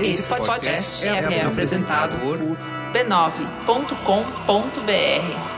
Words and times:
Esse 0.00 0.28
podcast 0.28 1.06
é, 1.06 1.08
é 1.08 1.42
apresentado 1.42 2.18
por 2.18 2.38
b9.com.br. 2.92 5.54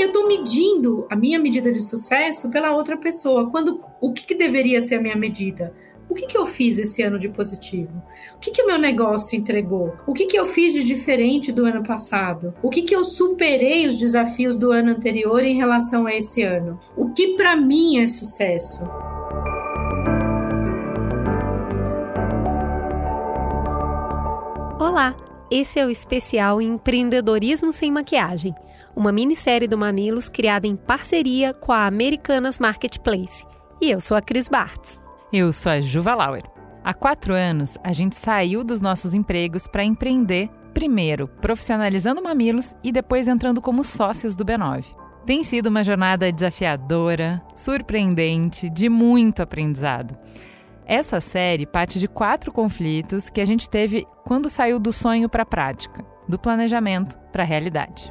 eu 0.00 0.06
estou 0.06 0.28
medindo 0.28 1.08
a 1.10 1.16
minha 1.16 1.40
medida 1.40 1.72
de 1.72 1.80
sucesso 1.80 2.52
pela 2.52 2.70
outra 2.70 2.96
pessoa. 2.96 3.50
Quando 3.50 3.84
o 4.00 4.12
que, 4.12 4.26
que 4.26 4.34
deveria 4.34 4.80
ser 4.80 4.94
a 4.94 5.02
minha 5.02 5.16
medida? 5.16 5.74
O 6.10 6.14
que, 6.14 6.26
que 6.26 6.38
eu 6.38 6.46
fiz 6.46 6.78
esse 6.78 7.02
ano 7.02 7.18
de 7.18 7.28
positivo? 7.28 8.02
O 8.34 8.38
que, 8.38 8.50
que 8.50 8.62
o 8.62 8.66
meu 8.66 8.78
negócio 8.78 9.36
entregou? 9.36 9.94
O 10.06 10.14
que, 10.14 10.24
que 10.24 10.38
eu 10.38 10.46
fiz 10.46 10.72
de 10.72 10.82
diferente 10.82 11.52
do 11.52 11.66
ano 11.66 11.82
passado? 11.82 12.54
O 12.62 12.70
que, 12.70 12.80
que 12.80 12.96
eu 12.96 13.04
superei 13.04 13.86
os 13.86 13.98
desafios 13.98 14.56
do 14.56 14.72
ano 14.72 14.92
anterior 14.92 15.44
em 15.44 15.56
relação 15.56 16.06
a 16.06 16.14
esse 16.14 16.42
ano? 16.42 16.80
O 16.96 17.10
que 17.12 17.36
para 17.36 17.54
mim 17.54 17.98
é 17.98 18.06
sucesso? 18.06 18.84
Olá, 24.80 25.14
esse 25.50 25.78
é 25.78 25.84
o 25.84 25.90
especial 25.90 26.62
Empreendedorismo 26.62 27.70
Sem 27.70 27.92
Maquiagem, 27.92 28.54
uma 28.96 29.12
minissérie 29.12 29.68
do 29.68 29.76
Mamilos 29.76 30.26
criada 30.26 30.66
em 30.66 30.74
parceria 30.74 31.52
com 31.52 31.70
a 31.70 31.86
Americanas 31.86 32.58
Marketplace. 32.58 33.44
E 33.78 33.90
eu 33.90 34.00
sou 34.00 34.16
a 34.16 34.22
Cris 34.22 34.48
Bartz. 34.48 35.07
Eu 35.30 35.52
sou 35.52 35.72
a 35.72 35.80
Juva 35.82 36.14
Lauer. 36.14 36.44
Há 36.82 36.94
quatro 36.94 37.34
anos, 37.34 37.76
a 37.84 37.92
gente 37.92 38.16
saiu 38.16 38.64
dos 38.64 38.80
nossos 38.80 39.12
empregos 39.12 39.66
para 39.66 39.84
empreender, 39.84 40.48
primeiro 40.72 41.28
profissionalizando 41.28 42.22
mamilos 42.22 42.74
e 42.82 42.90
depois 42.90 43.28
entrando 43.28 43.60
como 43.60 43.84
sócios 43.84 44.34
do 44.34 44.42
B9. 44.42 44.86
Tem 45.26 45.44
sido 45.44 45.66
uma 45.66 45.84
jornada 45.84 46.32
desafiadora, 46.32 47.42
surpreendente, 47.54 48.70
de 48.70 48.88
muito 48.88 49.42
aprendizado. 49.42 50.16
Essa 50.86 51.20
série 51.20 51.66
parte 51.66 51.98
de 51.98 52.08
quatro 52.08 52.50
conflitos 52.50 53.28
que 53.28 53.42
a 53.42 53.44
gente 53.44 53.68
teve 53.68 54.06
quando 54.24 54.48
saiu 54.48 54.78
do 54.78 54.90
sonho 54.90 55.28
para 55.28 55.42
a 55.42 55.46
prática, 55.46 56.02
do 56.26 56.38
planejamento 56.38 57.18
para 57.30 57.42
a 57.42 57.46
realidade. 57.46 58.10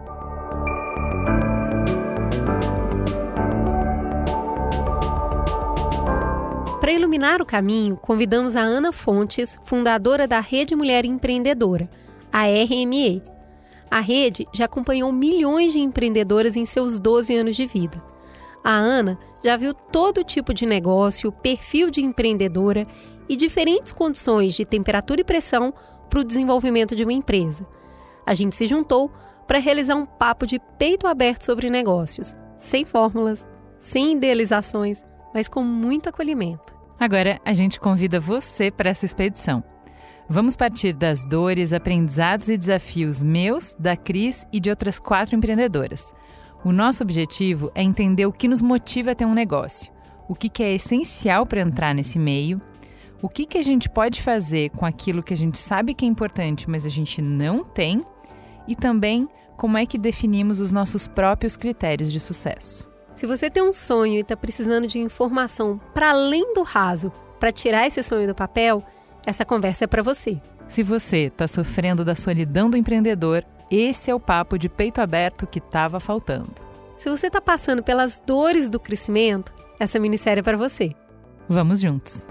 Para 6.88 6.93
iluminar 6.93 7.41
o 7.41 7.45
caminho, 7.45 7.97
convidamos 7.97 8.55
a 8.55 8.61
Ana 8.61 8.93
Fontes, 8.93 9.59
fundadora 9.66 10.25
da 10.25 10.39
Rede 10.39 10.73
Mulher 10.73 11.03
Empreendedora, 11.03 11.89
a 12.31 12.43
RME. 12.45 13.21
A 13.91 13.99
rede 13.99 14.47
já 14.53 14.63
acompanhou 14.63 15.11
milhões 15.11 15.73
de 15.73 15.80
empreendedoras 15.80 16.55
em 16.55 16.65
seus 16.65 16.97
12 16.97 17.35
anos 17.35 17.58
de 17.58 17.65
vida. 17.65 18.02
A 18.63 18.71
Ana 18.71 19.19
já 19.43 19.58
viu 19.58 19.73
todo 19.73 20.23
tipo 20.23 20.53
de 20.53 20.65
negócio, 20.65 21.30
perfil 21.30 21.89
de 21.89 21.99
empreendedora 21.99 22.88
e 23.27 23.35
diferentes 23.35 23.91
condições 23.91 24.53
de 24.53 24.63
temperatura 24.63 25.19
e 25.19 25.25
pressão 25.25 25.73
para 26.09 26.21
o 26.21 26.23
desenvolvimento 26.23 26.95
de 26.95 27.03
uma 27.03 27.11
empresa. 27.11 27.67
A 28.25 28.33
gente 28.33 28.55
se 28.55 28.65
juntou 28.65 29.11
para 29.45 29.59
realizar 29.59 29.95
um 29.95 30.05
papo 30.05 30.47
de 30.47 30.58
peito 30.80 31.05
aberto 31.05 31.43
sobre 31.43 31.69
negócios, 31.69 32.33
sem 32.58 32.85
fórmulas, 32.85 33.45
sem 33.77 34.13
idealizações, 34.13 35.03
mas 35.33 35.49
com 35.49 35.61
muito 35.61 36.08
acolhimento. 36.08 36.77
Agora 36.99 37.39
a 37.45 37.53
gente 37.53 37.79
convida 37.79 38.19
você 38.19 38.71
para 38.71 38.89
essa 38.89 39.05
expedição. 39.05 39.63
Vamos 40.29 40.55
partir 40.55 40.93
das 40.93 41.23
dores, 41.23 41.71
aprendizados 41.71 42.49
e 42.49 42.57
desafios 42.57 43.23
meus, 43.23 43.75
da 43.79 43.95
Cris 43.95 44.45
e 44.51 44.59
de 44.59 44.69
outras 44.69 44.99
quatro 44.99 45.35
empreendedoras. 45.35 46.13
O 46.65 46.71
nosso 46.71 47.03
objetivo 47.03 47.71
é 47.75 47.83
entender 47.83 48.25
o 48.25 48.33
que 48.33 48.47
nos 48.47 48.61
motiva 48.61 49.11
a 49.11 49.15
ter 49.15 49.25
um 49.25 49.33
negócio, 49.33 49.93
o 50.27 50.36
que, 50.36 50.49
que 50.49 50.63
é 50.63 50.73
essencial 50.73 51.45
para 51.45 51.61
entrar 51.61 51.93
nesse 51.93 52.19
meio, 52.19 52.59
o 53.21 53.30
que, 53.30 53.45
que 53.45 53.57
a 53.57 53.61
gente 53.61 53.89
pode 53.89 54.21
fazer 54.21 54.69
com 54.71 54.86
aquilo 54.86 55.23
que 55.23 55.33
a 55.33 55.37
gente 55.37 55.57
sabe 55.57 55.93
que 55.93 56.03
é 56.03 56.07
importante, 56.07 56.69
mas 56.69 56.86
a 56.86 56.89
gente 56.89 57.21
não 57.21 57.63
tem, 57.63 58.02
e 58.67 58.75
também 58.75 59.27
como 59.55 59.77
é 59.77 59.86
que 59.86 59.97
definimos 59.97 60.59
os 60.59 60.71
nossos 60.71 61.07
próprios 61.07 61.55
critérios 61.55 62.11
de 62.11 62.19
sucesso. 62.19 62.86
Se 63.17 63.26
você 63.26 63.50
tem 63.50 63.64
um 63.64 63.73
sonho 63.73 64.14
e 64.14 64.20
está 64.20 64.38
precisando 64.38 64.86
de 64.86 65.00
informação 65.00 65.82
para 65.92 66.11
além 66.11 66.54
do 66.54 66.61
raso 66.61 67.11
para 67.39 67.52
tirar 67.52 67.88
esse 67.88 68.04
sonho 68.04 68.28
do 68.28 68.36
papel, 68.36 68.80
essa 69.26 69.44
conversa 69.44 69.86
é 69.86 69.88
para 69.88 70.04
você. 70.04 70.39
Se 70.70 70.83
você 70.83 71.26
está 71.26 71.48
sofrendo 71.48 72.05
da 72.05 72.14
solidão 72.14 72.70
do 72.70 72.78
empreendedor, 72.78 73.44
esse 73.72 74.11
é 74.11 74.14
o 74.14 74.20
papo 74.20 74.55
de 74.55 74.70
peito 74.70 75.02
aberto 75.02 75.48
que 75.48 75.58
estava 75.58 76.00
faltando. 76.00 76.54
Se 76.95 77.10
você 77.10 77.26
está 77.26 77.42
passando 77.42 77.82
pelas 77.82 78.20
dores 78.23 78.70
do 78.70 78.80
crescimento, 78.80 79.52
essa 79.80 79.99
minissérie 79.99 80.42
é 80.42 80.44
para 80.44 80.55
você. 80.55 80.94
Vamos 81.49 81.82
juntos! 81.82 82.28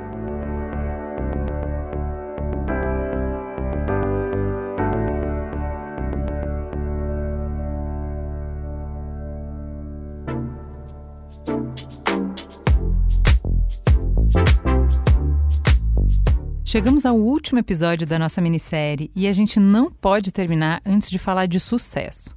Chegamos 16.77 17.07
ao 17.07 17.17
último 17.17 17.59
episódio 17.59 18.07
da 18.07 18.19
nossa 18.19 18.39
minissérie 18.39 19.11
e 19.17 19.27
a 19.27 19.33
gente 19.33 19.59
não 19.59 19.91
pode 19.91 20.31
terminar 20.31 20.83
antes 20.85 21.09
de 21.09 21.19
falar 21.19 21.47
de 21.47 21.59
sucesso. 21.59 22.37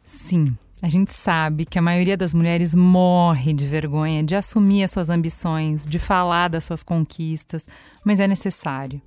Sim, 0.00 0.56
a 0.80 0.88
gente 0.88 1.12
sabe 1.12 1.66
que 1.66 1.78
a 1.78 1.82
maioria 1.82 2.16
das 2.16 2.32
mulheres 2.32 2.74
morre 2.74 3.52
de 3.52 3.66
vergonha 3.66 4.24
de 4.24 4.34
assumir 4.34 4.82
as 4.82 4.92
suas 4.92 5.10
ambições, 5.10 5.84
de 5.86 5.98
falar 5.98 6.48
das 6.48 6.64
suas 6.64 6.82
conquistas, 6.82 7.66
mas 8.02 8.18
é 8.18 8.26
necessário. 8.26 8.98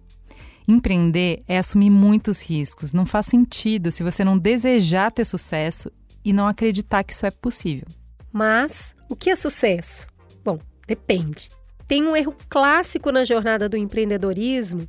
Empreender 0.68 1.41
é 1.47 1.57
assumir 1.57 1.90
muitos 1.90 2.40
riscos. 2.40 2.94
Não 2.94 3.07
faz 3.07 3.25
sentido 3.25 3.90
se 3.90 4.03
você 4.03 4.24
não 4.24 4.38
desejar 4.38 5.12
ter 5.12 5.25
sucesso 5.25 5.91
e 6.24 6.31
não 6.31 6.47
acreditar 6.47 7.03
que 7.03 7.13
isso 7.13 7.25
é 7.25 7.31
possível. 7.31 7.88
Mas 8.31 8.94
o 9.09 9.16
que 9.16 9.31
é 9.31 9.36
sucesso? 9.36 10.06
Bom, 10.46 10.59
depende. 10.86 11.50
Tem 11.90 12.06
um 12.06 12.16
erro 12.16 12.36
clássico 12.48 13.12
na 13.12 13.26
jornada 13.26 13.68
do 13.68 13.76
empreendedorismo, 13.76 14.88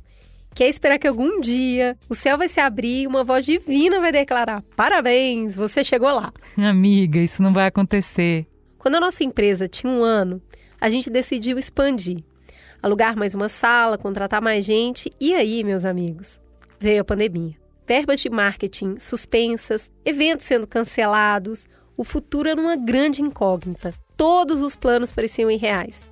que 0.53 0.63
é 0.63 0.69
esperar 0.69 0.99
que 0.99 1.07
algum 1.07 1.41
dia 1.41 1.97
o 2.07 2.13
céu 2.13 2.37
vai 2.37 2.47
se 2.47 2.59
abrir 2.59 3.01
e 3.01 3.07
uma 3.07 3.23
voz 3.23 3.43
divina 3.43 3.99
vai 3.99 4.11
declarar: 4.11 4.63
parabéns, 4.75 5.55
você 5.55 5.83
chegou 5.83 6.13
lá. 6.13 6.31
Amiga, 6.55 7.17
isso 7.17 7.41
não 7.41 7.51
vai 7.51 7.65
acontecer. 7.65 8.45
Quando 8.77 8.95
a 8.95 8.99
nossa 8.99 9.23
empresa 9.23 9.67
tinha 9.67 9.91
um 9.91 10.03
ano, 10.03 10.39
a 10.79 10.91
gente 10.91 11.09
decidiu 11.09 11.57
expandir, 11.57 12.23
alugar 12.83 13.17
mais 13.17 13.33
uma 13.33 13.49
sala, 13.49 13.97
contratar 13.97 14.39
mais 14.39 14.63
gente, 14.63 15.11
e 15.19 15.33
aí, 15.33 15.63
meus 15.63 15.85
amigos, 15.85 16.39
veio 16.79 17.01
a 17.01 17.05
pandemia. 17.05 17.55
Verbas 17.87 18.21
de 18.21 18.29
marketing 18.29 18.99
suspensas, 18.99 19.91
eventos 20.05 20.45
sendo 20.45 20.67
cancelados, 20.67 21.65
o 21.97 22.03
futuro 22.03 22.47
era 22.47 22.61
uma 22.61 22.75
grande 22.75 23.23
incógnita. 23.23 23.91
Todos 24.15 24.61
os 24.61 24.75
planos 24.75 25.11
pareciam 25.11 25.49
irreais. 25.49 26.10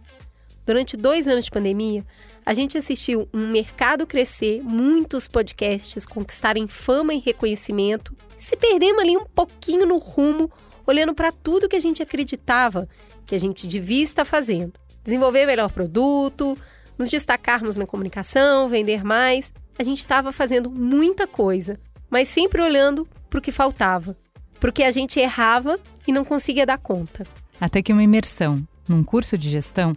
Durante 0.69 0.95
dois 0.95 1.27
anos 1.27 1.45
de 1.45 1.49
pandemia, 1.49 2.05
a 2.45 2.53
gente 2.53 2.77
assistiu 2.77 3.27
um 3.33 3.47
mercado 3.47 4.05
crescer, 4.05 4.61
muitos 4.61 5.27
podcasts 5.27 6.05
conquistarem 6.05 6.67
fama 6.67 7.11
e 7.11 7.17
reconhecimento, 7.17 8.15
se 8.37 8.55
perdemos 8.55 9.01
ali 9.01 9.17
um 9.17 9.25
pouquinho 9.25 9.87
no 9.87 9.97
rumo, 9.97 10.47
olhando 10.85 11.15
para 11.15 11.31
tudo 11.31 11.67
que 11.67 11.75
a 11.75 11.79
gente 11.79 12.03
acreditava 12.03 12.87
que 13.25 13.33
a 13.33 13.39
gente 13.39 13.65
devia 13.65 14.03
estar 14.03 14.23
fazendo. 14.25 14.73
Desenvolver 15.03 15.47
melhor 15.47 15.71
produto, 15.71 16.55
nos 16.99 17.09
destacarmos 17.09 17.75
na 17.75 17.87
comunicação, 17.87 18.67
vender 18.67 19.03
mais. 19.03 19.51
A 19.75 19.81
gente 19.81 19.97
estava 19.97 20.31
fazendo 20.31 20.69
muita 20.69 21.25
coisa, 21.25 21.79
mas 22.11 22.29
sempre 22.29 22.61
olhando 22.61 23.07
para 23.27 23.39
o 23.39 23.41
que 23.41 23.51
faltava, 23.51 24.15
porque 24.59 24.83
a 24.83 24.91
gente 24.91 25.19
errava 25.19 25.79
e 26.05 26.11
não 26.11 26.23
conseguia 26.23 26.67
dar 26.67 26.77
conta. 26.77 27.25
Até 27.59 27.81
que 27.81 27.91
uma 27.91 28.03
imersão 28.03 28.63
num 28.87 29.03
curso 29.03 29.35
de 29.35 29.49
gestão 29.49 29.95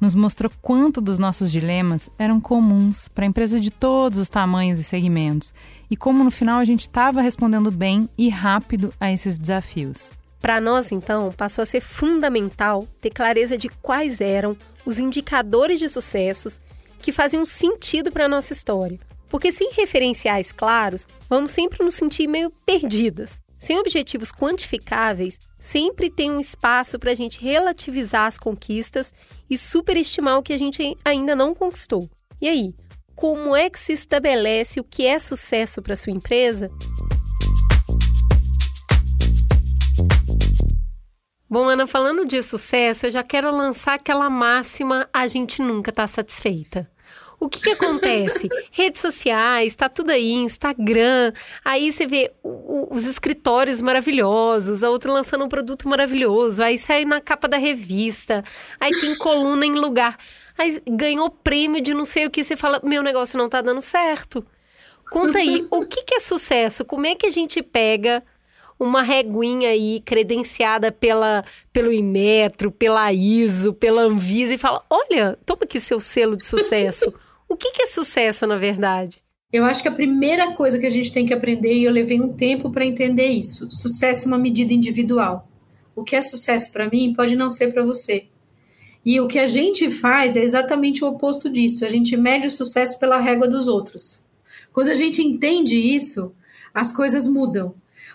nos 0.00 0.14
mostrou 0.14 0.50
quanto 0.60 1.00
dos 1.00 1.18
nossos 1.18 1.50
dilemas 1.50 2.10
eram 2.18 2.40
comuns 2.40 3.08
para 3.08 3.26
empresas 3.26 3.60
de 3.60 3.70
todos 3.70 4.18
os 4.18 4.28
tamanhos 4.28 4.78
e 4.78 4.84
segmentos 4.84 5.52
e 5.90 5.96
como 5.96 6.24
no 6.24 6.30
final 6.30 6.58
a 6.58 6.64
gente 6.64 6.80
estava 6.80 7.20
respondendo 7.20 7.70
bem 7.70 8.08
e 8.16 8.28
rápido 8.28 8.92
a 8.98 9.12
esses 9.12 9.38
desafios. 9.38 10.12
Para 10.40 10.60
nós, 10.60 10.92
então, 10.92 11.32
passou 11.32 11.62
a 11.62 11.66
ser 11.66 11.80
fundamental 11.80 12.86
ter 13.00 13.10
clareza 13.10 13.56
de 13.56 13.68
quais 13.68 14.20
eram 14.20 14.56
os 14.84 14.98
indicadores 14.98 15.78
de 15.78 15.88
sucessos 15.88 16.60
que 17.00 17.12
faziam 17.12 17.46
sentido 17.46 18.10
para 18.12 18.26
a 18.26 18.28
nossa 18.28 18.52
história. 18.52 18.98
Porque 19.28 19.50
sem 19.50 19.72
referenciais 19.72 20.52
claros, 20.52 21.08
vamos 21.28 21.50
sempre 21.50 21.82
nos 21.82 21.94
sentir 21.94 22.26
meio 22.26 22.50
perdidas. 22.66 23.43
Sem 23.64 23.78
objetivos 23.78 24.30
quantificáveis, 24.30 25.38
sempre 25.58 26.10
tem 26.10 26.30
um 26.30 26.38
espaço 26.38 26.98
para 26.98 27.12
a 27.12 27.14
gente 27.14 27.40
relativizar 27.40 28.26
as 28.26 28.36
conquistas 28.36 29.14
e 29.48 29.56
superestimar 29.56 30.36
o 30.36 30.42
que 30.42 30.52
a 30.52 30.58
gente 30.58 30.94
ainda 31.02 31.34
não 31.34 31.54
conquistou. 31.54 32.06
E 32.42 32.46
aí, 32.46 32.74
como 33.14 33.56
é 33.56 33.70
que 33.70 33.80
se 33.80 33.94
estabelece 33.94 34.80
o 34.80 34.84
que 34.84 35.06
é 35.06 35.18
sucesso 35.18 35.80
para 35.80 35.96
sua 35.96 36.12
empresa? 36.12 36.70
Bom, 41.48 41.66
Ana, 41.66 41.86
falando 41.86 42.26
de 42.26 42.42
sucesso, 42.42 43.06
eu 43.06 43.12
já 43.12 43.22
quero 43.22 43.50
lançar 43.50 43.94
aquela 43.94 44.28
máxima: 44.28 45.08
a 45.10 45.26
gente 45.26 45.62
nunca 45.62 45.88
está 45.88 46.06
satisfeita. 46.06 46.86
O 47.44 47.48
que, 47.50 47.60
que 47.60 47.70
acontece? 47.72 48.48
Redes 48.72 49.02
sociais, 49.02 49.76
tá 49.76 49.86
tudo 49.86 50.12
aí, 50.12 50.32
Instagram. 50.32 51.30
Aí 51.62 51.92
você 51.92 52.06
vê 52.06 52.32
os 52.42 53.04
escritórios 53.04 53.82
maravilhosos, 53.82 54.82
a 54.82 54.88
outra 54.88 55.12
lançando 55.12 55.44
um 55.44 55.48
produto 55.48 55.86
maravilhoso. 55.86 56.62
Aí 56.62 56.78
sai 56.78 57.04
na 57.04 57.20
capa 57.20 57.46
da 57.46 57.58
revista. 57.58 58.42
Aí 58.80 58.92
tem 58.92 59.14
coluna 59.18 59.66
em 59.66 59.74
lugar. 59.74 60.16
Aí 60.56 60.80
ganhou 60.88 61.28
prêmio 61.28 61.82
de 61.82 61.92
não 61.92 62.06
sei 62.06 62.24
o 62.24 62.30
que. 62.30 62.42
Você 62.42 62.56
fala: 62.56 62.80
meu 62.82 63.02
negócio 63.02 63.36
não 63.36 63.46
tá 63.46 63.60
dando 63.60 63.82
certo. 63.82 64.42
Conta 65.10 65.36
aí, 65.36 65.66
o 65.70 65.84
que, 65.84 66.02
que 66.02 66.14
é 66.14 66.20
sucesso? 66.20 66.82
Como 66.82 67.04
é 67.04 67.14
que 67.14 67.26
a 67.26 67.30
gente 67.30 67.62
pega 67.62 68.22
uma 68.80 69.02
reguinha 69.02 69.68
aí 69.68 70.00
credenciada 70.00 70.90
pela, 70.90 71.44
pelo 71.70 71.92
Imetro, 71.92 72.70
pela 72.70 73.12
ISO, 73.12 73.74
pela 73.74 74.00
Anvisa 74.00 74.54
e 74.54 74.58
fala: 74.58 74.82
olha, 74.88 75.38
toma 75.44 75.64
aqui 75.64 75.78
seu 75.78 76.00
selo 76.00 76.38
de 76.38 76.46
sucesso. 76.46 77.12
o 77.54 77.56
que, 77.56 77.70
que 77.70 77.82
é 77.82 77.86
sucesso, 77.86 78.48
na 78.48 78.56
verdade? 78.56 79.22
Eu 79.52 79.64
acho 79.64 79.80
que 79.80 79.88
a 79.88 79.92
primeira 79.92 80.52
coisa 80.54 80.76
que 80.76 80.86
a 80.86 80.90
gente 80.90 81.12
tem 81.12 81.24
que 81.24 81.32
aprender, 81.32 81.72
e 81.72 81.84
eu 81.84 81.92
levei 81.92 82.20
um 82.20 82.32
tempo 82.32 82.68
para 82.70 82.84
entender 82.84 83.28
isso: 83.28 83.70
sucesso 83.70 84.24
é 84.24 84.26
uma 84.26 84.38
medida 84.38 84.74
individual. 84.74 85.48
O 85.94 86.02
que 86.02 86.16
é 86.16 86.22
sucesso 86.22 86.72
para 86.72 86.90
mim 86.90 87.14
pode 87.14 87.36
não 87.36 87.48
ser 87.48 87.72
para 87.72 87.84
você. 87.84 88.26
E 89.04 89.20
o 89.20 89.28
que 89.28 89.38
a 89.38 89.46
gente 89.46 89.88
faz 89.88 90.36
é 90.36 90.42
exatamente 90.42 91.04
o 91.04 91.08
oposto 91.08 91.48
disso. 91.48 91.84
A 91.84 91.88
gente 91.88 92.16
mede 92.16 92.48
o 92.48 92.50
sucesso 92.50 92.98
pela 92.98 93.20
régua 93.20 93.46
dos 93.46 93.68
outros. 93.68 94.24
Quando 94.72 94.88
a 94.88 94.94
gente 94.94 95.22
entende 95.22 95.76
isso, 95.76 96.34
as 96.72 96.90
coisas 96.90 97.28
mudam. 97.28 97.72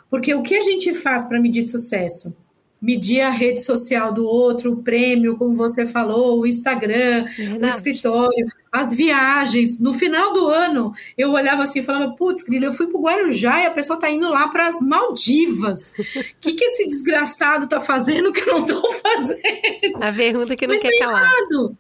Porque 0.09 0.35
o 0.35 0.41
que 0.41 0.55
a 0.55 0.61
gente 0.61 0.93
faz 0.93 1.23
para 1.23 1.39
medir 1.39 1.65
sucesso? 1.65 2.35
Medir 2.81 3.21
a 3.21 3.29
rede 3.29 3.61
social 3.61 4.13
do 4.13 4.25
outro, 4.25 4.71
o 4.71 4.83
prêmio, 4.83 5.35
como 5.35 5.53
você 5.53 5.85
falou, 5.85 6.39
o 6.39 6.47
Instagram, 6.47 7.25
Verdade. 7.37 7.63
o 7.63 7.67
escritório, 7.67 8.47
as 8.71 8.93
viagens. 8.93 9.79
No 9.79 9.93
final 9.93 10.31
do 10.31 10.47
ano, 10.47 10.93
eu 11.17 11.31
olhava 11.31 11.63
assim 11.63 11.79
e 11.79 11.83
falava: 11.83 12.13
Putz, 12.15 12.43
Grilo, 12.43 12.65
eu 12.65 12.73
fui 12.73 12.87
para 12.87 12.97
o 12.97 13.03
Guarujá 13.03 13.61
e 13.61 13.65
a 13.65 13.71
pessoa 13.71 13.95
está 13.95 14.09
indo 14.09 14.29
lá 14.29 14.47
para 14.47 14.67
as 14.67 14.79
Maldivas. 14.79 15.93
O 15.99 16.23
que, 16.39 16.53
que 16.53 16.63
esse 16.63 16.87
desgraçado 16.87 17.65
está 17.65 17.81
fazendo 17.81 18.31
que 18.31 18.41
eu 18.41 18.59
não 18.59 18.65
estou 18.65 18.93
fazendo? 18.93 20.01
A 20.01 20.13
pergunta 20.13 20.55
que 20.55 20.65
não 20.65 20.75
Mas 20.75 20.81
quer 20.81 20.97
tá 20.97 21.05
calar. 21.05 21.23
Errado. 21.23 21.77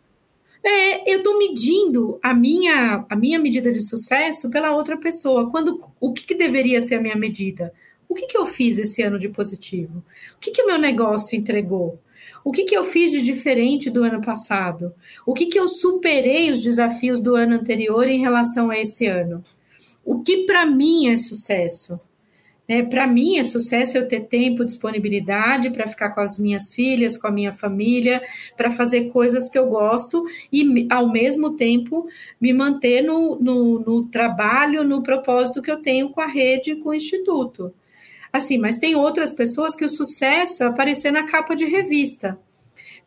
É, 0.63 1.13
eu 1.13 1.19
estou 1.19 1.37
medindo 1.37 2.19
a 2.21 2.33
minha, 2.33 3.05
a 3.09 3.15
minha 3.15 3.39
medida 3.39 3.71
de 3.71 3.81
sucesso 3.81 4.51
pela 4.51 4.71
outra 4.71 4.97
pessoa. 4.97 5.49
Quando 5.49 5.81
o 5.99 6.11
que, 6.11 6.25
que 6.25 6.35
deveria 6.35 6.81
ser 6.81 6.95
a 6.95 7.01
minha 7.01 7.15
medida? 7.15 7.73
O 8.09 8.15
que, 8.15 8.25
que 8.25 8.37
eu 8.37 8.45
fiz 8.47 8.79
esse 8.79 9.03
ano 9.03 9.19
de 9.19 9.29
positivo? 9.29 10.03
O 10.35 10.39
que, 10.39 10.59
o 10.63 10.65
meu 10.65 10.79
negócio 10.79 11.37
entregou? 11.37 11.99
O 12.43 12.51
que, 12.51 12.63
que 12.63 12.75
eu 12.75 12.83
fiz 12.83 13.11
de 13.11 13.21
diferente 13.21 13.89
do 13.91 14.03
ano 14.03 14.19
passado? 14.19 14.91
O 15.25 15.33
que, 15.35 15.45
que 15.45 15.59
eu 15.59 15.67
superei 15.67 16.49
os 16.49 16.63
desafios 16.63 17.21
do 17.21 17.35
ano 17.35 17.53
anterior 17.53 18.07
em 18.07 18.19
relação 18.19 18.71
a 18.71 18.79
esse 18.79 19.05
ano? 19.05 19.43
O 20.03 20.23
que 20.23 20.45
para 20.45 20.65
mim 20.65 21.07
é 21.07 21.15
sucesso? 21.15 22.01
Né? 22.67 22.83
Para 22.83 23.07
mim, 23.07 23.37
é 23.37 23.43
sucesso 23.43 23.97
eu 23.97 24.07
ter 24.07 24.21
tempo, 24.21 24.63
disponibilidade 24.63 25.71
para 25.71 25.87
ficar 25.87 26.09
com 26.09 26.21
as 26.21 26.37
minhas 26.37 26.73
filhas, 26.73 27.17
com 27.17 27.27
a 27.27 27.31
minha 27.31 27.51
família, 27.51 28.21
para 28.55 28.71
fazer 28.71 29.11
coisas 29.11 29.49
que 29.49 29.57
eu 29.57 29.67
gosto 29.67 30.23
e, 30.53 30.87
ao 30.91 31.11
mesmo 31.11 31.55
tempo, 31.55 32.07
me 32.39 32.53
manter 32.53 33.01
no, 33.01 33.39
no, 33.39 33.79
no 33.79 34.03
trabalho, 34.05 34.83
no 34.83 35.01
propósito 35.01 35.61
que 35.63 35.71
eu 35.71 35.81
tenho 35.81 36.09
com 36.09 36.21
a 36.21 36.27
rede, 36.27 36.75
com 36.75 36.89
o 36.89 36.93
instituto. 36.93 37.73
Assim, 38.31 38.57
mas 38.57 38.77
tem 38.77 38.95
outras 38.95 39.31
pessoas 39.31 39.75
que 39.75 39.85
o 39.85 39.89
sucesso 39.89 40.63
é 40.63 40.67
aparecer 40.67 41.11
na 41.11 41.23
capa 41.23 41.55
de 41.55 41.65
revista. 41.65 42.37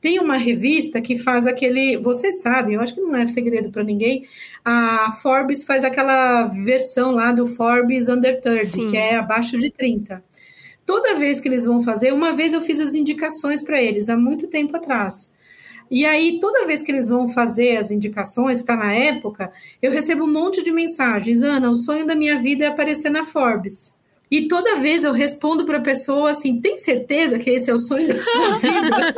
Tem 0.01 0.19
uma 0.19 0.37
revista 0.37 1.01
que 1.01 1.17
faz 1.17 1.47
aquele, 1.47 1.97
vocês 1.97 2.43
sabem, 2.43 2.75
eu 2.75 2.81
acho 2.81 2.93
que 2.93 3.01
não 3.01 3.15
é 3.15 3.25
segredo 3.25 3.71
para 3.71 3.85
ninguém, 3.85 4.27
a 4.65 5.13
Forbes 5.23 5.63
faz 5.63 5.85
aquela 5.85 6.47
versão 6.47 7.13
lá 7.13 7.31
do 7.31 7.47
Forbes 7.47 8.09
Under 8.09 8.41
30, 8.41 8.65
Sim. 8.65 8.91
que 8.91 8.97
é 8.97 9.15
abaixo 9.15 9.57
de 9.57 9.71
30. 9.71 10.23
Toda 10.85 11.15
vez 11.15 11.39
que 11.39 11.47
eles 11.47 11.65
vão 11.65 11.81
fazer, 11.81 12.13
uma 12.13 12.33
vez 12.33 12.53
eu 12.53 12.61
fiz 12.61 12.81
as 12.81 12.95
indicações 12.95 13.63
para 13.63 13.81
eles, 13.81 14.09
há 14.09 14.17
muito 14.17 14.49
tempo 14.49 14.77
atrás. 14.77 15.33
E 15.89 16.05
aí, 16.05 16.41
toda 16.41 16.67
vez 16.67 16.83
que 16.83 16.91
eles 16.91 17.09
vão 17.09 17.29
fazer 17.29 17.77
as 17.77 17.91
indicações, 17.91 18.59
está 18.59 18.75
na 18.75 18.93
época, 18.93 19.53
eu 19.81 19.93
recebo 19.93 20.25
um 20.25 20.33
monte 20.33 20.63
de 20.65 20.73
mensagens. 20.73 21.43
Ana, 21.43 21.71
o 21.71 21.75
sonho 21.75 22.07
da 22.07 22.15
minha 22.17 22.39
vida 22.39 22.65
é 22.65 22.69
aparecer 22.69 23.11
na 23.11 23.25
Forbes. 23.25 23.95
E 24.33 24.49
toda 24.49 24.81
vez 24.81 25.05
eu 25.05 25.13
respondo 25.13 25.67
para 25.67 25.77
a 25.77 25.83
pessoa 25.83 26.31
assim: 26.31 26.59
tem 26.59 26.79
certeza 26.79 27.39
que 27.39 27.51
esse 27.51 27.71
é 27.71 27.75
o 27.75 27.79
sonho 27.79 28.09
da 28.09 28.23
sua 28.23 28.57
vida? 28.59 29.15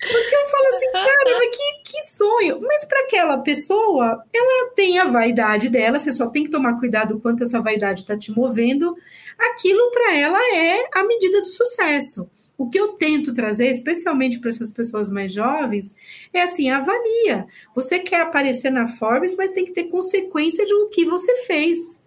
Porque 0.00 0.34
eu 0.34 0.46
falo 0.46 0.66
assim, 0.68 0.90
cara, 0.92 1.38
mas 1.38 1.56
que, 1.56 1.92
que 1.92 2.02
sonho. 2.04 2.58
Mas 2.62 2.86
para 2.86 3.00
aquela 3.00 3.36
pessoa, 3.38 4.24
ela 4.32 4.70
tem 4.74 4.98
a 4.98 5.04
vaidade 5.04 5.68
dela, 5.68 5.98
você 5.98 6.10
só 6.10 6.30
tem 6.30 6.44
que 6.44 6.50
tomar 6.50 6.80
cuidado 6.80 7.16
o 7.16 7.20
quanto 7.20 7.42
essa 7.42 7.60
vaidade 7.60 8.00
está 8.00 8.16
te 8.16 8.32
movendo. 8.32 8.96
Aquilo 9.38 9.90
para 9.90 10.16
ela 10.16 10.38
é 10.56 10.88
a 10.94 11.04
medida 11.04 11.42
do 11.42 11.48
sucesso. 11.48 12.30
O 12.56 12.70
que 12.70 12.80
eu 12.80 12.94
tento 12.94 13.34
trazer, 13.34 13.68
especialmente 13.68 14.38
para 14.38 14.48
essas 14.48 14.70
pessoas 14.70 15.10
mais 15.10 15.34
jovens, 15.34 15.94
é 16.32 16.40
assim: 16.40 16.70
avalia. 16.70 17.46
Você 17.74 17.98
quer 17.98 18.22
aparecer 18.22 18.70
na 18.70 18.86
Forbes, 18.86 19.36
mas 19.36 19.50
tem 19.50 19.66
que 19.66 19.72
ter 19.72 19.84
consequência 19.84 20.64
de 20.64 20.72
o 20.72 20.88
que 20.88 21.04
você 21.04 21.42
fez 21.42 22.00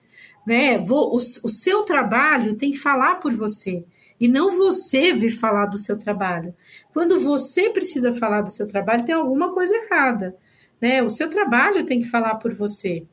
né? 0.45 0.77
O, 0.79 1.15
o 1.15 1.19
seu 1.19 1.83
trabalho 1.83 2.55
tem 2.55 2.71
que 2.71 2.77
falar 2.77 3.15
por 3.15 3.33
você 3.33 3.85
e 4.19 4.27
não 4.27 4.51
você 4.51 5.13
vir 5.13 5.31
falar 5.31 5.65
do 5.65 5.77
seu 5.77 5.99
trabalho. 5.99 6.53
Quando 6.93 7.19
você 7.19 7.69
precisa 7.69 8.13
falar 8.13 8.41
do 8.41 8.51
seu 8.51 8.67
trabalho, 8.67 9.05
tem 9.05 9.15
alguma 9.15 9.53
coisa 9.53 9.75
errada, 9.75 10.35
né? 10.81 11.01
O 11.03 11.09
seu 11.09 11.29
trabalho 11.29 11.85
tem 11.85 12.01
que 12.01 12.07
falar 12.07 12.35
por 12.35 12.53
você. 12.53 13.05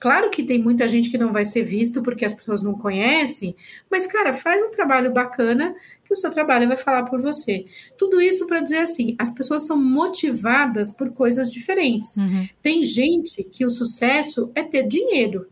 Claro 0.00 0.30
que 0.30 0.42
tem 0.42 0.58
muita 0.58 0.88
gente 0.88 1.10
que 1.10 1.18
não 1.18 1.30
vai 1.30 1.44
ser 1.44 1.62
visto 1.62 2.02
porque 2.02 2.24
as 2.24 2.32
pessoas 2.32 2.62
não 2.62 2.72
conhecem, 2.72 3.54
mas 3.90 4.06
cara, 4.06 4.32
faz 4.32 4.62
um 4.62 4.70
trabalho 4.70 5.12
bacana 5.12 5.74
que 6.04 6.12
o 6.14 6.16
seu 6.16 6.30
trabalho 6.30 6.66
vai 6.66 6.76
falar 6.78 7.02
por 7.04 7.20
você. 7.20 7.66
Tudo 7.98 8.18
isso 8.18 8.46
para 8.46 8.60
dizer 8.60 8.78
assim, 8.78 9.14
as 9.18 9.30
pessoas 9.34 9.66
são 9.66 9.76
motivadas 9.76 10.90
por 10.96 11.10
coisas 11.12 11.52
diferentes. 11.52 12.16
Uhum. 12.16 12.48
Tem 12.62 12.82
gente 12.82 13.44
que 13.44 13.64
o 13.64 13.70
sucesso 13.70 14.50
é 14.54 14.62
ter 14.62 14.86
dinheiro 14.86 15.46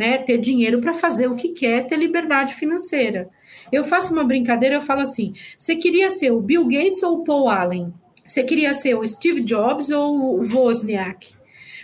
né, 0.00 0.16
ter 0.16 0.38
dinheiro 0.38 0.80
para 0.80 0.94
fazer 0.94 1.26
o 1.26 1.36
que 1.36 1.50
quer, 1.50 1.86
ter 1.86 1.96
liberdade 1.96 2.54
financeira. 2.54 3.28
Eu 3.70 3.84
faço 3.84 4.14
uma 4.14 4.24
brincadeira, 4.24 4.76
eu 4.76 4.80
falo 4.80 5.02
assim: 5.02 5.34
você 5.58 5.76
queria 5.76 6.08
ser 6.08 6.30
o 6.30 6.40
Bill 6.40 6.66
Gates 6.66 7.02
ou 7.02 7.18
o 7.18 7.24
Paul 7.24 7.50
Allen? 7.50 7.92
Você 8.24 8.42
queria 8.42 8.72
ser 8.72 8.94
o 8.94 9.06
Steve 9.06 9.42
Jobs 9.42 9.90
ou 9.90 10.40
o 10.40 10.56
Wozniak? 10.56 11.34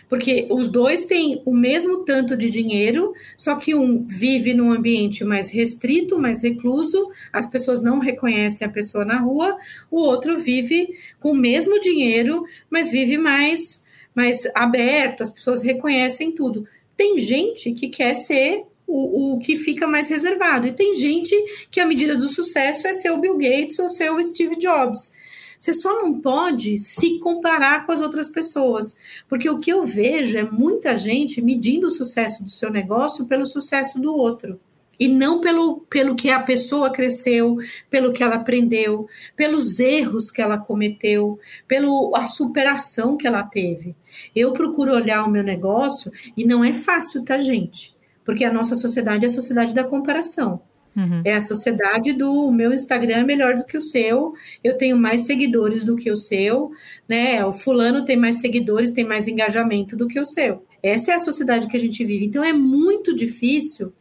Porque 0.08 0.46
os 0.50 0.70
dois 0.70 1.04
têm 1.04 1.42
o 1.44 1.52
mesmo 1.52 2.04
tanto 2.04 2.36
de 2.36 2.48
dinheiro, 2.48 3.12
só 3.36 3.56
que 3.56 3.74
um 3.74 4.06
vive 4.06 4.54
num 4.54 4.72
ambiente 4.72 5.22
mais 5.22 5.50
restrito, 5.50 6.18
mais 6.18 6.42
recluso, 6.42 7.10
as 7.30 7.50
pessoas 7.50 7.82
não 7.82 7.98
reconhecem 7.98 8.66
a 8.66 8.70
pessoa 8.70 9.04
na 9.04 9.18
rua, 9.18 9.58
o 9.90 9.98
outro 9.98 10.38
vive 10.38 10.88
com 11.20 11.32
o 11.32 11.36
mesmo 11.36 11.78
dinheiro, 11.80 12.44
mas 12.70 12.90
vive 12.90 13.18
mais 13.18 13.84
mais 14.14 14.46
aberto, 14.54 15.22
as 15.22 15.28
pessoas 15.28 15.62
reconhecem 15.62 16.34
tudo. 16.34 16.66
Tem 16.96 17.18
gente 17.18 17.72
que 17.72 17.88
quer 17.88 18.14
ser 18.14 18.64
o, 18.86 19.34
o, 19.34 19.38
que 19.38 19.56
fica 19.56 19.86
mais 19.86 20.08
reservado. 20.08 20.66
E 20.66 20.72
tem 20.72 20.94
gente 20.94 21.34
que 21.70 21.80
a 21.80 21.86
medida 21.86 22.16
do 22.16 22.28
sucesso 22.28 22.86
é 22.86 22.92
ser 22.92 23.10
o 23.10 23.18
Bill 23.18 23.36
Gates 23.36 23.78
ou 23.78 23.88
ser 23.88 24.10
o 24.10 24.22
Steve 24.22 24.56
Jobs. 24.56 25.12
Você 25.58 25.72
só 25.72 26.02
não 26.02 26.20
pode 26.20 26.78
se 26.78 27.18
comparar 27.18 27.86
com 27.86 27.92
as 27.92 28.00
outras 28.00 28.28
pessoas, 28.28 28.96
porque 29.28 29.48
o 29.48 29.58
que 29.58 29.72
eu 29.72 29.84
vejo 29.84 30.38
é 30.38 30.42
muita 30.42 30.96
gente 30.96 31.42
medindo 31.42 31.86
o 31.86 31.90
sucesso 31.90 32.44
do 32.44 32.50
seu 32.50 32.70
negócio 32.70 33.26
pelo 33.26 33.46
sucesso 33.46 34.00
do 34.00 34.14
outro 34.14 34.60
e 34.98 35.08
não 35.08 35.40
pelo, 35.40 35.80
pelo 35.90 36.14
que 36.14 36.30
a 36.30 36.40
pessoa 36.40 36.90
cresceu, 36.90 37.56
pelo 37.90 38.12
que 38.12 38.22
ela 38.22 38.36
aprendeu, 38.36 39.08
pelos 39.34 39.78
erros 39.78 40.30
que 40.30 40.40
ela 40.40 40.58
cometeu, 40.58 41.38
pela 41.66 42.26
superação 42.26 43.16
que 43.16 43.26
ela 43.26 43.42
teve. 43.42 43.94
Eu 44.34 44.52
procuro 44.52 44.92
olhar 44.92 45.24
o 45.24 45.30
meu 45.30 45.42
negócio 45.42 46.10
e 46.36 46.44
não 46.44 46.64
é 46.64 46.72
fácil, 46.72 47.24
tá, 47.24 47.38
gente? 47.38 47.94
Porque 48.24 48.44
a 48.44 48.52
nossa 48.52 48.74
sociedade 48.74 49.24
é 49.24 49.28
a 49.28 49.32
sociedade 49.32 49.74
da 49.74 49.84
comparação. 49.84 50.60
Uhum. 50.96 51.20
É 51.26 51.34
a 51.34 51.40
sociedade 51.40 52.14
do 52.14 52.50
meu 52.50 52.72
Instagram 52.72 53.18
é 53.18 53.24
melhor 53.24 53.54
do 53.54 53.66
que 53.66 53.76
o 53.76 53.82
seu, 53.82 54.32
eu 54.64 54.78
tenho 54.78 54.96
mais 54.96 55.26
seguidores 55.26 55.84
do 55.84 55.94
que 55.94 56.10
o 56.10 56.16
seu, 56.16 56.70
né? 57.06 57.44
O 57.44 57.52
fulano 57.52 58.02
tem 58.06 58.16
mais 58.16 58.40
seguidores, 58.40 58.90
tem 58.90 59.04
mais 59.04 59.28
engajamento 59.28 59.94
do 59.94 60.08
que 60.08 60.18
o 60.18 60.24
seu. 60.24 60.64
Essa 60.82 61.12
é 61.12 61.14
a 61.14 61.18
sociedade 61.18 61.66
que 61.66 61.76
a 61.76 61.80
gente 61.80 62.02
vive. 62.02 62.24
Então 62.24 62.42
é 62.42 62.52
muito 62.52 63.14
difícil 63.14 63.92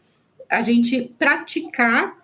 a 0.49 0.61
gente 0.61 1.13
praticar 1.17 2.15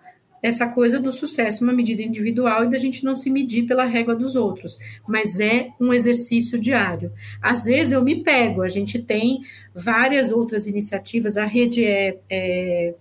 essa 0.42 0.68
coisa 0.68 0.98
do 0.98 1.12
sucesso, 1.12 1.62
uma 1.62 1.72
medida 1.72 2.02
individual 2.02 2.64
e 2.64 2.70
da 2.70 2.76
gente 2.76 3.04
não 3.04 3.14
se 3.14 3.30
medir 3.30 3.64
pela 3.64 3.84
régua 3.84 4.16
dos 4.16 4.34
outros, 4.34 4.76
mas 5.06 5.38
é 5.38 5.68
um 5.80 5.94
exercício 5.94 6.58
diário. 6.58 7.12
Às 7.40 7.64
vezes 7.64 7.92
eu 7.92 8.02
me 8.02 8.22
pego, 8.24 8.62
a 8.62 8.68
gente 8.68 9.00
tem 9.00 9.42
várias 9.72 10.32
outras 10.32 10.66
iniciativas, 10.66 11.36
a 11.36 11.46
rede 11.46 11.84
é, 11.84 12.18
é 12.28 12.94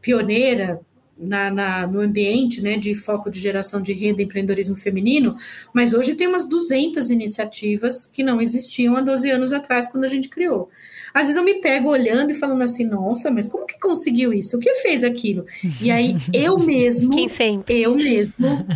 pioneira 0.00 0.80
na, 1.16 1.50
na, 1.50 1.86
no 1.86 2.00
ambiente 2.00 2.60
né, 2.60 2.76
de 2.76 2.94
foco 2.96 3.30
de 3.30 3.38
geração 3.38 3.80
de 3.80 3.92
renda 3.92 4.20
e 4.20 4.24
empreendedorismo 4.24 4.76
feminino, 4.76 5.36
mas 5.72 5.94
hoje 5.94 6.16
tem 6.16 6.26
umas 6.26 6.48
200 6.48 7.10
iniciativas 7.10 8.06
que 8.06 8.24
não 8.24 8.40
existiam 8.40 8.96
há 8.96 9.00
12 9.00 9.30
anos 9.30 9.52
atrás, 9.52 9.90
quando 9.90 10.04
a 10.04 10.08
gente 10.08 10.28
criou. 10.28 10.68
Às 11.12 11.22
vezes 11.22 11.36
eu 11.36 11.44
me 11.44 11.54
pego 11.54 11.88
olhando 11.88 12.30
e 12.30 12.34
falando 12.34 12.62
assim, 12.62 12.86
nossa, 12.86 13.30
mas 13.30 13.46
como 13.46 13.66
que 13.66 13.78
conseguiu 13.78 14.32
isso? 14.32 14.56
O 14.56 14.60
que 14.60 14.74
fez 14.76 15.04
aquilo? 15.04 15.46
E 15.80 15.90
aí 15.90 16.14
eu 16.32 16.58
mesmo, 16.58 17.10
Quem 17.10 17.28
sempre? 17.28 17.80
eu 17.80 17.94
mesmo, 17.94 18.66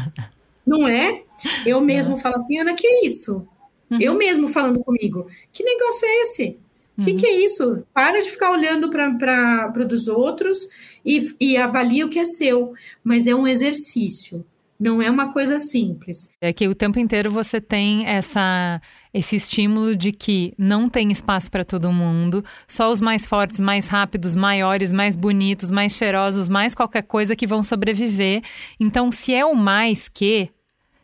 não 0.67 0.89
é? 0.89 1.23
Eu 1.67 1.81
mesmo 1.81 2.19
falo 2.19 2.37
assim, 2.37 2.59
Ana, 2.59 2.75
que 2.75 2.87
é 2.87 3.07
isso? 3.07 3.47
Uhum. 3.91 4.01
Eu 4.01 4.15
mesmo 4.15 4.49
falando 4.49 4.83
comigo, 4.83 5.27
que 5.53 5.62
negócio 5.62 6.07
é 6.07 6.23
esse? 6.23 6.59
O 6.97 7.05
que, 7.05 7.15
que, 7.15 7.27
é 7.27 7.45
isso? 7.45 7.85
Para 7.93 8.21
de 8.21 8.31
ficar 8.31 8.51
olhando 8.51 8.91
para 8.91 9.73
o 9.75 9.85
dos 9.85 10.09
outros 10.09 10.69
e, 11.05 11.35
e 11.41 11.57
avalia 11.57 12.05
o 12.05 12.09
que 12.09 12.19
é 12.19 12.25
seu. 12.25 12.75
Mas 13.03 13.27
é 13.27 13.35
um 13.35 13.49
exercício, 13.49 14.45
não 14.83 15.01
é 15.01 15.09
uma 15.09 15.33
coisa 15.33 15.61
simples. 15.61 16.35
É 16.41 16.53
que 16.53 16.67
o 16.67 16.75
tempo 16.75 16.99
inteiro 16.99 17.31
você 17.31 17.61
tem 17.61 18.05
essa 18.05 18.81
esse 19.15 19.37
estímulo 19.37 19.95
de 19.95 20.11
que 20.11 20.55
não 20.59 20.89
tem 20.89 21.12
espaço 21.12 21.51
para 21.51 21.62
todo 21.62 21.93
mundo, 21.93 22.43
só 22.67 22.91
os 22.91 22.99
mais 23.01 23.27
fortes, 23.27 23.61
mais 23.61 23.87
rápidos, 23.87 24.35
maiores, 24.35 24.91
mais 24.91 25.15
bonitos, 25.15 25.71
mais 25.71 25.93
cheirosos, 25.93 26.49
mais 26.49 26.75
qualquer 26.75 27.03
coisa 27.03 27.37
que 27.37 27.47
vão 27.47 27.62
sobreviver. 27.62 28.43
Então, 28.81 29.12
se 29.12 29.35
é 29.35 29.45
o 29.45 29.55
mais 29.55 30.09
que, 30.09 30.49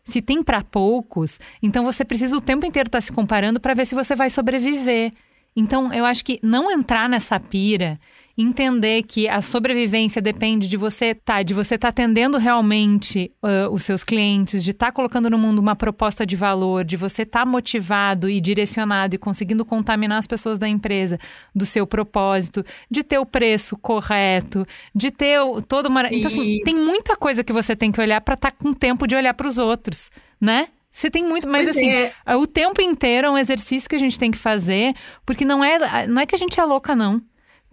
se 0.03 0.23
tem 0.23 0.43
para 0.43 0.65
poucos, 0.65 1.39
então 1.63 1.85
você 1.85 2.03
precisa 2.03 2.35
o 2.37 2.41
tempo 2.41 2.67
inteiro 2.67 2.89
estar 2.89 2.97
tá 2.99 3.03
se 3.03 3.13
comparando 3.13 3.61
para 3.61 3.75
ver 3.75 3.87
se 3.87 3.95
você 3.95 4.17
vai 4.17 4.31
sobreviver. 4.31 5.13
Então, 5.55 5.93
eu 5.93 6.05
acho 6.05 6.25
que 6.25 6.41
não 6.43 6.71
entrar 6.71 7.09
nessa 7.09 7.39
pira 7.39 8.01
entender 8.39 9.03
que 9.03 9.29
a 9.29 9.43
sobrevivência 9.43 10.23
depende 10.23 10.69
de 10.69 10.77
você 10.77 11.13
tá, 11.13 11.43
de 11.43 11.53
você 11.53 11.75
estar 11.75 11.89
tá 11.89 11.91
atendendo 11.91 12.39
realmente 12.39 13.33
uh, 13.43 13.69
os 13.73 13.83
seus 13.83 14.05
clientes, 14.05 14.63
de 14.63 14.71
estar 14.71 14.87
tá 14.87 14.93
colocando 14.93 15.29
no 15.29 15.37
mundo 15.37 15.59
uma 15.59 15.75
proposta 15.75 16.25
de 16.25 16.37
valor, 16.37 16.85
de 16.85 16.97
você 16.97 17.23
estar 17.23 17.41
tá 17.41 17.47
motivado 17.47 18.31
e 18.31 18.41
direcionado 18.41 19.17
e 19.17 19.19
conseguindo 19.19 19.65
contaminar 19.65 20.19
as 20.19 20.27
pessoas 20.27 20.57
da 20.57 20.69
empresa 20.69 21.19
do 21.53 21.67
seu 21.67 21.85
propósito, 21.85 22.65
de 22.89 23.03
ter 23.03 23.19
o 23.19 23.27
preço 23.27 23.77
correto, 23.77 24.65
de 24.95 25.11
ter 25.11 25.41
o, 25.41 25.61
toda 25.61 25.89
uma. 25.89 26.07
Então, 26.07 26.31
assim, 26.31 26.61
tem 26.65 26.77
muita 26.77 27.17
coisa 27.17 27.43
que 27.43 27.53
você 27.53 27.75
tem 27.75 27.91
que 27.91 28.01
olhar 28.01 28.21
para 28.21 28.35
estar 28.35 28.53
tá 28.53 28.57
com 28.57 28.73
tempo 28.73 29.09
de 29.09 29.17
olhar 29.17 29.35
para 29.35 29.49
os 29.49 29.59
outros, 29.59 30.13
né? 30.41 30.69
Você 30.93 31.11
tem 31.11 31.25
muito, 31.25 31.49
mas 31.49 31.65
pois 31.65 31.77
assim, 31.77 31.91
é. 31.91 32.13
o 32.37 32.47
tempo 32.47 32.81
inteiro 32.81 33.27
é 33.27 33.31
um 33.31 33.39
exercício 33.39 33.89
que 33.89 33.97
a 33.97 34.01
gente 34.01 34.19
tem 34.19 34.31
que 34.31 34.39
fazer, 34.39 34.95
porque 35.27 35.45
não 35.45 35.63
é, 35.63 36.07
não 36.07 36.23
é 36.23 36.27
que 36.27 36.35
a 36.35 36.39
gente 36.39 36.59
é 36.59 36.65
louca, 36.65 36.95
não 36.95 37.21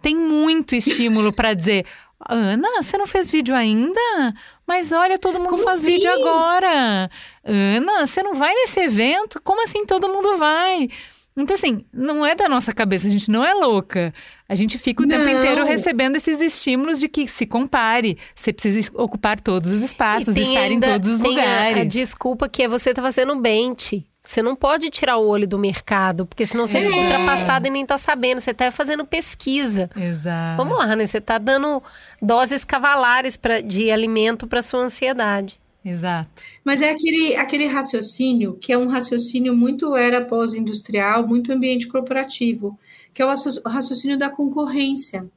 tem 0.06 0.16
muito 0.16 0.76
estímulo 0.76 1.34
para 1.34 1.56
dizer. 1.56 1.84
Ana, 2.30 2.84
você 2.84 2.96
não 2.96 3.08
fez 3.08 3.32
vídeo 3.32 3.56
ainda? 3.56 4.36
Mas 4.68 4.92
olha, 4.92 5.18
todo 5.18 5.40
mundo 5.40 5.50
Como 5.50 5.64
faz 5.64 5.80
assim? 5.80 5.94
vídeo 5.94 6.12
agora. 6.12 7.10
Ana, 7.44 8.06
você 8.06 8.22
não 8.22 8.36
vai 8.36 8.54
nesse 8.54 8.80
evento? 8.82 9.42
Como 9.44 9.64
assim 9.64 9.84
todo 9.84 10.08
mundo 10.08 10.38
vai? 10.38 10.90
Então, 11.36 11.56
assim, 11.56 11.84
não 11.92 12.24
é 12.24 12.36
da 12.36 12.48
nossa 12.48 12.72
cabeça, 12.72 13.08
a 13.08 13.10
gente 13.10 13.32
não 13.32 13.44
é 13.44 13.54
louca. 13.56 14.14
A 14.48 14.54
gente 14.54 14.78
fica 14.78 15.02
o 15.02 15.08
não. 15.08 15.18
tempo 15.18 15.28
inteiro 15.28 15.66
recebendo 15.66 16.18
esses 16.18 16.40
estímulos 16.40 17.00
de 17.00 17.10
que 17.10 17.28
se 17.28 17.48
compare, 17.48 18.16
você 18.36 18.54
precisa 18.54 18.92
ocupar 18.94 19.42
todos 19.42 19.72
os 19.72 19.82
espaços, 19.82 20.38
estar 20.38 20.72
em 20.72 20.80
todos 20.80 21.10
os 21.10 21.20
lugares. 21.20 21.78
A, 21.80 21.82
a 21.82 21.84
desculpa 21.84 22.48
que 22.48 22.62
é 22.62 22.68
você 22.68 22.94
tá 22.94 23.02
fazendo 23.02 23.36
bente. 23.38 24.06
Você 24.26 24.42
não 24.42 24.56
pode 24.56 24.90
tirar 24.90 25.18
o 25.18 25.28
olho 25.28 25.48
do 25.48 25.58
mercado, 25.58 26.26
porque 26.26 26.46
senão 26.46 26.66
você 26.66 26.80
é. 26.80 26.86
fica 26.86 26.98
ultrapassado 26.98 27.68
e 27.68 27.70
nem 27.70 27.86
tá 27.86 27.98
sabendo. 27.98 28.42
Você 28.42 28.54
tá 28.54 28.72
fazendo 28.72 29.06
pesquisa. 29.06 29.90
Exato. 29.96 30.58
Vamos 30.58 30.78
lá, 30.78 30.96
né? 30.96 31.06
Você 31.06 31.22
tá 31.22 31.38
dando 31.38 31.82
doses 32.22 32.64
cavalares 32.64 33.38
pra, 33.38 33.62
de 33.62 33.92
alimento 33.92 34.48
para 34.48 34.62
sua 34.62 34.82
ansiedade. 34.82 35.60
Exato. 35.84 36.42
Mas 36.64 36.82
é 36.82 36.90
aquele, 36.90 37.36
aquele 37.36 37.68
raciocínio 37.68 38.58
que 38.60 38.74
é 38.74 38.78
um 38.78 38.88
raciocínio 38.88 39.56
muito 39.56 39.96
era 39.96 40.26
pós-industrial, 40.26 41.28
muito 41.28 41.54
ambiente 41.54 41.88
corporativo, 41.88 42.78
que 43.14 43.22
é 43.22 43.26
o 43.26 43.30
raciocínio 43.66 44.18
da 44.18 44.30
concorrência 44.30 45.30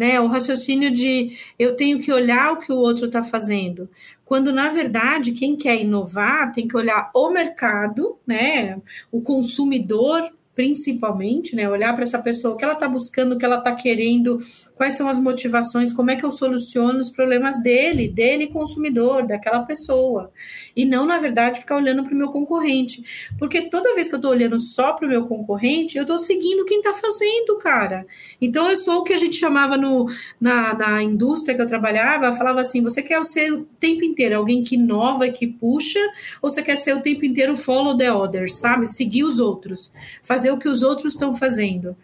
né? 0.00 0.18
O 0.18 0.28
raciocínio 0.28 0.90
de 0.90 1.36
eu 1.58 1.76
tenho 1.76 2.00
que 2.00 2.10
olhar 2.10 2.52
o 2.54 2.56
que 2.56 2.72
o 2.72 2.76
outro 2.78 3.04
está 3.04 3.22
fazendo. 3.22 3.86
Quando, 4.24 4.50
na 4.50 4.70
verdade, 4.70 5.32
quem 5.32 5.54
quer 5.56 5.78
inovar 5.78 6.54
tem 6.54 6.66
que 6.66 6.74
olhar 6.74 7.10
o 7.14 7.28
mercado, 7.28 8.16
né? 8.26 8.80
O 9.12 9.20
consumidor 9.20 10.32
principalmente, 10.54 11.54
né? 11.54 11.68
Olhar 11.68 11.92
para 11.92 12.02
essa 12.02 12.18
pessoa, 12.22 12.54
o 12.54 12.56
que 12.56 12.64
ela 12.64 12.72
está 12.72 12.88
buscando, 12.88 13.34
o 13.34 13.38
que 13.38 13.44
ela 13.44 13.58
está 13.58 13.74
querendo, 13.74 14.40
quais 14.80 14.94
são 14.94 15.10
as 15.10 15.18
motivações, 15.18 15.92
como 15.92 16.10
é 16.10 16.16
que 16.16 16.24
eu 16.24 16.30
soluciono 16.30 17.00
os 17.00 17.10
problemas 17.10 17.62
dele, 17.62 18.08
dele 18.08 18.46
consumidor, 18.46 19.26
daquela 19.26 19.60
pessoa. 19.60 20.32
E 20.74 20.86
não, 20.86 21.04
na 21.04 21.18
verdade, 21.18 21.60
ficar 21.60 21.76
olhando 21.76 22.02
para 22.02 22.14
o 22.14 22.16
meu 22.16 22.30
concorrente. 22.30 23.04
Porque 23.38 23.68
toda 23.68 23.94
vez 23.94 24.08
que 24.08 24.14
eu 24.14 24.16
estou 24.16 24.30
olhando 24.30 24.58
só 24.58 24.94
para 24.94 25.04
o 25.04 25.10
meu 25.10 25.26
concorrente, 25.26 25.98
eu 25.98 26.04
estou 26.04 26.16
seguindo 26.16 26.64
quem 26.64 26.78
está 26.78 26.94
fazendo, 26.94 27.58
cara. 27.58 28.06
Então, 28.40 28.70
eu 28.70 28.76
sou 28.76 29.00
o 29.00 29.04
que 29.04 29.12
a 29.12 29.18
gente 29.18 29.36
chamava 29.36 29.76
no, 29.76 30.06
na, 30.40 30.72
na 30.72 31.02
indústria 31.02 31.54
que 31.54 31.60
eu 31.60 31.66
trabalhava, 31.66 32.32
falava 32.32 32.60
assim: 32.60 32.82
você 32.82 33.02
quer 33.02 33.22
ser 33.22 33.52
o 33.52 33.66
tempo 33.78 34.02
inteiro 34.02 34.34
alguém 34.34 34.62
que 34.62 34.76
inova 34.76 35.26
e 35.26 35.32
que 35.32 35.46
puxa, 35.46 36.00
ou 36.40 36.48
você 36.48 36.62
quer 36.62 36.78
ser 36.78 36.96
o 36.96 37.02
tempo 37.02 37.22
inteiro 37.26 37.54
follow 37.54 37.94
the 37.94 38.10
others, 38.10 38.54
sabe? 38.54 38.86
Seguir 38.86 39.24
os 39.24 39.38
outros. 39.38 39.92
Fazer 40.22 40.50
o 40.50 40.58
que 40.58 40.70
os 40.70 40.82
outros 40.82 41.12
estão 41.12 41.34
fazendo. 41.34 41.94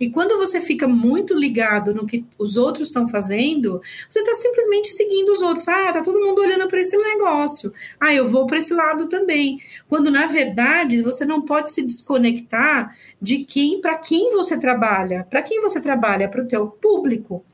E 0.00 0.10
quando 0.10 0.38
você 0.38 0.60
fica 0.60 0.86
muito 0.86 1.34
ligado 1.34 1.94
no 1.94 2.06
que 2.06 2.24
os 2.38 2.56
outros 2.56 2.88
estão 2.88 3.08
fazendo, 3.08 3.80
você 4.08 4.20
está 4.20 4.34
simplesmente 4.34 4.88
seguindo 4.90 5.30
os 5.30 5.42
outros. 5.42 5.66
Ah, 5.68 5.92
tá 5.92 6.02
todo 6.02 6.20
mundo 6.20 6.40
olhando 6.40 6.68
para 6.68 6.80
esse 6.80 6.96
negócio. 6.96 7.72
Ah, 8.00 8.14
eu 8.14 8.28
vou 8.28 8.46
para 8.46 8.58
esse 8.58 8.72
lado 8.72 9.08
também. 9.08 9.60
Quando 9.88 10.10
na 10.10 10.26
verdade 10.26 11.02
você 11.02 11.24
não 11.24 11.42
pode 11.42 11.70
se 11.70 11.82
desconectar 11.82 12.96
de 13.20 13.44
quem, 13.44 13.80
para 13.80 13.96
quem 13.96 14.30
você 14.32 14.58
trabalha. 14.58 15.26
Para 15.28 15.42
quem 15.42 15.60
você 15.60 15.80
trabalha? 15.80 16.28
Para 16.28 16.42
o 16.42 16.48
teu 16.48 16.66
público. 16.68 17.44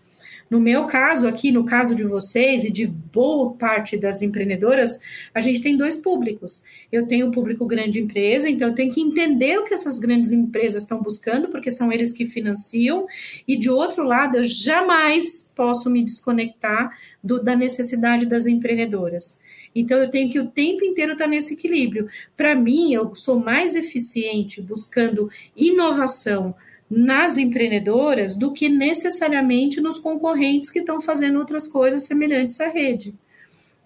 No 0.50 0.60
meu 0.60 0.86
caso 0.86 1.26
aqui, 1.26 1.50
no 1.50 1.64
caso 1.64 1.94
de 1.94 2.04
vocês 2.04 2.64
e 2.64 2.70
de 2.70 2.86
boa 2.86 3.54
parte 3.54 3.96
das 3.96 4.22
empreendedoras, 4.22 4.98
a 5.34 5.40
gente 5.40 5.60
tem 5.60 5.76
dois 5.76 5.96
públicos. 5.96 6.62
Eu 6.92 7.06
tenho 7.06 7.28
o 7.28 7.30
público 7.30 7.66
grande 7.66 7.98
empresa, 7.98 8.48
então 8.48 8.68
eu 8.68 8.74
tenho 8.74 8.92
que 8.92 9.00
entender 9.00 9.58
o 9.58 9.64
que 9.64 9.74
essas 9.74 9.98
grandes 9.98 10.32
empresas 10.32 10.82
estão 10.82 11.02
buscando, 11.02 11.48
porque 11.48 11.70
são 11.70 11.92
eles 11.92 12.12
que 12.12 12.26
financiam, 12.26 13.06
e 13.48 13.56
de 13.56 13.70
outro 13.70 14.04
lado, 14.04 14.36
eu 14.36 14.44
jamais 14.44 15.50
posso 15.54 15.90
me 15.90 16.04
desconectar 16.04 16.90
do, 17.22 17.42
da 17.42 17.56
necessidade 17.56 18.26
das 18.26 18.46
empreendedoras. 18.46 19.42
Então, 19.74 19.98
eu 19.98 20.08
tenho 20.08 20.30
que 20.30 20.38
o 20.38 20.46
tempo 20.46 20.84
inteiro 20.84 21.12
estar 21.12 21.26
nesse 21.26 21.54
equilíbrio. 21.54 22.08
Para 22.36 22.54
mim, 22.54 22.94
eu 22.94 23.14
sou 23.16 23.40
mais 23.40 23.74
eficiente 23.74 24.62
buscando 24.62 25.28
inovação, 25.56 26.54
nas 26.90 27.36
empreendedoras 27.36 28.36
do 28.36 28.52
que 28.52 28.68
necessariamente 28.68 29.80
nos 29.80 29.98
concorrentes 29.98 30.70
que 30.70 30.80
estão 30.80 31.00
fazendo 31.00 31.38
outras 31.38 31.66
coisas 31.66 32.06
semelhantes 32.06 32.60
à 32.60 32.68
rede. 32.68 33.14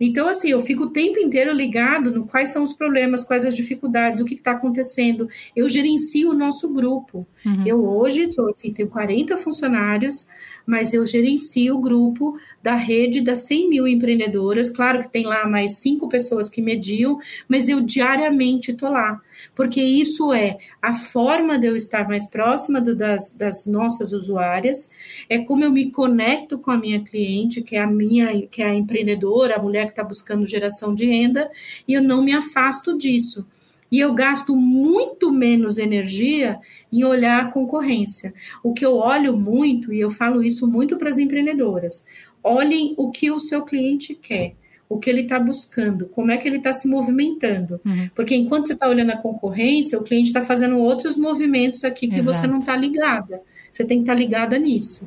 Então, 0.01 0.29
assim, 0.29 0.51
eu 0.51 0.61
fico 0.61 0.85
o 0.85 0.91
tempo 0.91 1.19
inteiro 1.19 1.53
ligado 1.53 2.11
no 2.11 2.27
quais 2.27 2.51
são 2.51 2.63
os 2.63 2.73
problemas, 2.73 3.25
quais 3.25 3.45
as 3.45 3.55
dificuldades, 3.55 4.21
o 4.21 4.25
que 4.25 4.35
está 4.35 4.53
acontecendo. 4.53 5.29
Eu 5.57 5.69
gerencio 5.69 6.31
o 6.31 6.35
nosso 6.35 6.73
grupo. 6.73 7.27
Uhum. 7.45 7.67
Eu 7.67 7.85
hoje 7.85 8.33
sou, 8.33 8.49
assim, 8.49 8.73
tenho 8.73 8.89
40 8.89 9.37
funcionários, 9.37 10.29
mas 10.69 10.93
eu 10.93 11.07
gerencio 11.07 11.77
o 11.77 11.81
grupo 11.81 12.39
da 12.63 12.75
rede 12.75 13.23
das 13.23 13.47
100 13.47 13.71
mil 13.71 13.89
empreendedoras. 13.89 14.69
Claro 14.69 15.01
que 15.01 15.09
tem 15.09 15.25
lá 15.25 15.49
mais 15.49 15.79
cinco 15.79 16.11
pessoas 16.11 16.51
que 16.51 16.61
mediam, 16.61 17.19
mas 17.49 17.71
eu 17.71 17.81
diariamente 17.81 18.73
estou 18.73 18.91
lá, 18.91 19.19
porque 19.55 19.81
isso 19.81 20.31
é 20.31 20.59
a 20.83 20.93
forma 20.93 21.59
de 21.59 21.69
eu 21.69 21.75
estar 21.75 22.07
mais 22.07 22.29
próxima 22.29 22.83
do, 22.83 22.95
das, 22.95 23.35
das 23.35 23.67
nossas 23.67 24.13
usuárias, 24.13 24.91
é 25.27 25.39
como 25.39 25.65
eu 25.65 25.73
me 25.73 25.91
conecto 25.91 26.59
com 26.59 26.71
a 26.71 26.77
minha 26.77 27.01
cliente, 27.03 27.63
que 27.63 27.75
é 27.75 27.81
a 27.81 27.87
minha, 27.87 28.47
que 28.49 28.61
é 28.61 28.67
a 28.67 28.75
empreendedora, 28.75 29.57
a 29.57 29.63
mulher 29.63 29.87
que 29.87 29.93
está 29.93 30.05
buscando 30.05 30.47
geração 30.47 30.95
de 30.95 31.07
renda, 31.07 31.51
e 31.87 31.95
eu 31.95 32.03
não 32.03 32.23
me 32.23 32.35
afasto 32.35 32.99
disso 32.99 33.47
e 33.91 33.99
eu 34.01 34.13
gasto 34.13 34.55
muito 34.55 35.33
menos 35.33 35.79
energia 35.79 36.59
em 36.93 37.05
olhar 37.05 37.45
a 37.45 37.51
concorrência. 37.51 38.33
O 38.63 38.73
que 38.73 38.85
eu 38.85 38.97
olho 38.97 39.37
muito, 39.37 39.93
e 39.93 40.01
eu 40.01 40.11
falo 40.11 40.43
isso 40.43 40.67
muito 40.67 40.97
para 40.99 41.09
as 41.09 41.19
empreendedoras, 41.19 42.05
olhem 42.43 42.95
o 42.97 43.11
que 43.11 43.31
o 43.31 43.39
seu 43.39 43.63
cliente 43.63 44.15
quer. 44.15 44.55
O 44.91 44.99
que 44.99 45.11
ele 45.11 45.21
está 45.21 45.39
buscando, 45.39 46.07
como 46.07 46.31
é 46.31 46.39
que 46.39 46.49
ele 46.49 46.57
está 46.57 46.73
se 46.73 46.89
movimentando. 46.89 47.79
Uhum. 47.85 48.09
Porque 48.15 48.35
enquanto 48.35 48.67
você 48.67 48.73
está 48.73 48.89
olhando 48.89 49.11
a 49.11 49.19
concorrência, 49.19 49.99
o 49.99 50.05
cliente 50.05 50.29
está 50.29 50.41
fazendo 50.41 50.79
outros 50.79 51.15
movimentos 51.15 51.85
aqui 51.85 52.09
que 52.09 52.17
Exato. 52.17 52.39
você 52.39 52.47
não 52.47 52.61
está 52.61 52.75
ligada. 52.75 53.43
Você 53.71 53.85
tem 53.85 53.99
que 53.99 54.05
estar 54.05 54.15
tá 54.15 54.19
ligada 54.19 54.59
nisso. 54.59 55.07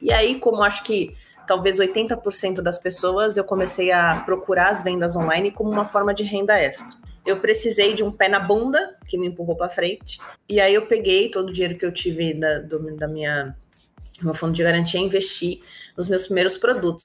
E 0.00 0.12
aí, 0.12 0.38
como 0.38 0.62
acho 0.62 0.84
que 0.84 1.14
talvez 1.46 1.78
80% 1.78 2.60
das 2.60 2.78
pessoas, 2.78 3.36
eu 3.36 3.44
comecei 3.44 3.92
a 3.92 4.20
procurar 4.20 4.70
as 4.70 4.82
vendas 4.82 5.16
online 5.16 5.50
como 5.50 5.70
uma 5.70 5.84
forma 5.84 6.12
de 6.12 6.22
renda 6.22 6.58
extra. 6.58 6.96
Eu 7.24 7.38
precisei 7.38 7.94
de 7.94 8.04
um 8.04 8.12
pé 8.12 8.28
na 8.28 8.38
bunda 8.38 8.96
que 9.06 9.18
me 9.18 9.26
empurrou 9.26 9.56
para 9.56 9.68
frente. 9.68 10.18
E 10.48 10.60
aí 10.60 10.74
eu 10.74 10.86
peguei 10.86 11.30
todo 11.30 11.48
o 11.48 11.52
dinheiro 11.52 11.76
que 11.76 11.84
eu 11.84 11.92
tive 11.92 12.34
da, 12.34 12.60
do, 12.60 12.96
da 12.96 13.08
minha 13.08 13.56
meu 14.22 14.32
fundo 14.32 14.54
de 14.54 14.62
garantia 14.62 15.00
investir 15.00 15.60
nos 15.96 16.08
meus 16.08 16.24
primeiros 16.24 16.56
produtos. 16.56 17.04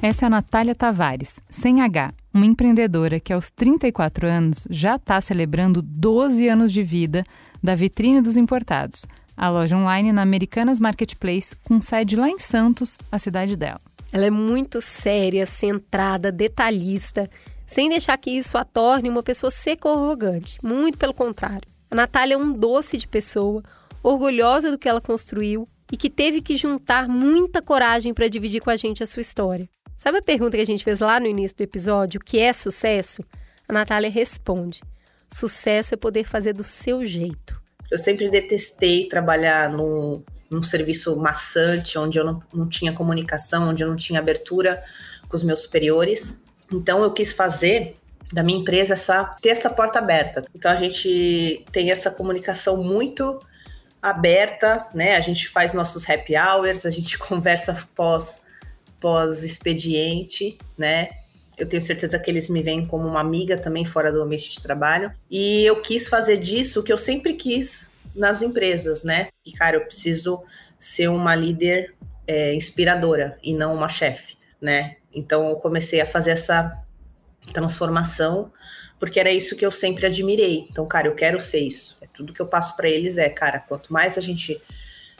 Essa 0.00 0.26
é 0.26 0.28
a 0.28 0.30
Natália 0.30 0.74
Tavares, 0.74 1.40
sem 1.48 1.80
H, 1.80 2.12
uma 2.32 2.44
empreendedora 2.44 3.18
que 3.18 3.32
aos 3.32 3.48
34 3.48 4.26
anos 4.26 4.68
já 4.70 4.96
está 4.96 5.18
celebrando 5.20 5.80
12 5.80 6.46
anos 6.46 6.70
de 6.70 6.82
vida 6.82 7.24
da 7.62 7.74
Vitrine 7.74 8.20
dos 8.20 8.36
Importados, 8.36 9.06
a 9.36 9.48
loja 9.48 9.76
online 9.76 10.12
na 10.12 10.22
Americanas 10.22 10.78
Marketplace, 10.80 11.56
com 11.64 11.80
sede 11.80 12.16
lá 12.16 12.28
em 12.28 12.38
Santos, 12.38 12.98
a 13.10 13.18
cidade 13.18 13.56
dela. 13.56 13.78
Ela 14.12 14.26
é 14.26 14.30
muito 14.30 14.80
séria, 14.80 15.44
centrada, 15.44 16.30
detalhista, 16.30 17.28
sem 17.66 17.88
deixar 17.88 18.16
que 18.16 18.30
isso 18.30 18.56
a 18.56 18.64
torne 18.64 19.08
uma 19.08 19.22
pessoa 19.22 19.50
seca 19.50 19.88
ou 19.88 19.94
arrogante. 19.94 20.58
Muito 20.62 20.96
pelo 20.96 21.12
contrário. 21.12 21.68
A 21.90 21.94
Natália 21.94 22.34
é 22.34 22.38
um 22.38 22.52
doce 22.52 22.96
de 22.96 23.08
pessoa, 23.08 23.62
orgulhosa 24.02 24.70
do 24.70 24.78
que 24.78 24.88
ela 24.88 25.00
construiu 25.00 25.68
e 25.90 25.96
que 25.96 26.10
teve 26.10 26.40
que 26.40 26.56
juntar 26.56 27.08
muita 27.08 27.60
coragem 27.60 28.14
para 28.14 28.28
dividir 28.28 28.60
com 28.60 28.70
a 28.70 28.76
gente 28.76 29.02
a 29.02 29.06
sua 29.06 29.20
história. 29.20 29.68
Sabe 29.96 30.18
a 30.18 30.22
pergunta 30.22 30.56
que 30.56 30.62
a 30.62 30.66
gente 30.66 30.84
fez 30.84 31.00
lá 31.00 31.18
no 31.18 31.26
início 31.26 31.56
do 31.56 31.62
episódio, 31.62 32.20
o 32.20 32.24
que 32.24 32.38
é 32.38 32.52
sucesso? 32.52 33.24
A 33.68 33.72
Natália 33.72 34.10
responde: 34.10 34.82
sucesso 35.32 35.94
é 35.94 35.96
poder 35.96 36.24
fazer 36.24 36.52
do 36.52 36.64
seu 36.64 37.04
jeito. 37.04 37.63
Eu 37.90 37.98
sempre 37.98 38.28
detestei 38.28 39.08
trabalhar 39.08 39.70
num, 39.70 40.22
num 40.50 40.62
serviço 40.62 41.16
maçante, 41.16 41.98
onde 41.98 42.18
eu 42.18 42.24
não, 42.24 42.40
não 42.52 42.68
tinha 42.68 42.92
comunicação, 42.92 43.68
onde 43.68 43.82
eu 43.82 43.88
não 43.88 43.96
tinha 43.96 44.18
abertura 44.18 44.82
com 45.28 45.36
os 45.36 45.42
meus 45.42 45.60
superiores. 45.60 46.40
Então 46.72 47.02
eu 47.02 47.12
quis 47.12 47.32
fazer 47.32 47.96
da 48.32 48.42
minha 48.42 48.58
empresa 48.58 48.94
essa 48.94 49.24
ter 49.40 49.50
essa 49.50 49.70
porta 49.70 49.98
aberta. 49.98 50.44
Então 50.54 50.70
a 50.70 50.76
gente 50.76 51.64
tem 51.70 51.90
essa 51.90 52.10
comunicação 52.10 52.82
muito 52.82 53.40
aberta, 54.02 54.86
né? 54.94 55.16
A 55.16 55.20
gente 55.20 55.48
faz 55.48 55.72
nossos 55.72 56.08
happy 56.08 56.34
hours, 56.36 56.84
a 56.84 56.90
gente 56.90 57.16
conversa 57.18 57.76
pós 57.94 58.42
pós 59.00 59.42
expediente, 59.42 60.56
né? 60.78 61.10
Eu 61.56 61.68
tenho 61.68 61.82
certeza 61.82 62.18
que 62.18 62.30
eles 62.30 62.48
me 62.48 62.62
veem 62.62 62.84
como 62.84 63.06
uma 63.06 63.20
amiga 63.20 63.56
também 63.56 63.84
fora 63.84 64.10
do 64.10 64.22
ambiente 64.22 64.50
de 64.50 64.62
trabalho. 64.62 65.12
E 65.30 65.64
eu 65.64 65.80
quis 65.80 66.08
fazer 66.08 66.36
disso 66.36 66.80
o 66.80 66.82
que 66.82 66.92
eu 66.92 66.98
sempre 66.98 67.34
quis 67.34 67.90
nas 68.14 68.42
empresas, 68.42 69.02
né? 69.02 69.28
E, 69.44 69.52
cara, 69.52 69.76
eu 69.76 69.84
preciso 69.84 70.42
ser 70.78 71.08
uma 71.08 71.34
líder 71.34 71.94
é, 72.26 72.54
inspiradora 72.54 73.38
e 73.42 73.54
não 73.54 73.74
uma 73.74 73.88
chefe, 73.88 74.36
né? 74.60 74.96
Então 75.12 75.48
eu 75.48 75.56
comecei 75.56 76.00
a 76.00 76.06
fazer 76.06 76.30
essa 76.30 76.82
transformação 77.52 78.50
porque 78.98 79.20
era 79.20 79.30
isso 79.30 79.56
que 79.56 79.66
eu 79.66 79.70
sempre 79.70 80.06
admirei. 80.06 80.66
Então, 80.70 80.86
cara, 80.86 81.08
eu 81.08 81.14
quero 81.14 81.40
ser 81.40 81.60
isso. 81.60 81.96
É 82.00 82.06
tudo 82.06 82.32
que 82.32 82.40
eu 82.40 82.46
passo 82.46 82.76
para 82.76 82.88
eles 82.88 83.18
é, 83.18 83.28
cara, 83.28 83.58
quanto 83.58 83.92
mais 83.92 84.16
a 84.16 84.20
gente 84.20 84.60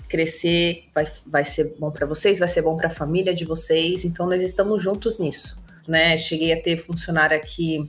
crescer, 0.08 0.84
vai, 0.94 1.06
vai 1.26 1.44
ser 1.44 1.74
bom 1.78 1.90
para 1.90 2.06
vocês, 2.06 2.38
vai 2.38 2.48
ser 2.48 2.62
bom 2.62 2.76
para 2.76 2.86
a 2.86 2.90
família 2.90 3.34
de 3.34 3.44
vocês. 3.44 4.04
Então, 4.04 4.26
nós 4.26 4.42
estamos 4.42 4.82
juntos 4.82 5.18
nisso, 5.18 5.58
né? 5.86 6.16
Cheguei 6.16 6.52
a 6.52 6.60
ter 6.60 6.76
funcionário 6.76 7.36
aqui 7.36 7.88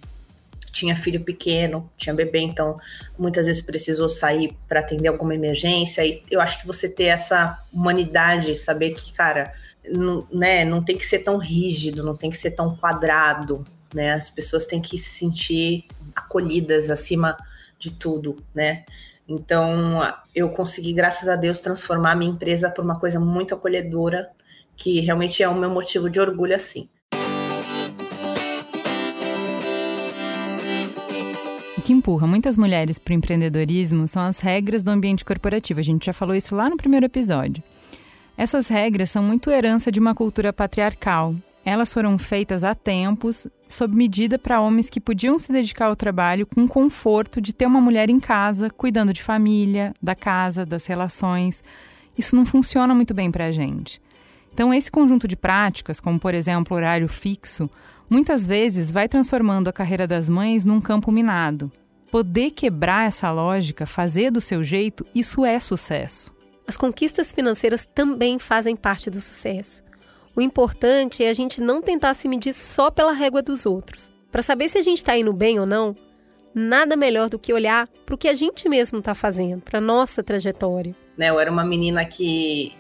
tinha 0.76 0.94
filho 0.94 1.24
pequeno, 1.24 1.90
tinha 1.96 2.14
bebê, 2.14 2.40
então 2.40 2.78
muitas 3.18 3.46
vezes 3.46 3.62
precisou 3.62 4.10
sair 4.10 4.54
para 4.68 4.82
atender 4.82 5.08
alguma 5.08 5.34
emergência. 5.34 6.06
E 6.06 6.22
eu 6.30 6.42
acho 6.42 6.60
que 6.60 6.68
você 6.68 6.90
ter 6.90 7.06
essa 7.06 7.58
humanidade, 7.72 8.54
saber 8.58 8.90
que, 8.90 9.14
cara, 9.14 9.54
não, 9.90 10.28
né, 10.30 10.66
não 10.66 10.84
tem 10.84 10.98
que 10.98 11.06
ser 11.06 11.20
tão 11.20 11.38
rígido, 11.38 12.04
não 12.04 12.18
tem 12.18 12.30
que 12.30 12.36
ser 12.36 12.52
tão 12.52 12.76
quadrado, 12.76 13.64
né? 13.94 14.12
As 14.14 14.30
pessoas 14.30 14.66
têm 14.66 14.82
que 14.82 14.98
se 14.98 15.12
sentir 15.12 15.86
acolhidas 16.14 16.90
acima 16.90 17.38
de 17.80 17.92
tudo, 17.92 18.44
né? 18.54 18.84
Então, 19.28 20.02
eu 20.36 20.50
consegui, 20.50 20.92
graças 20.92 21.30
a 21.30 21.38
Deus, 21.38 21.58
transformar 21.58 22.12
a 22.12 22.16
minha 22.16 22.32
empresa 22.32 22.70
por 22.70 22.84
uma 22.84 23.00
coisa 23.00 23.18
muito 23.18 23.56
acolhedora, 23.56 24.30
que 24.76 25.00
realmente 25.00 25.42
é 25.42 25.48
o 25.48 25.56
meu 25.56 25.70
motivo 25.70 26.10
de 26.10 26.20
orgulho 26.20 26.54
assim. 26.54 26.90
Que 31.86 31.94
empurra 31.94 32.26
muitas 32.26 32.58
mulheres 32.58 32.98
para 32.98 33.12
o 33.12 33.16
empreendedorismo 33.16 34.08
são 34.08 34.24
as 34.24 34.40
regras 34.40 34.82
do 34.82 34.90
ambiente 34.90 35.24
corporativo. 35.24 35.80
A 35.80 35.84
gente 35.84 36.08
já 36.08 36.14
falou 36.14 36.36
isso 36.36 36.56
lá 36.56 36.68
no 36.68 36.76
primeiro 36.76 37.06
episódio. 37.06 37.64
Essas 38.36 38.68
regras 38.68 39.12
são 39.12 39.22
muito 39.22 39.52
herança 39.52 39.92
de 39.92 40.00
uma 40.00 40.16
cultura 40.16 40.52
patriarcal. 40.52 41.36
Elas 41.64 41.94
foram 41.94 42.18
feitas 42.18 42.64
há 42.64 42.74
tempos, 42.74 43.48
sob 43.68 43.96
medida 43.96 44.40
para 44.40 44.60
homens 44.60 44.90
que 44.90 45.00
podiam 45.00 45.38
se 45.38 45.52
dedicar 45.52 45.86
ao 45.86 45.96
trabalho 45.96 46.48
com 46.48 46.68
conforto 46.68 47.40
de 47.40 47.54
ter 47.54 47.68
uma 47.68 47.80
mulher 47.80 48.10
em 48.10 48.20
casa, 48.20 48.72
cuidando 48.72 49.14
de 49.14 49.22
família, 49.22 49.94
da 50.02 50.16
casa, 50.16 50.66
das 50.66 50.88
relações. 50.88 51.64
Isso 52.18 52.36
não 52.36 52.48
funciona 52.48 52.96
muito 52.96 53.14
bem 53.14 53.30
para 53.30 53.46
a 53.46 53.52
gente. 53.52 54.02
Então, 54.52 54.74
esse 54.74 54.90
conjunto 54.90 55.28
de 55.28 55.36
práticas, 55.36 56.00
como 56.00 56.20
por 56.20 56.34
exemplo 56.34 56.74
o 56.74 56.78
horário 56.78 57.08
fixo, 57.08 57.70
muitas 58.10 58.46
vezes 58.46 58.92
vai 58.92 59.08
transformando 59.08 59.68
a 59.68 59.74
carreira 59.74 60.08
das 60.08 60.30
mães 60.30 60.66
num 60.66 60.82
campo 60.82 61.12
minado. 61.12 61.72
Poder 62.12 62.52
quebrar 62.52 63.08
essa 63.08 63.32
lógica, 63.32 63.86
fazer 63.86 64.32
do 64.32 64.40
seu 64.40 64.64
jeito, 64.64 65.06
isso 65.14 65.46
é 65.46 65.60
sucesso. 65.60 66.34
As 66.68 66.78
conquistas 66.78 67.32
financeiras 67.32 67.86
também 67.86 68.40
fazem 68.40 68.76
parte 68.76 69.10
do 69.10 69.22
sucesso. 69.22 69.84
O 70.36 70.42
importante 70.42 71.24
é 71.24 71.30
a 71.30 71.34
gente 71.34 71.62
não 71.62 71.82
tentar 71.82 72.14
se 72.14 72.28
medir 72.28 72.54
só 72.54 72.92
pela 72.92 73.14
régua 73.14 73.42
dos 73.42 73.66
outros. 73.66 74.12
Para 74.32 74.42
saber 74.42 74.68
se 74.70 74.78
a 74.78 74.82
gente 74.82 74.98
está 74.98 75.18
indo 75.18 75.32
bem 75.32 75.60
ou 75.60 75.66
não, 75.66 75.96
nada 76.54 76.96
melhor 76.96 77.30
do 77.30 77.40
que 77.40 77.54
olhar 77.54 77.88
para 78.06 78.16
o 78.16 78.18
que 78.18 78.28
a 78.28 78.34
gente 78.34 78.68
mesmo 78.68 79.00
está 79.00 79.14
fazendo, 79.14 79.62
para 79.62 79.80
nossa 79.80 80.24
trajetória. 80.24 80.96
Né, 81.18 81.30
eu 81.30 81.40
era 81.40 81.52
uma 81.52 81.64
menina 81.64 82.04
que, 82.04 82.74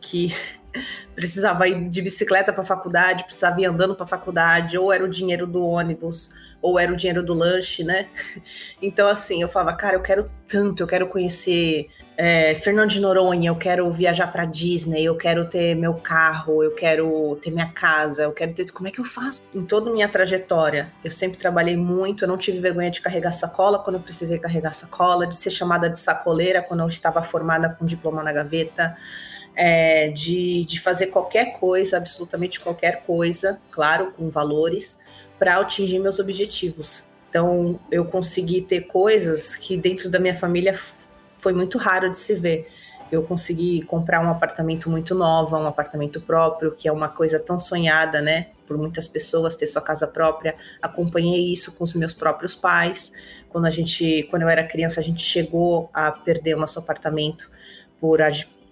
que 0.00 0.34
precisava 1.14 1.68
ir 1.68 1.88
de 1.88 2.02
bicicleta 2.02 2.52
para 2.52 2.62
a 2.62 2.66
faculdade, 2.66 3.24
precisava 3.24 3.60
ir 3.60 3.66
andando 3.66 3.94
para 3.94 4.04
a 4.04 4.08
faculdade, 4.08 4.78
ou 4.78 4.92
era 4.92 5.04
o 5.04 5.08
dinheiro 5.08 5.46
do 5.46 5.64
ônibus, 5.64 6.32
ou 6.60 6.78
era 6.78 6.92
o 6.92 6.96
dinheiro 6.96 7.22
do 7.22 7.34
lanche, 7.34 7.84
né? 7.84 8.08
Então, 8.82 9.08
assim, 9.08 9.40
eu 9.40 9.48
falava, 9.48 9.76
cara, 9.76 9.96
eu 9.96 10.02
quero 10.02 10.30
tanto, 10.46 10.82
eu 10.82 10.86
quero 10.86 11.06
conhecer 11.06 11.88
é, 12.16 12.54
Fernando 12.54 12.90
de 12.90 13.00
Noronha, 13.00 13.50
eu 13.50 13.56
quero 13.56 13.90
viajar 13.92 14.26
para 14.28 14.44
Disney, 14.44 15.04
eu 15.04 15.16
quero 15.16 15.44
ter 15.44 15.74
meu 15.74 15.94
carro, 15.94 16.62
eu 16.62 16.70
quero 16.72 17.38
ter 17.42 17.50
minha 17.50 17.68
casa, 17.68 18.22
eu 18.22 18.32
quero 18.32 18.54
ter. 18.54 18.70
Como 18.70 18.88
é 18.88 18.90
que 18.90 19.00
eu 19.00 19.04
faço? 19.04 19.42
Em 19.54 19.64
toda 19.64 19.90
a 19.90 19.92
minha 19.92 20.08
trajetória, 20.08 20.92
eu 21.04 21.10
sempre 21.10 21.36
trabalhei 21.36 21.76
muito, 21.76 22.24
eu 22.24 22.28
não 22.28 22.36
tive 22.38 22.58
vergonha 22.58 22.90
de 22.90 23.00
carregar 23.00 23.32
sacola 23.32 23.78
quando 23.78 23.96
eu 23.96 24.02
precisei 24.02 24.38
carregar 24.38 24.72
sacola, 24.72 25.26
de 25.26 25.36
ser 25.36 25.50
chamada 25.50 25.90
de 25.90 25.98
sacoleira 25.98 26.62
quando 26.62 26.80
eu 26.80 26.88
estava 26.88 27.22
formada 27.22 27.70
com 27.70 27.84
diploma 27.84 28.22
na 28.22 28.32
gaveta. 28.32 28.96
É, 29.58 30.10
de, 30.10 30.66
de 30.66 30.78
fazer 30.78 31.06
qualquer 31.06 31.58
coisa, 31.58 31.96
absolutamente 31.96 32.60
qualquer 32.60 33.04
coisa, 33.04 33.58
claro, 33.70 34.12
com 34.12 34.28
valores, 34.28 34.98
para 35.38 35.58
atingir 35.58 35.98
meus 35.98 36.18
objetivos. 36.18 37.06
Então, 37.30 37.78
eu 37.90 38.04
consegui 38.04 38.60
ter 38.60 38.82
coisas 38.82 39.54
que 39.54 39.76
dentro 39.76 40.10
da 40.10 40.18
minha 40.18 40.34
família 40.34 40.78
foi 41.38 41.52
muito 41.52 41.78
raro 41.78 42.10
de 42.10 42.18
se 42.18 42.34
ver. 42.34 42.68
Eu 43.10 43.22
consegui 43.22 43.82
comprar 43.82 44.20
um 44.20 44.30
apartamento 44.30 44.90
muito 44.90 45.14
novo, 45.14 45.56
um 45.56 45.66
apartamento 45.66 46.20
próprio, 46.20 46.72
que 46.72 46.88
é 46.88 46.92
uma 46.92 47.08
coisa 47.08 47.38
tão 47.38 47.58
sonhada, 47.58 48.20
né, 48.20 48.48
por 48.66 48.76
muitas 48.76 49.06
pessoas 49.06 49.54
ter 49.54 49.66
sua 49.66 49.82
casa 49.82 50.06
própria. 50.06 50.56
Acompanhei 50.82 51.52
isso 51.52 51.72
com 51.72 51.84
os 51.84 51.94
meus 51.94 52.12
próprios 52.12 52.54
pais. 52.54 53.12
Quando 53.48 53.66
a 53.66 53.70
gente, 53.70 54.24
quando 54.24 54.42
eu 54.42 54.48
era 54.48 54.64
criança, 54.64 54.98
a 54.98 55.02
gente 55.02 55.22
chegou 55.22 55.88
a 55.94 56.10
perder 56.10 56.56
o 56.56 56.58
nosso 56.58 56.78
apartamento 56.78 57.48
por 58.00 58.20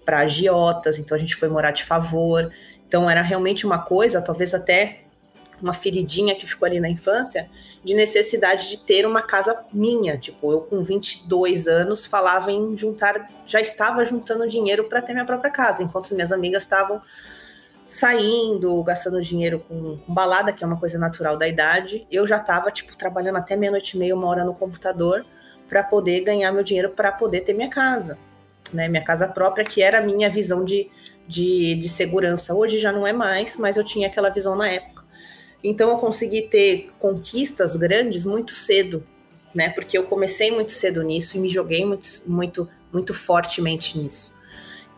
para 0.04 0.20
agiotas, 0.20 0.98
então 0.98 1.16
a 1.16 1.20
gente 1.20 1.36
foi 1.36 1.48
morar 1.48 1.70
de 1.70 1.84
favor. 1.84 2.50
Então 2.86 3.08
era 3.08 3.22
realmente 3.22 3.66
uma 3.66 3.78
coisa, 3.78 4.20
talvez 4.20 4.54
até 4.54 5.00
uma 5.62 5.72
feridinha 5.72 6.34
que 6.34 6.46
ficou 6.46 6.66
ali 6.66 6.78
na 6.78 6.88
infância, 6.88 7.48
de 7.82 7.94
necessidade 7.94 8.68
de 8.68 8.78
ter 8.78 9.06
uma 9.06 9.22
casa 9.22 9.58
minha. 9.72 10.18
Tipo, 10.18 10.52
eu 10.52 10.60
com 10.60 10.82
22 10.82 11.66
anos 11.66 12.04
falava 12.06 12.52
em 12.52 12.76
juntar, 12.76 13.30
já 13.46 13.60
estava 13.60 14.04
juntando 14.04 14.46
dinheiro 14.46 14.84
para 14.84 15.00
ter 15.00 15.12
minha 15.12 15.24
própria 15.24 15.50
casa, 15.50 15.82
enquanto 15.82 16.14
minhas 16.14 16.32
amigas 16.32 16.62
estavam 16.62 17.00
saindo, 17.84 18.82
gastando 18.82 19.20
dinheiro 19.20 19.62
com, 19.68 19.98
com, 19.98 20.14
balada, 20.14 20.52
que 20.52 20.64
é 20.64 20.66
uma 20.66 20.78
coisa 20.78 20.98
natural 20.98 21.36
da 21.36 21.46
idade. 21.46 22.06
Eu 22.10 22.26
já 22.26 22.38
estava, 22.38 22.70
tipo, 22.70 22.96
trabalhando 22.96 23.36
até 23.36 23.56
meia-noite 23.56 23.96
e 23.96 23.98
meia, 23.98 24.14
uma 24.14 24.26
hora 24.26 24.44
no 24.44 24.54
computador, 24.54 25.24
para 25.68 25.82
poder 25.82 26.20
ganhar 26.20 26.50
meu 26.52 26.62
dinheiro 26.62 26.90
para 26.90 27.12
poder 27.12 27.40
ter 27.40 27.52
minha 27.52 27.68
casa, 27.68 28.18
né? 28.74 28.88
Minha 28.88 29.04
casa 29.04 29.28
própria, 29.28 29.64
que 29.64 29.82
era 29.82 29.98
a 29.98 30.02
minha 30.02 30.28
visão 30.28 30.64
de, 30.64 30.90
de, 31.26 31.74
de 31.76 31.88
segurança. 31.88 32.54
Hoje 32.54 32.78
já 32.78 32.92
não 32.92 33.06
é 33.06 33.12
mais, 33.12 33.56
mas 33.56 33.76
eu 33.76 33.84
tinha 33.84 34.08
aquela 34.08 34.30
visão 34.30 34.56
na 34.56 34.68
época. 34.68 35.04
Então 35.62 35.88
eu 35.88 35.96
consegui 35.96 36.42
ter 36.42 36.90
conquistas 36.98 37.74
grandes 37.74 38.24
muito 38.24 38.54
cedo, 38.54 39.02
né? 39.54 39.70
Porque 39.70 39.96
eu 39.96 40.04
comecei 40.04 40.50
muito 40.50 40.72
cedo 40.72 41.02
nisso 41.02 41.36
e 41.36 41.40
me 41.40 41.48
joguei 41.48 41.84
muito, 41.86 42.06
muito, 42.26 42.68
muito 42.92 43.14
fortemente 43.14 43.98
nisso. 43.98 44.34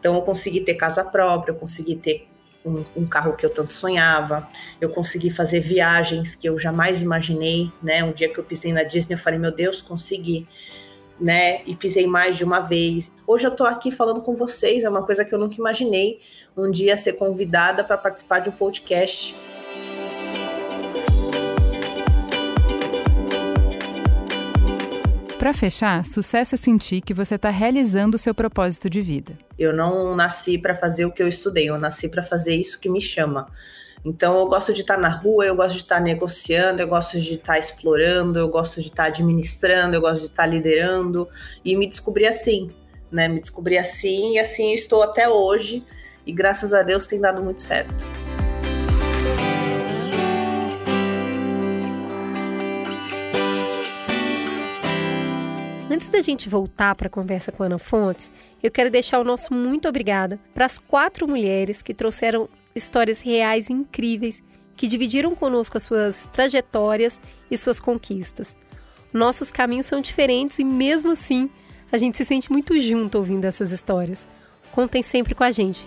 Então 0.01 0.17
eu 0.17 0.23
consegui 0.23 0.61
ter 0.61 0.75
casa 0.75 1.05
própria, 1.05 1.53
eu 1.53 1.57
consegui 1.57 1.95
ter 1.95 2.29
um, 2.65 2.85
um, 2.97 3.07
carro 3.07 3.37
que 3.37 3.47
eu 3.47 3.51
tanto 3.51 3.73
sonhava, 3.73 4.49
eu 4.81 4.91
consegui 4.91 5.31
fazer 5.31 5.61
viagens 5.61 6.35
que 6.35 6.49
eu 6.49 6.59
jamais 6.59 7.01
imaginei, 7.01 7.71
né? 7.81 8.03
Um 8.03 8.13
dia 8.13 8.29
que 8.29 8.39
eu 8.39 8.45
pisei 8.45 8.73
na 8.73 8.83
Disney, 8.83 9.15
eu 9.15 9.19
falei, 9.19 9.39
meu 9.39 9.53
Deus, 9.53 9.81
consegui. 9.81 10.49
Né? 11.21 11.63
E 11.67 11.75
pisei 11.75 12.07
mais 12.07 12.37
de 12.37 12.45
uma 12.45 12.61
vez. 12.61 13.11
Hoje 13.27 13.47
eu 13.47 13.51
tô 13.51 13.65
aqui 13.65 13.91
falando 13.91 14.21
com 14.23 14.37
vocês, 14.37 14.85
é 14.85 14.89
uma 14.89 15.03
coisa 15.03 15.25
que 15.25 15.35
eu 15.35 15.39
nunca 15.39 15.57
imaginei 15.57 16.21
um 16.57 16.71
dia 16.71 16.97
ser 16.97 17.15
convidada 17.15 17.85
para 17.85 17.99
participar 17.99 18.41
de 18.41 18.49
um 18.49 18.53
podcast. 18.53 19.35
Para 25.39 25.53
fechar, 25.53 26.05
sucesso 26.05 26.55
é 26.55 26.59
sentir 26.59 27.01
que 27.03 27.15
você 27.15 27.37
está 27.37 27.51
realizando 27.51 28.17
o 28.17 28.19
seu 28.19 28.35
propósito 28.35 28.91
de 28.91 29.01
vida. 29.01 29.39
Eu 29.59 29.73
não 29.73 30.17
nasci 30.17 30.59
para 30.59 30.75
fazer 30.75 31.05
o 31.05 31.13
que 31.13 31.23
eu 31.23 31.29
estudei, 31.29 31.69
eu 31.69 31.79
nasci 31.79 32.09
para 32.09 32.25
fazer 32.25 32.57
isso 32.57 32.81
que 32.81 32.89
me 32.89 33.01
chama. 33.01 33.47
Então 34.07 34.39
eu 34.39 34.47
gosto 34.47 34.73
de 34.73 34.83
estar 34.83 34.97
na 34.97 35.09
rua, 35.09 35.45
eu 35.45 35.57
gosto 35.57 35.73
de 35.73 35.83
estar 35.83 36.01
negociando, 36.01 36.81
eu 36.81 36.87
gosto 36.87 37.21
de 37.21 37.35
estar 37.35 37.59
explorando, 37.59 38.39
eu 38.39 38.49
gosto 38.49 38.81
de 38.81 38.87
estar 38.87 39.07
administrando, 39.07 39.97
eu 39.97 40.01
gosto 40.01 40.21
de 40.21 40.27
estar 40.27 40.47
liderando 40.47 41.29
e 41.65 41.75
me 41.75 41.89
descobri 41.89 42.25
assim, 42.25 42.71
né? 43.11 43.27
Me 43.27 43.41
descobri 43.41 43.77
assim 43.77 44.35
e 44.35 44.39
assim 44.39 44.73
estou 44.73 45.03
até 45.03 45.29
hoje 45.29 45.85
e 46.25 46.33
graças 46.33 46.73
a 46.73 46.85
Deus 46.85 47.09
tem 47.09 47.21
dado 47.21 47.43
muito 47.43 47.61
certo. 47.61 48.07
Antes 55.91 56.11
da 56.11 56.21
gente 56.21 56.49
voltar 56.49 56.95
para 56.95 57.09
a 57.09 57.11
conversa 57.11 57.51
com 57.51 57.65
a 57.65 57.67
Ana 57.67 57.79
Fontes, 57.79 58.31
eu 58.63 58.71
quero 58.71 58.89
deixar 58.89 59.19
o 59.19 59.25
nosso 59.25 59.53
muito 59.53 59.89
obrigada 59.89 60.39
para 60.55 60.65
as 60.65 60.79
quatro 60.79 61.27
mulheres 61.27 61.83
que 61.83 61.93
trouxeram 61.93 62.49
histórias 62.77 63.23
reais 63.23 63.71
incríveis 63.71 64.43
que 64.77 64.87
dividiram 64.87 65.35
conosco 65.35 65.79
as 65.79 65.85
suas 65.85 66.29
trajetórias 66.33 67.21
e 67.51 67.57
suas 67.57 67.81
conquistas. 67.81 68.55
Nossos 69.13 69.51
caminhos 69.51 69.87
são 69.87 70.03
diferentes 70.03 70.59
e, 70.59 70.65
mesmo 70.65 71.13
assim, 71.13 71.49
a 71.91 71.97
gente 71.97 72.19
se 72.19 72.25
sente 72.27 72.53
muito 72.53 72.79
junto 72.79 73.17
ouvindo 73.17 73.47
essas 73.47 73.73
histórias. 73.73 74.29
Contem 74.73 75.03
sempre 75.03 75.35
com 75.35 75.43
a 75.43 75.51
gente. 75.51 75.87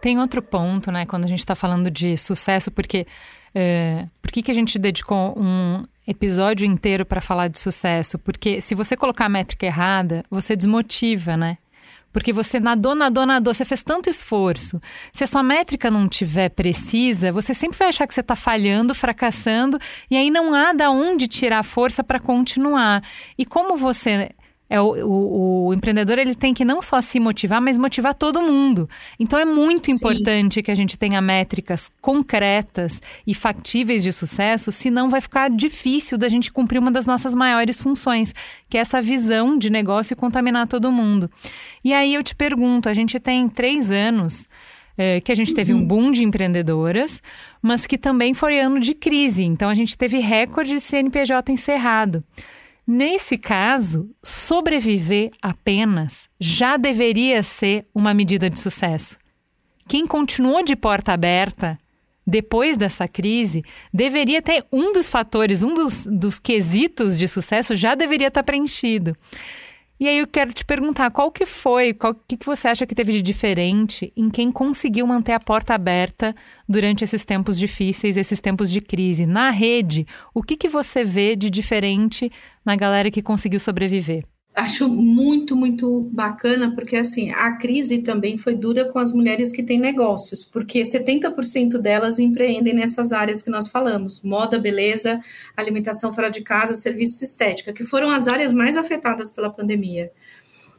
Tem 0.00 0.18
outro 0.18 0.42
ponto, 0.42 0.90
né, 0.90 1.06
quando 1.06 1.24
a 1.24 1.28
gente 1.28 1.38
está 1.38 1.54
falando 1.54 1.90
de 1.90 2.16
sucesso, 2.16 2.70
porque 2.70 3.06
é, 3.54 4.06
por 4.20 4.32
que, 4.32 4.42
que 4.42 4.50
a 4.50 4.54
gente 4.54 4.78
dedicou 4.78 5.38
um 5.38 5.82
episódio 6.06 6.66
inteiro 6.66 7.04
para 7.04 7.20
falar 7.20 7.48
de 7.48 7.58
sucesso? 7.58 8.18
Porque 8.18 8.60
se 8.60 8.74
você 8.74 8.96
colocar 8.96 9.26
a 9.26 9.28
métrica 9.28 9.66
errada, 9.66 10.24
você 10.30 10.54
desmotiva, 10.56 11.36
né? 11.36 11.58
Porque 12.12 12.32
você 12.32 12.60
nadou, 12.60 12.94
nadou, 12.94 13.26
nadou, 13.26 13.52
você 13.52 13.64
fez 13.64 13.82
tanto 13.82 14.08
esforço. 14.08 14.80
Se 15.12 15.24
a 15.24 15.26
sua 15.26 15.42
métrica 15.42 15.90
não 15.90 16.08
tiver 16.08 16.48
precisa, 16.48 17.32
você 17.32 17.52
sempre 17.52 17.76
vai 17.76 17.88
achar 17.88 18.06
que 18.06 18.14
você 18.14 18.20
está 18.20 18.36
falhando, 18.36 18.94
fracassando, 18.94 19.80
e 20.08 20.16
aí 20.16 20.30
não 20.30 20.54
há 20.54 20.72
da 20.72 20.92
onde 20.92 21.26
tirar 21.26 21.64
força 21.64 22.04
para 22.04 22.20
continuar. 22.20 23.02
E 23.36 23.44
como 23.44 23.76
você 23.76 24.30
é 24.68 24.80
o, 24.80 24.86
o, 25.06 25.66
o, 25.66 25.74
empreendedor 25.74 26.18
ele 26.18 26.34
tem 26.34 26.54
que 26.54 26.64
não 26.64 26.80
só 26.80 27.00
se 27.00 27.20
motivar, 27.20 27.60
mas 27.60 27.76
motivar 27.76 28.14
todo 28.14 28.40
mundo. 28.40 28.88
Então 29.20 29.38
é 29.38 29.44
muito 29.44 29.86
Sim. 29.86 29.92
importante 29.92 30.62
que 30.62 30.70
a 30.70 30.74
gente 30.74 30.98
tenha 30.98 31.20
métricas 31.20 31.90
concretas 32.00 33.00
e 33.26 33.34
factíveis 33.34 34.02
de 34.02 34.10
sucesso, 34.12 34.72
senão 34.72 35.10
vai 35.10 35.20
ficar 35.20 35.50
difícil 35.50 36.16
da 36.16 36.28
gente 36.28 36.50
cumprir 36.50 36.78
uma 36.78 36.90
das 36.90 37.06
nossas 37.06 37.34
maiores 37.34 37.78
funções, 37.78 38.34
que 38.68 38.78
é 38.78 38.80
essa 38.80 39.02
visão 39.02 39.58
de 39.58 39.68
negócio 39.68 40.14
e 40.14 40.16
contaminar 40.16 40.66
todo 40.66 40.90
mundo. 40.90 41.30
E 41.84 41.92
aí 41.92 42.14
eu 42.14 42.22
te 42.22 42.34
pergunto, 42.34 42.88
a 42.88 42.94
gente 42.94 43.20
tem 43.20 43.48
três 43.48 43.92
anos 43.92 44.48
é, 44.96 45.20
que 45.20 45.30
a 45.30 45.34
gente 45.34 45.54
teve 45.54 45.74
um 45.74 45.78
uhum. 45.78 45.86
boom 45.86 46.10
de 46.10 46.24
empreendedoras, 46.24 47.22
mas 47.60 47.86
que 47.86 47.98
também 47.98 48.32
foi 48.32 48.58
ano 48.60 48.80
de 48.80 48.94
crise. 48.94 49.44
Então 49.44 49.68
a 49.68 49.74
gente 49.74 49.96
teve 49.96 50.18
recorde 50.18 50.74
de 50.74 50.80
CNPJ 50.80 51.52
encerrado. 51.52 52.24
Nesse 52.86 53.38
caso, 53.38 54.10
sobreviver 54.22 55.30
apenas 55.40 56.28
já 56.38 56.76
deveria 56.76 57.42
ser 57.42 57.84
uma 57.94 58.12
medida 58.12 58.50
de 58.50 58.60
sucesso. 58.60 59.18
Quem 59.88 60.06
continuou 60.06 60.62
de 60.62 60.76
porta 60.76 61.12
aberta 61.12 61.78
depois 62.26 62.76
dessa 62.76 63.06
crise 63.06 63.62
deveria 63.92 64.40
ter 64.40 64.64
um 64.72 64.92
dos 64.92 65.08
fatores, 65.08 65.62
um 65.62 65.74
dos, 65.74 66.06
dos 66.06 66.38
quesitos 66.38 67.18
de 67.18 67.28
sucesso 67.28 67.74
já 67.74 67.94
deveria 67.94 68.28
estar 68.28 68.42
preenchido. 68.42 69.16
E 70.04 70.06
aí 70.06 70.18
eu 70.18 70.26
quero 70.26 70.52
te 70.52 70.66
perguntar, 70.66 71.10
qual 71.10 71.32
que 71.32 71.46
foi, 71.46 71.96
o 71.98 72.14
que, 72.14 72.36
que 72.36 72.44
você 72.44 72.68
acha 72.68 72.84
que 72.84 72.94
teve 72.94 73.10
de 73.10 73.22
diferente 73.22 74.12
em 74.14 74.28
quem 74.28 74.52
conseguiu 74.52 75.06
manter 75.06 75.32
a 75.32 75.40
porta 75.40 75.72
aberta 75.72 76.36
durante 76.68 77.02
esses 77.02 77.24
tempos 77.24 77.58
difíceis, 77.58 78.18
esses 78.18 78.38
tempos 78.38 78.70
de 78.70 78.82
crise? 78.82 79.24
Na 79.24 79.48
rede, 79.48 80.06
o 80.34 80.42
que, 80.42 80.58
que 80.58 80.68
você 80.68 81.02
vê 81.04 81.34
de 81.34 81.48
diferente 81.48 82.30
na 82.62 82.76
galera 82.76 83.10
que 83.10 83.22
conseguiu 83.22 83.58
sobreviver? 83.58 84.26
Acho 84.54 84.88
muito, 84.88 85.56
muito 85.56 86.02
bacana, 86.12 86.72
porque 86.76 86.94
assim, 86.94 87.30
a 87.32 87.56
crise 87.56 88.02
também 88.02 88.38
foi 88.38 88.54
dura 88.54 88.84
com 88.84 89.00
as 89.00 89.12
mulheres 89.12 89.50
que 89.50 89.64
têm 89.64 89.80
negócios, 89.80 90.44
porque 90.44 90.82
70% 90.82 91.78
delas 91.78 92.20
empreendem 92.20 92.72
nessas 92.72 93.10
áreas 93.12 93.42
que 93.42 93.50
nós 93.50 93.66
falamos: 93.66 94.22
moda, 94.22 94.56
beleza, 94.56 95.20
alimentação 95.56 96.14
fora 96.14 96.30
de 96.30 96.40
casa, 96.42 96.74
serviços 96.74 97.22
estética, 97.22 97.72
que 97.72 97.82
foram 97.82 98.10
as 98.10 98.28
áreas 98.28 98.52
mais 98.52 98.76
afetadas 98.76 99.28
pela 99.28 99.50
pandemia. 99.50 100.12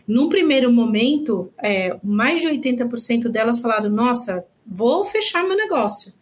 Num 0.08 0.30
primeiro 0.30 0.72
momento, 0.72 1.52
é, 1.62 1.98
mais 2.02 2.42
de 2.42 2.48
80% 2.48 3.28
delas 3.28 3.60
falaram: 3.60 3.90
nossa, 3.90 4.46
vou 4.66 5.04
fechar 5.04 5.44
meu 5.44 5.58
negócio 5.58 6.14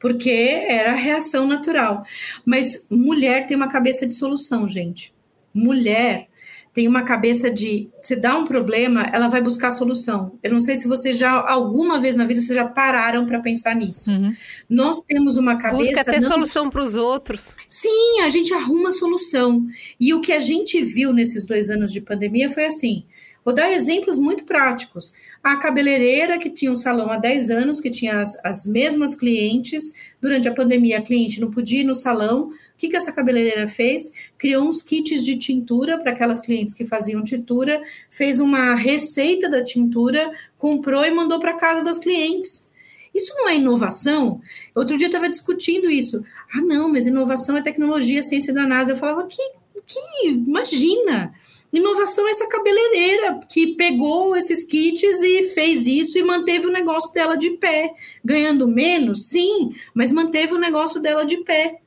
porque 0.00 0.30
era 0.30 0.92
a 0.92 0.94
reação 0.94 1.46
natural. 1.46 2.04
Mas 2.44 2.86
mulher 2.88 3.46
tem 3.46 3.56
uma 3.56 3.68
cabeça 3.68 4.06
de 4.06 4.14
solução, 4.14 4.68
gente. 4.68 5.12
Mulher 5.52 6.28
tem 6.72 6.86
uma 6.86 7.02
cabeça 7.02 7.50
de 7.50 7.88
se 8.02 8.16
dá 8.16 8.36
um 8.36 8.44
problema, 8.44 9.08
ela 9.12 9.28
vai 9.28 9.40
buscar 9.40 9.70
solução. 9.70 10.38
Eu 10.42 10.52
não 10.52 10.60
sei 10.60 10.76
se 10.76 10.86
vocês 10.86 11.16
já 11.16 11.30
alguma 11.30 12.00
vez 12.00 12.14
na 12.14 12.24
vida 12.24 12.40
vocês 12.40 12.54
já 12.54 12.66
pararam 12.66 13.26
para 13.26 13.40
pensar 13.40 13.74
nisso. 13.74 14.10
Uhum. 14.10 14.32
Nós 14.68 15.02
temos 15.02 15.36
uma 15.36 15.56
cabeça 15.56 15.90
busca 15.90 16.04
ter 16.04 16.20
não... 16.20 16.28
solução 16.28 16.70
para 16.70 16.82
os 16.82 16.96
outros. 16.96 17.56
Sim, 17.68 18.20
a 18.22 18.30
gente 18.30 18.52
arruma 18.54 18.90
solução. 18.90 19.66
E 19.98 20.14
o 20.14 20.20
que 20.20 20.32
a 20.32 20.38
gente 20.38 20.82
viu 20.84 21.12
nesses 21.12 21.44
dois 21.44 21.70
anos 21.70 21.92
de 21.92 22.00
pandemia 22.00 22.48
foi 22.50 22.66
assim. 22.66 23.04
Vou 23.44 23.54
dar 23.54 23.72
exemplos 23.72 24.18
muito 24.18 24.44
práticos. 24.44 25.12
A 25.42 25.56
cabeleireira 25.56 26.38
que 26.38 26.50
tinha 26.50 26.70
um 26.70 26.76
salão 26.76 27.10
há 27.10 27.16
10 27.16 27.50
anos, 27.50 27.80
que 27.80 27.88
tinha 27.88 28.20
as, 28.20 28.36
as 28.44 28.66
mesmas 28.66 29.14
clientes, 29.14 29.94
durante 30.20 30.48
a 30.48 30.54
pandemia 30.54 30.98
a 30.98 31.02
cliente 31.02 31.40
não 31.40 31.50
podia 31.50 31.80
ir 31.80 31.84
no 31.84 31.94
salão, 31.94 32.50
que, 32.78 32.88
que 32.88 32.96
essa 32.96 33.12
cabeleireira 33.12 33.66
fez? 33.66 34.12
Criou 34.38 34.64
uns 34.64 34.80
kits 34.80 35.22
de 35.22 35.36
tintura 35.36 35.98
para 35.98 36.12
aquelas 36.12 36.40
clientes 36.40 36.72
que 36.72 36.86
faziam 36.86 37.24
tintura, 37.24 37.82
fez 38.08 38.38
uma 38.38 38.74
receita 38.76 39.48
da 39.48 39.64
tintura, 39.64 40.30
comprou 40.56 41.04
e 41.04 41.10
mandou 41.10 41.40
para 41.40 41.56
casa 41.56 41.82
das 41.82 41.98
clientes. 41.98 42.72
Isso 43.12 43.34
não 43.34 43.48
é 43.48 43.56
inovação? 43.56 44.40
Outro 44.74 44.96
dia 44.96 45.06
eu 45.06 45.10
estava 45.10 45.28
discutindo 45.28 45.90
isso. 45.90 46.24
Ah, 46.54 46.60
não, 46.60 46.88
mas 46.88 47.06
inovação 47.06 47.56
é 47.56 47.62
tecnologia, 47.62 48.22
ciência 48.22 48.54
da 48.54 48.64
NASA. 48.64 48.92
Eu 48.92 48.96
falava, 48.96 49.26
que, 49.26 49.42
que 49.84 50.28
imagina! 50.28 51.34
Inovação 51.72 52.26
é 52.28 52.30
essa 52.30 52.48
cabeleireira 52.48 53.40
que 53.46 53.74
pegou 53.74 54.34
esses 54.36 54.64
kits 54.64 55.20
e 55.20 55.42
fez 55.52 55.86
isso 55.86 56.16
e 56.16 56.22
manteve 56.22 56.66
o 56.66 56.72
negócio 56.72 57.12
dela 57.12 57.36
de 57.36 57.50
pé. 57.58 57.92
Ganhando 58.24 58.68
menos, 58.68 59.28
sim, 59.28 59.74
mas 59.92 60.12
manteve 60.12 60.54
o 60.54 60.58
negócio 60.58 61.00
dela 61.00 61.26
de 61.26 61.38
pé. 61.38 61.80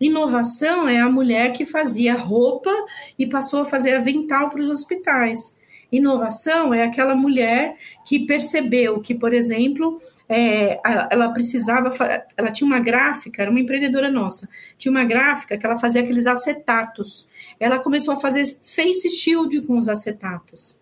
Inovação 0.00 0.88
é 0.88 1.00
a 1.00 1.10
mulher 1.10 1.52
que 1.52 1.64
fazia 1.64 2.14
roupa 2.14 2.70
e 3.18 3.26
passou 3.26 3.62
a 3.62 3.64
fazer 3.64 3.94
avental 3.96 4.48
para 4.48 4.60
os 4.60 4.70
hospitais. 4.70 5.58
Inovação 5.90 6.74
é 6.74 6.84
aquela 6.84 7.14
mulher 7.14 7.76
que 8.04 8.26
percebeu 8.26 9.00
que, 9.00 9.14
por 9.14 9.32
exemplo, 9.32 9.98
é, 10.28 10.78
ela 11.10 11.30
precisava, 11.30 11.90
ela 12.36 12.52
tinha 12.52 12.66
uma 12.66 12.78
gráfica, 12.78 13.40
era 13.40 13.50
uma 13.50 13.60
empreendedora 13.60 14.10
nossa, 14.10 14.48
tinha 14.76 14.92
uma 14.92 15.04
gráfica 15.04 15.56
que 15.56 15.64
ela 15.64 15.78
fazia 15.78 16.02
aqueles 16.02 16.26
acetatos. 16.26 17.26
Ela 17.58 17.78
começou 17.78 18.14
a 18.14 18.20
fazer 18.20 18.44
face 18.44 19.08
shield 19.08 19.62
com 19.62 19.78
os 19.78 19.88
acetatos. 19.88 20.78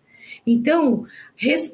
Então, 0.49 1.05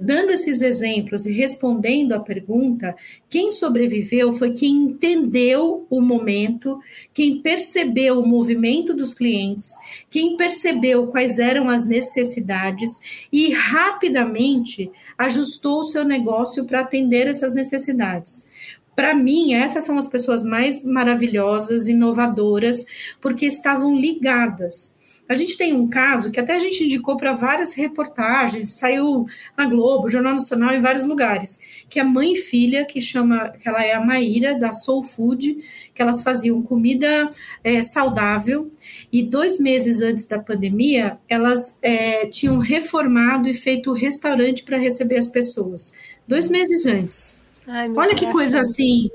dando 0.02 0.32
esses 0.32 0.60
exemplos 0.64 1.28
e 1.28 1.32
respondendo 1.32 2.14
à 2.14 2.20
pergunta, 2.20 2.96
quem 3.30 3.52
sobreviveu 3.52 4.34
foi 4.34 4.54
quem 4.56 4.72
entendeu 4.72 5.86
o 5.92 6.02
momento, 6.02 6.80
quem 7.14 7.40
percebeu 7.40 8.20
o 8.20 8.28
movimento 8.28 8.92
dos 8.96 9.14
clientes, 9.14 9.70
quem 10.10 10.36
percebeu 10.36 11.06
quais 11.06 11.38
eram 11.38 11.70
as 11.70 11.88
necessidades 11.88 12.90
e 13.32 13.54
rapidamente 13.54 14.92
ajustou 15.20 15.82
o 15.82 15.84
seu 15.84 16.04
negócio 16.04 16.66
para 16.66 16.80
atender 16.80 17.28
essas 17.28 17.54
necessidades. 17.54 18.50
Para 18.96 19.14
mim, 19.14 19.54
essas 19.54 19.84
são 19.84 20.00
as 20.00 20.08
pessoas 20.08 20.44
mais 20.44 20.84
maravilhosas, 20.84 21.88
inovadoras, 21.88 22.84
porque 23.22 23.46
estavam 23.46 23.96
ligadas 23.96 24.93
A 25.28 25.36
gente 25.36 25.58
tem 25.58 25.74
um 25.74 25.88
caso 25.88 26.32
que 26.32 26.40
até 26.40 26.54
a 26.54 26.60
gente 26.60 26.84
indicou 26.84 27.16
para 27.16 27.32
várias 27.32 27.74
reportagens, 27.74 28.78
saiu 28.78 29.26
na 29.58 29.66
Globo, 29.66 30.10
Jornal 30.10 30.34
Nacional, 30.34 30.74
em 30.76 30.82
vários 30.82 31.06
lugares, 31.06 31.60
que 31.90 32.00
a 32.00 32.04
mãe 32.04 32.34
e 32.34 32.36
filha, 32.36 32.86
que 32.86 33.00
chama, 33.00 33.50
que 33.50 33.68
ela 33.68 33.84
é 33.84 33.94
a 33.94 34.02
Maíra, 34.02 34.58
da 34.60 34.74
Soul 34.74 35.02
Food, 35.02 35.58
que 35.96 36.02
elas 36.02 36.22
faziam 36.22 36.62
comida 36.62 37.30
é, 37.64 37.82
saudável, 37.82 38.70
e 39.12 39.24
dois 39.24 39.60
meses 39.60 40.02
antes 40.02 40.28
da 40.28 40.40
pandemia, 40.40 41.18
elas 41.30 41.80
é, 41.82 42.26
tinham 42.26 42.58
reformado 42.58 43.48
e 43.48 43.54
feito 43.54 43.94
restaurante 43.94 44.64
para 44.64 44.78
receber 44.78 45.18
as 45.18 45.28
pessoas. 45.28 45.94
Dois 46.28 46.50
meses 46.50 46.86
antes. 46.86 47.66
Ai, 47.68 47.90
Olha 47.96 48.14
que 48.14 48.30
coisa 48.32 48.60
assim. 48.60 49.10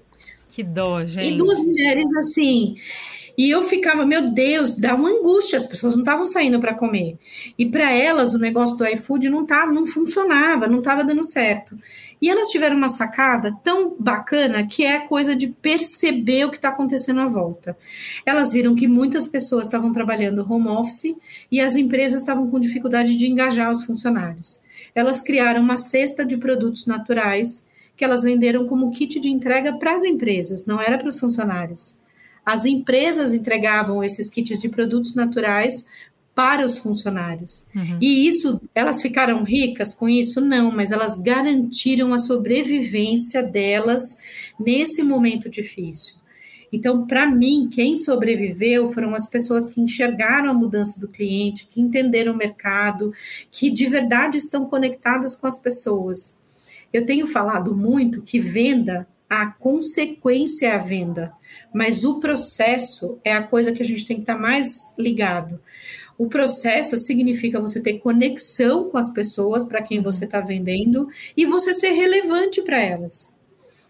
Que 0.51 0.63
dó, 0.63 1.05
gente. 1.05 1.35
E 1.35 1.37
duas 1.37 1.61
mulheres 1.61 2.13
assim. 2.17 2.77
E 3.39 3.49
eu 3.49 3.63
ficava, 3.63 4.05
meu 4.05 4.33
Deus, 4.33 4.75
dá 4.75 4.97
uma 4.97 5.11
angústia, 5.11 5.57
as 5.57 5.65
pessoas 5.65 5.95
não 5.95 6.03
estavam 6.03 6.25
saindo 6.25 6.59
para 6.59 6.75
comer. 6.75 7.17
E 7.57 7.67
para 7.67 7.93
elas 7.93 8.35
o 8.35 8.39
negócio 8.39 8.77
do 8.77 8.85
iFood 8.85 9.31
não 9.31 9.47
tava, 9.47 9.71
não 9.71 9.87
funcionava, 9.87 10.67
não 10.67 10.81
estava 10.81 11.05
dando 11.05 11.23
certo. 11.23 11.79
E 12.21 12.29
elas 12.29 12.49
tiveram 12.49 12.77
uma 12.77 12.89
sacada 12.89 13.57
tão 13.63 13.95
bacana 13.97 14.67
que 14.67 14.85
é 14.85 14.97
a 14.97 15.07
coisa 15.07 15.37
de 15.37 15.47
perceber 15.47 16.47
o 16.47 16.51
que 16.51 16.57
está 16.57 16.71
acontecendo 16.71 17.21
à 17.21 17.29
volta. 17.29 17.79
Elas 18.27 18.53
viram 18.53 18.75
que 18.75 18.89
muitas 18.89 19.29
pessoas 19.29 19.67
estavam 19.67 19.93
trabalhando 19.93 20.45
home 20.53 20.67
office 20.67 21.17
e 21.49 21.61
as 21.61 21.77
empresas 21.77 22.23
estavam 22.23 22.51
com 22.51 22.59
dificuldade 22.59 23.17
de 23.17 23.29
engajar 23.29 23.71
os 23.71 23.85
funcionários. 23.85 24.61
Elas 24.93 25.23
criaram 25.23 25.63
uma 25.63 25.77
cesta 25.77 26.25
de 26.25 26.37
produtos 26.37 26.87
naturais 26.87 27.69
que 27.97 28.05
elas 28.05 28.25
venderam 28.25 28.67
como 28.67 28.91
kit 28.91 29.21
de 29.21 29.29
entrega 29.29 29.75
para 29.75 29.95
as 29.95 30.03
empresas, 30.03 30.67
não 30.67 30.83
era 30.83 30.99
para 30.99 31.09
os 31.09 31.21
funcionários. 31.21 31.98
As 32.49 32.65
empresas 32.65 33.35
entregavam 33.35 34.03
esses 34.03 34.31
kits 34.31 34.59
de 34.59 34.71
produtos 34.71 35.15
naturais 35.15 35.85
para 36.35 36.65
os 36.65 36.79
funcionários. 36.79 37.69
Uhum. 37.77 37.99
E 38.01 38.27
isso, 38.27 38.59
elas 38.75 39.03
ficaram 39.03 39.45
ricas 39.45 39.93
com 39.93 40.09
isso? 40.09 40.41
Não, 40.41 40.71
mas 40.71 40.91
elas 40.91 41.15
garantiram 41.21 42.15
a 42.15 42.17
sobrevivência 42.17 43.43
delas 43.43 44.17
nesse 44.59 45.03
momento 45.03 45.51
difícil. 45.51 46.15
Então, 46.73 47.07
para 47.07 47.31
mim, 47.31 47.69
quem 47.71 47.97
sobreviveu 47.97 48.89
foram 48.89 49.15
as 49.15 49.27
pessoas 49.27 49.69
que 49.69 49.83
enxergaram 49.83 50.49
a 50.49 50.55
mudança 50.55 50.99
do 50.99 51.09
cliente, 51.09 51.67
que 51.67 51.83
entenderam 51.83 52.33
o 52.33 52.37
mercado, 52.37 53.13
que 53.51 53.69
de 53.69 53.85
verdade 53.85 54.39
estão 54.39 54.65
conectadas 54.65 55.37
com 55.37 55.47
as 55.47 55.59
pessoas. 55.59 56.39
Eu 56.91 57.05
tenho 57.05 57.27
falado 57.27 57.77
muito 57.77 58.23
que 58.23 58.41
venda, 58.41 59.07
a 59.29 59.47
consequência 59.47 60.67
é 60.67 60.71
a 60.73 60.79
venda 60.79 61.33
mas 61.73 62.05
o 62.05 62.19
processo 62.19 63.19
é 63.25 63.33
a 63.33 63.43
coisa 63.43 63.73
que 63.73 63.83
a 63.83 63.85
gente 63.85 64.07
tem 64.07 64.17
que 64.17 64.23
estar 64.23 64.35
tá 64.35 64.41
mais 64.41 64.97
ligado. 64.99 65.61
O 66.17 66.27
processo 66.27 66.97
significa 66.99 67.61
você 67.61 67.81
ter 67.81 67.99
conexão 68.01 68.91
com 68.91 68.99
as 68.99 69.13
pessoas 69.13 69.65
para 69.65 69.83
quem 69.83 70.03
você 70.03 70.25
está 70.25 70.41
vendendo 70.41 71.09
e 71.37 71.47
você 71.47 71.73
ser 71.73 71.91
relevante 71.91 72.63
para 72.63 72.81
elas. 72.81 73.37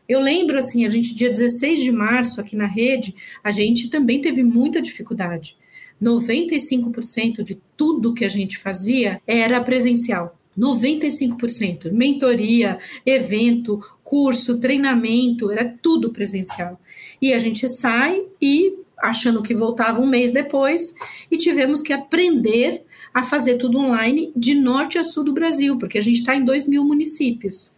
Eu 0.06 0.20
lembro 0.20 0.58
assim, 0.58 0.86
a 0.86 0.90
gente, 0.90 1.14
dia 1.14 1.30
16 1.30 1.80
de 1.80 1.92
março, 1.92 2.40
aqui 2.40 2.56
na 2.56 2.66
rede, 2.66 3.14
a 3.42 3.50
gente 3.50 3.88
também 3.88 4.20
teve 4.20 4.42
muita 4.42 4.80
dificuldade. 4.80 5.56
95% 6.02 7.42
de 7.42 7.60
tudo 7.76 8.14
que 8.14 8.24
a 8.24 8.28
gente 8.28 8.58
fazia 8.58 9.20
era 9.26 9.60
presencial. 9.60 10.37
95%. 10.58 11.92
Mentoria, 11.92 12.78
evento, 13.06 13.78
curso, 14.02 14.58
treinamento, 14.58 15.50
era 15.50 15.72
tudo 15.80 16.10
presencial. 16.10 16.80
E 17.22 17.32
a 17.32 17.38
gente 17.38 17.68
sai 17.68 18.22
e 18.42 18.74
achando 18.98 19.42
que 19.42 19.54
voltava 19.54 20.00
um 20.00 20.06
mês 20.06 20.32
depois 20.32 20.94
e 21.30 21.36
tivemos 21.36 21.80
que 21.80 21.92
aprender 21.92 22.82
a 23.14 23.22
fazer 23.22 23.56
tudo 23.56 23.78
online 23.78 24.32
de 24.34 24.54
norte 24.54 24.98
a 24.98 25.04
sul 25.04 25.24
do 25.24 25.32
Brasil, 25.32 25.78
porque 25.78 25.98
a 25.98 26.02
gente 26.02 26.16
está 26.16 26.34
em 26.34 26.44
dois 26.44 26.66
mil 26.66 26.84
municípios. 26.84 27.76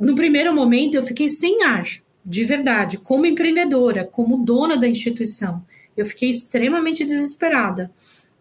No 0.00 0.14
primeiro 0.14 0.54
momento 0.54 0.94
eu 0.94 1.02
fiquei 1.02 1.28
sem 1.28 1.64
ar, 1.64 1.86
de 2.24 2.44
verdade, 2.44 2.98
como 2.98 3.26
empreendedora, 3.26 4.04
como 4.04 4.44
dona 4.44 4.76
da 4.76 4.88
instituição. 4.88 5.64
Eu 5.96 6.06
fiquei 6.06 6.30
extremamente 6.30 7.04
desesperada. 7.04 7.90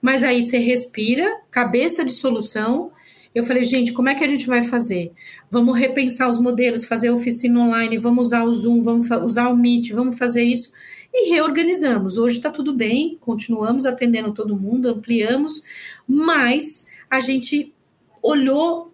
Mas 0.01 0.23
aí 0.23 0.43
você 0.43 0.57
respira, 0.57 1.41
cabeça 1.49 2.03
de 2.03 2.11
solução, 2.11 2.91
eu 3.33 3.43
falei, 3.43 3.63
gente, 3.65 3.93
como 3.93 4.09
é 4.09 4.15
que 4.15 4.23
a 4.23 4.27
gente 4.27 4.45
vai 4.45 4.63
fazer? 4.63 5.11
Vamos 5.49 5.77
repensar 5.77 6.29
os 6.29 6.39
modelos, 6.39 6.85
fazer 6.85 7.09
oficina 7.09 7.59
online, 7.59 7.97
vamos 7.97 8.27
usar 8.27 8.43
o 8.43 8.53
Zoom, 8.53 8.83
vamos 8.83 9.09
usar 9.23 9.49
o 9.49 9.57
Meet, 9.57 9.91
vamos 9.91 10.17
fazer 10.17 10.43
isso. 10.43 10.71
E 11.11 11.29
reorganizamos. 11.31 12.17
Hoje 12.17 12.37
está 12.37 12.51
tudo 12.51 12.73
bem, 12.73 13.17
continuamos 13.19 13.85
atendendo 13.85 14.33
todo 14.33 14.57
mundo, 14.57 14.89
ampliamos, 14.89 15.63
mas 16.07 16.87
a 17.09 17.19
gente 17.19 17.73
olhou 18.21 18.93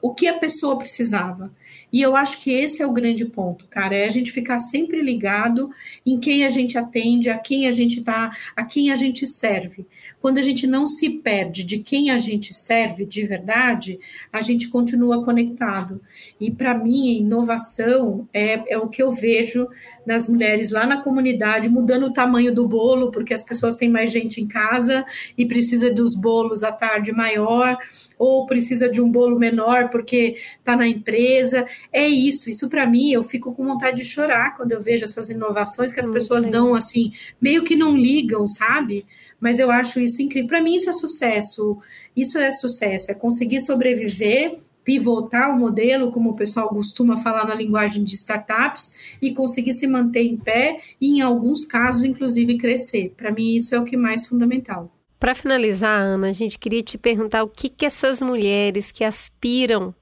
o 0.00 0.14
que 0.14 0.26
a 0.26 0.38
pessoa 0.38 0.78
precisava. 0.78 1.52
E 1.92 2.00
eu 2.00 2.14
acho 2.14 2.40
que 2.42 2.52
esse 2.52 2.82
é 2.82 2.86
o 2.86 2.92
grande 2.92 3.24
ponto, 3.24 3.66
cara, 3.68 3.94
é 3.94 4.06
a 4.06 4.10
gente 4.10 4.30
ficar 4.30 4.58
sempre 4.58 5.02
ligado 5.02 5.70
em 6.06 6.18
quem 6.18 6.44
a 6.44 6.48
gente 6.48 6.78
atende, 6.78 7.30
a 7.30 7.38
quem 7.38 7.66
a 7.66 7.70
gente 7.70 8.02
tá, 8.02 8.30
a 8.56 8.64
quem 8.64 8.90
a 8.90 8.94
gente 8.94 9.26
serve. 9.26 9.86
Quando 10.20 10.38
a 10.38 10.42
gente 10.42 10.66
não 10.66 10.86
se 10.86 11.10
perde 11.18 11.64
de 11.64 11.78
quem 11.78 12.10
a 12.10 12.18
gente 12.18 12.54
serve 12.54 13.04
de 13.04 13.26
verdade, 13.26 13.98
a 14.32 14.40
gente 14.40 14.68
continua 14.68 15.24
conectado. 15.24 16.00
E 16.40 16.50
para 16.50 16.74
mim, 16.74 17.18
inovação 17.18 18.28
é, 18.32 18.72
é 18.72 18.78
o 18.78 18.88
que 18.88 19.02
eu 19.02 19.10
vejo 19.10 19.66
nas 20.06 20.28
mulheres 20.28 20.70
lá 20.70 20.86
na 20.86 21.02
comunidade, 21.02 21.68
mudando 21.68 22.06
o 22.06 22.12
tamanho 22.12 22.54
do 22.54 22.66
bolo, 22.66 23.10
porque 23.10 23.34
as 23.34 23.42
pessoas 23.42 23.74
têm 23.74 23.88
mais 23.88 24.10
gente 24.10 24.40
em 24.40 24.48
casa 24.48 25.04
e 25.36 25.46
precisa 25.46 25.92
dos 25.92 26.14
bolos 26.14 26.64
à 26.64 26.72
tarde 26.72 27.12
maior, 27.12 27.76
ou 28.18 28.44
precisa 28.44 28.88
de 28.88 29.00
um 29.00 29.10
bolo 29.10 29.38
menor 29.38 29.88
porque 29.88 30.36
está 30.58 30.76
na 30.76 30.86
empresa. 30.86 31.59
É 31.92 32.06
isso. 32.06 32.50
Isso 32.50 32.68
para 32.68 32.86
mim, 32.86 33.12
eu 33.12 33.22
fico 33.22 33.54
com 33.54 33.64
vontade 33.64 33.98
de 33.98 34.04
chorar 34.04 34.54
quando 34.56 34.72
eu 34.72 34.82
vejo 34.82 35.04
essas 35.04 35.30
inovações 35.30 35.92
que 35.92 36.00
as 36.00 36.06
pessoas 36.06 36.44
dão 36.44 36.74
assim, 36.74 37.12
meio 37.40 37.64
que 37.64 37.76
não 37.76 37.96
ligam, 37.96 38.46
sabe? 38.48 39.06
Mas 39.40 39.58
eu 39.58 39.70
acho 39.70 40.00
isso 40.00 40.22
incrível. 40.22 40.48
Para 40.48 40.62
mim, 40.62 40.74
isso 40.74 40.90
é 40.90 40.92
sucesso. 40.92 41.78
Isso 42.16 42.38
é 42.38 42.50
sucesso, 42.50 43.10
é 43.10 43.14
conseguir 43.14 43.60
sobreviver 43.60 44.58
pivotar 44.84 45.54
o 45.54 45.58
modelo, 45.58 46.10
como 46.10 46.30
o 46.30 46.36
pessoal 46.36 46.68
costuma 46.68 47.18
falar 47.18 47.46
na 47.46 47.54
linguagem 47.54 48.02
de 48.02 48.14
startups, 48.14 48.92
e 49.20 49.32
conseguir 49.32 49.74
se 49.74 49.86
manter 49.86 50.22
em 50.22 50.36
pé 50.36 50.80
e, 51.00 51.18
em 51.18 51.20
alguns 51.20 51.64
casos, 51.64 52.02
inclusive, 52.02 52.58
crescer. 52.58 53.14
Para 53.16 53.30
mim, 53.30 53.54
isso 53.54 53.74
é 53.74 53.78
o 53.78 53.84
que 53.84 53.94
é 53.94 53.98
mais 53.98 54.26
fundamental. 54.26 54.90
Para 55.20 55.34
finalizar, 55.34 56.00
Ana, 56.00 56.28
a 56.28 56.32
gente 56.32 56.58
queria 56.58 56.82
te 56.82 56.96
perguntar 56.96 57.42
o 57.42 57.48
que, 57.48 57.68
que 57.68 57.84
essas 57.84 58.22
mulheres 58.22 58.90
que 58.90 59.04
aspiram 59.04 59.94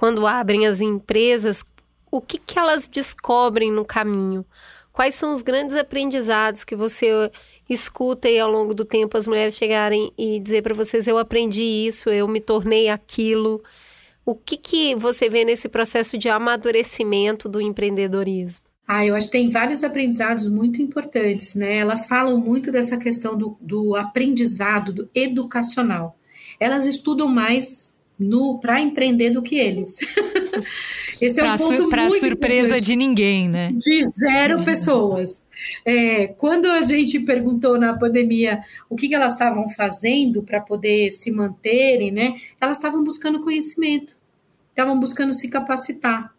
quando 0.00 0.26
abrem 0.26 0.66
as 0.66 0.80
empresas, 0.80 1.62
o 2.10 2.22
que, 2.22 2.38
que 2.38 2.58
elas 2.58 2.88
descobrem 2.88 3.70
no 3.70 3.84
caminho? 3.84 4.46
Quais 4.94 5.14
são 5.14 5.30
os 5.30 5.42
grandes 5.42 5.76
aprendizados 5.76 6.64
que 6.64 6.74
você 6.74 7.30
escuta 7.68 8.26
aí 8.26 8.38
ao 8.38 8.50
longo 8.50 8.72
do 8.72 8.82
tempo 8.82 9.18
as 9.18 9.26
mulheres 9.26 9.56
chegarem 9.56 10.10
e 10.16 10.40
dizer 10.40 10.62
para 10.62 10.72
vocês: 10.72 11.06
eu 11.06 11.18
aprendi 11.18 11.60
isso, 11.60 12.08
eu 12.08 12.26
me 12.26 12.40
tornei 12.40 12.88
aquilo? 12.88 13.62
O 14.24 14.34
que, 14.34 14.56
que 14.56 14.94
você 14.94 15.28
vê 15.28 15.44
nesse 15.44 15.68
processo 15.68 16.16
de 16.16 16.30
amadurecimento 16.30 17.46
do 17.46 17.60
empreendedorismo? 17.60 18.64
Ah, 18.88 19.04
eu 19.04 19.14
acho 19.14 19.26
que 19.26 19.32
tem 19.32 19.50
vários 19.50 19.84
aprendizados 19.84 20.48
muito 20.48 20.80
importantes, 20.80 21.54
né? 21.54 21.76
Elas 21.76 22.06
falam 22.06 22.38
muito 22.38 22.72
dessa 22.72 22.96
questão 22.96 23.36
do, 23.36 23.58
do 23.60 23.94
aprendizado 23.94 24.94
do 24.94 25.10
educacional. 25.14 26.16
Elas 26.58 26.86
estudam 26.86 27.28
mais 27.28 27.89
para 28.60 28.80
empreender 28.80 29.30
do 29.30 29.42
que 29.42 29.56
eles. 29.56 29.96
Esse 31.20 31.40
é 31.40 31.42
pra 31.42 31.54
um 31.54 31.58
ponto 31.58 31.88
Para 31.88 32.08
surpresa 32.10 32.80
de 32.80 32.96
ninguém, 32.96 33.48
né? 33.48 33.72
De 33.72 34.04
zero 34.06 34.64
pessoas. 34.64 35.46
É, 35.84 36.28
quando 36.28 36.66
a 36.66 36.82
gente 36.82 37.20
perguntou 37.20 37.78
na 37.78 37.96
pandemia 37.96 38.60
o 38.88 38.96
que, 38.96 39.08
que 39.08 39.14
elas 39.14 39.34
estavam 39.34 39.68
fazendo 39.68 40.42
para 40.42 40.60
poder 40.60 41.10
se 41.10 41.30
manterem, 41.30 42.10
né? 42.10 42.36
Elas 42.60 42.78
estavam 42.78 43.04
buscando 43.04 43.40
conhecimento, 43.40 44.16
estavam 44.70 44.98
buscando 44.98 45.32
se 45.32 45.48
capacitar. 45.48 46.34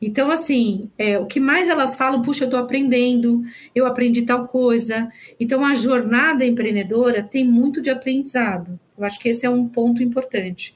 Então, 0.00 0.30
assim, 0.30 0.90
é, 0.98 1.18
o 1.18 1.26
que 1.26 1.40
mais 1.40 1.68
elas 1.68 1.94
falam, 1.94 2.20
puxa, 2.20 2.44
eu 2.44 2.46
estou 2.46 2.60
aprendendo, 2.60 3.42
eu 3.74 3.86
aprendi 3.86 4.22
tal 4.22 4.46
coisa. 4.46 5.10
Então, 5.38 5.64
a 5.64 5.74
jornada 5.74 6.44
empreendedora 6.44 7.22
tem 7.22 7.44
muito 7.44 7.80
de 7.80 7.90
aprendizado. 7.90 8.78
Eu 8.98 9.04
acho 9.04 9.18
que 9.18 9.28
esse 9.28 9.46
é 9.46 9.50
um 9.50 9.66
ponto 9.66 10.02
importante. 10.02 10.74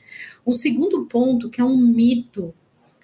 O 0.48 0.52
segundo 0.54 1.04
ponto, 1.04 1.50
que 1.50 1.60
é 1.60 1.64
um 1.64 1.76
mito, 1.76 2.54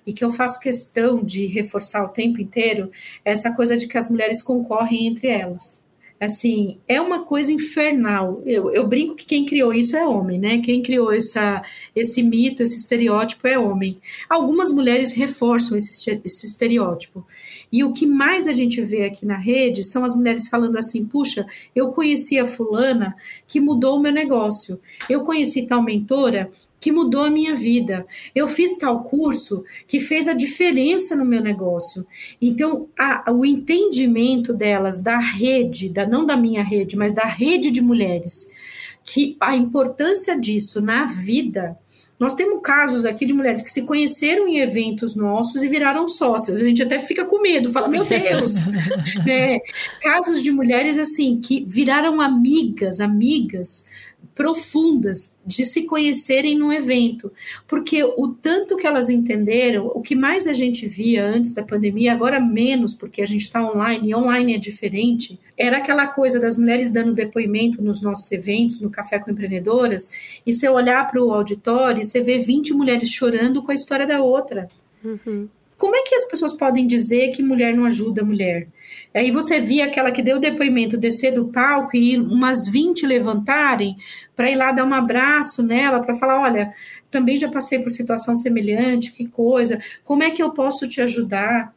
e 0.06 0.14
que 0.14 0.24
eu 0.24 0.32
faço 0.32 0.58
questão 0.58 1.22
de 1.22 1.44
reforçar 1.44 2.02
o 2.02 2.08
tempo 2.08 2.40
inteiro, 2.40 2.90
é 3.22 3.32
essa 3.32 3.54
coisa 3.54 3.76
de 3.76 3.86
que 3.86 3.98
as 3.98 4.08
mulheres 4.08 4.40
concorrem 4.40 5.06
entre 5.06 5.28
elas 5.28 5.84
assim, 6.24 6.78
é 6.88 7.00
uma 7.00 7.24
coisa 7.24 7.52
infernal. 7.52 8.42
Eu, 8.44 8.70
eu 8.70 8.86
brinco 8.86 9.14
que 9.14 9.26
quem 9.26 9.44
criou 9.44 9.72
isso 9.72 9.96
é 9.96 10.06
homem, 10.06 10.38
né? 10.38 10.58
Quem 10.58 10.82
criou 10.82 11.12
essa, 11.12 11.62
esse 11.94 12.22
mito, 12.22 12.62
esse 12.62 12.78
estereótipo 12.78 13.46
é 13.46 13.58
homem. 13.58 14.00
Algumas 14.28 14.72
mulheres 14.72 15.12
reforçam 15.12 15.76
esse, 15.76 16.10
esse 16.24 16.46
estereótipo. 16.46 17.26
E 17.70 17.82
o 17.82 17.92
que 17.92 18.06
mais 18.06 18.46
a 18.46 18.52
gente 18.52 18.80
vê 18.80 19.04
aqui 19.04 19.26
na 19.26 19.36
rede 19.36 19.84
são 19.84 20.04
as 20.04 20.14
mulheres 20.14 20.48
falando 20.48 20.76
assim: 20.76 21.06
puxa, 21.06 21.44
eu 21.74 21.90
conheci 21.90 22.38
a 22.38 22.46
fulana 22.46 23.16
que 23.46 23.60
mudou 23.60 23.98
o 23.98 24.00
meu 24.00 24.12
negócio. 24.12 24.80
Eu 25.08 25.22
conheci 25.22 25.66
tal 25.66 25.82
mentora 25.82 26.50
que 26.84 26.92
mudou 26.92 27.22
a 27.22 27.30
minha 27.30 27.56
vida. 27.56 28.06
Eu 28.34 28.46
fiz 28.46 28.76
tal 28.76 29.04
curso 29.04 29.64
que 29.88 29.98
fez 29.98 30.28
a 30.28 30.34
diferença 30.34 31.16
no 31.16 31.24
meu 31.24 31.40
negócio. 31.40 32.06
Então, 32.38 32.88
a, 32.98 33.32
o 33.32 33.42
entendimento 33.42 34.52
delas 34.52 35.02
da 35.02 35.18
rede, 35.18 35.88
da, 35.88 36.06
não 36.06 36.26
da 36.26 36.36
minha 36.36 36.62
rede, 36.62 36.94
mas 36.94 37.14
da 37.14 37.24
rede 37.24 37.70
de 37.70 37.80
mulheres, 37.80 38.50
que 39.02 39.34
a 39.40 39.56
importância 39.56 40.38
disso 40.38 40.82
na 40.82 41.06
vida. 41.06 41.74
Nós 42.20 42.34
temos 42.34 42.60
casos 42.62 43.06
aqui 43.06 43.24
de 43.24 43.32
mulheres 43.32 43.62
que 43.62 43.72
se 43.72 43.86
conheceram 43.86 44.46
em 44.46 44.58
eventos 44.58 45.16
nossos 45.16 45.62
e 45.62 45.68
viraram 45.68 46.06
sócias. 46.06 46.58
A 46.58 46.64
gente 46.66 46.82
até 46.82 46.98
fica 46.98 47.24
com 47.24 47.40
medo, 47.40 47.72
fala, 47.72 47.88
meu 47.88 48.04
Deus. 48.04 48.56
né? 49.24 49.58
Casos 50.02 50.42
de 50.42 50.52
mulheres 50.52 50.98
assim 50.98 51.40
que 51.40 51.64
viraram 51.66 52.20
amigas, 52.20 53.00
amigas 53.00 53.86
profundas 54.34 55.32
de 55.46 55.64
se 55.64 55.86
conhecerem 55.86 56.58
num 56.58 56.72
evento, 56.72 57.30
porque 57.68 58.02
o 58.02 58.28
tanto 58.28 58.76
que 58.76 58.86
elas 58.86 59.08
entenderam, 59.08 59.86
o 59.94 60.00
que 60.00 60.14
mais 60.14 60.46
a 60.46 60.52
gente 60.52 60.86
via 60.86 61.24
antes 61.24 61.52
da 61.52 61.62
pandemia, 61.62 62.12
agora 62.12 62.40
menos, 62.40 62.92
porque 62.94 63.22
a 63.22 63.26
gente 63.26 63.42
está 63.42 63.64
online 63.64 64.10
e 64.10 64.14
online 64.14 64.54
é 64.54 64.58
diferente, 64.58 65.38
era 65.56 65.76
aquela 65.76 66.08
coisa 66.08 66.40
das 66.40 66.56
mulheres 66.56 66.90
dando 66.90 67.14
depoimento 67.14 67.82
nos 67.82 68.00
nossos 68.00 68.30
eventos, 68.32 68.80
no 68.80 68.90
Café 68.90 69.18
com 69.18 69.30
Empreendedoras, 69.30 70.08
e 70.44 70.52
você 70.52 70.68
olhar 70.68 71.06
para 71.08 71.22
o 71.22 71.32
auditório 71.32 72.02
e 72.02 72.04
você 72.04 72.20
vê 72.20 72.38
20 72.38 72.72
mulheres 72.72 73.10
chorando 73.10 73.62
com 73.62 73.70
a 73.70 73.74
história 73.74 74.06
da 74.06 74.20
outra. 74.20 74.68
Uhum. 75.04 75.48
Como 75.76 75.96
é 75.96 76.02
que 76.02 76.14
as 76.14 76.24
pessoas 76.24 76.52
podem 76.52 76.86
dizer 76.86 77.28
que 77.32 77.42
mulher 77.42 77.74
não 77.76 77.84
ajuda 77.84 78.22
a 78.22 78.24
mulher? 78.24 78.68
Aí 79.12 79.30
você 79.30 79.60
via 79.60 79.86
aquela 79.86 80.10
que 80.10 80.22
deu 80.22 80.36
o 80.36 80.40
depoimento 80.40 80.96
descer 80.96 81.32
do 81.32 81.46
palco 81.46 81.96
e 81.96 82.16
umas 82.16 82.68
20 82.68 83.06
levantarem 83.06 83.96
para 84.36 84.50
ir 84.50 84.56
lá 84.56 84.72
dar 84.72 84.84
um 84.84 84.94
abraço 84.94 85.62
nela, 85.62 86.00
para 86.00 86.14
falar: 86.14 86.40
olha, 86.40 86.72
também 87.10 87.36
já 87.36 87.48
passei 87.48 87.78
por 87.78 87.90
situação 87.90 88.36
semelhante, 88.36 89.12
que 89.12 89.26
coisa, 89.26 89.80
como 90.02 90.22
é 90.22 90.30
que 90.30 90.42
eu 90.42 90.50
posso 90.50 90.88
te 90.88 91.00
ajudar? 91.00 91.74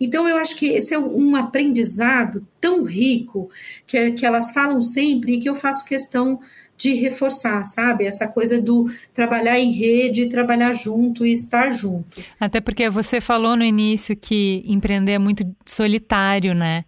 Então, 0.00 0.28
eu 0.28 0.36
acho 0.36 0.56
que 0.56 0.66
esse 0.66 0.94
é 0.94 0.98
um 0.98 1.34
aprendizado 1.34 2.46
tão 2.60 2.84
rico 2.84 3.50
que, 3.86 4.12
que 4.12 4.24
elas 4.24 4.52
falam 4.52 4.80
sempre 4.80 5.34
e 5.34 5.40
que 5.40 5.48
eu 5.48 5.54
faço 5.54 5.84
questão 5.84 6.38
de 6.76 6.94
reforçar, 6.94 7.64
sabe? 7.64 8.06
Essa 8.06 8.28
coisa 8.28 8.62
do 8.62 8.88
trabalhar 9.12 9.58
em 9.58 9.72
rede, 9.72 10.28
trabalhar 10.28 10.72
junto 10.72 11.26
e 11.26 11.32
estar 11.32 11.72
junto. 11.72 12.22
Até 12.38 12.60
porque 12.60 12.88
você 12.88 13.20
falou 13.20 13.56
no 13.56 13.64
início 13.64 14.16
que 14.16 14.62
empreender 14.64 15.12
é 15.12 15.18
muito 15.18 15.44
solitário, 15.66 16.54
né? 16.54 16.84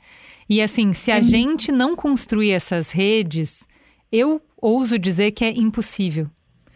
E 0.49 0.63
assim, 0.63 0.93
se 0.93 1.11
a 1.11 1.19
é. 1.19 1.23
gente 1.23 1.73
não 1.73 1.97
construir 1.97 2.53
essas 2.53 2.93
redes, 2.93 3.67
eu 4.13 4.41
ouso 4.61 4.99
dizer 4.99 5.33
que 5.33 5.45
é 5.45 5.51
impossível. 5.51 6.29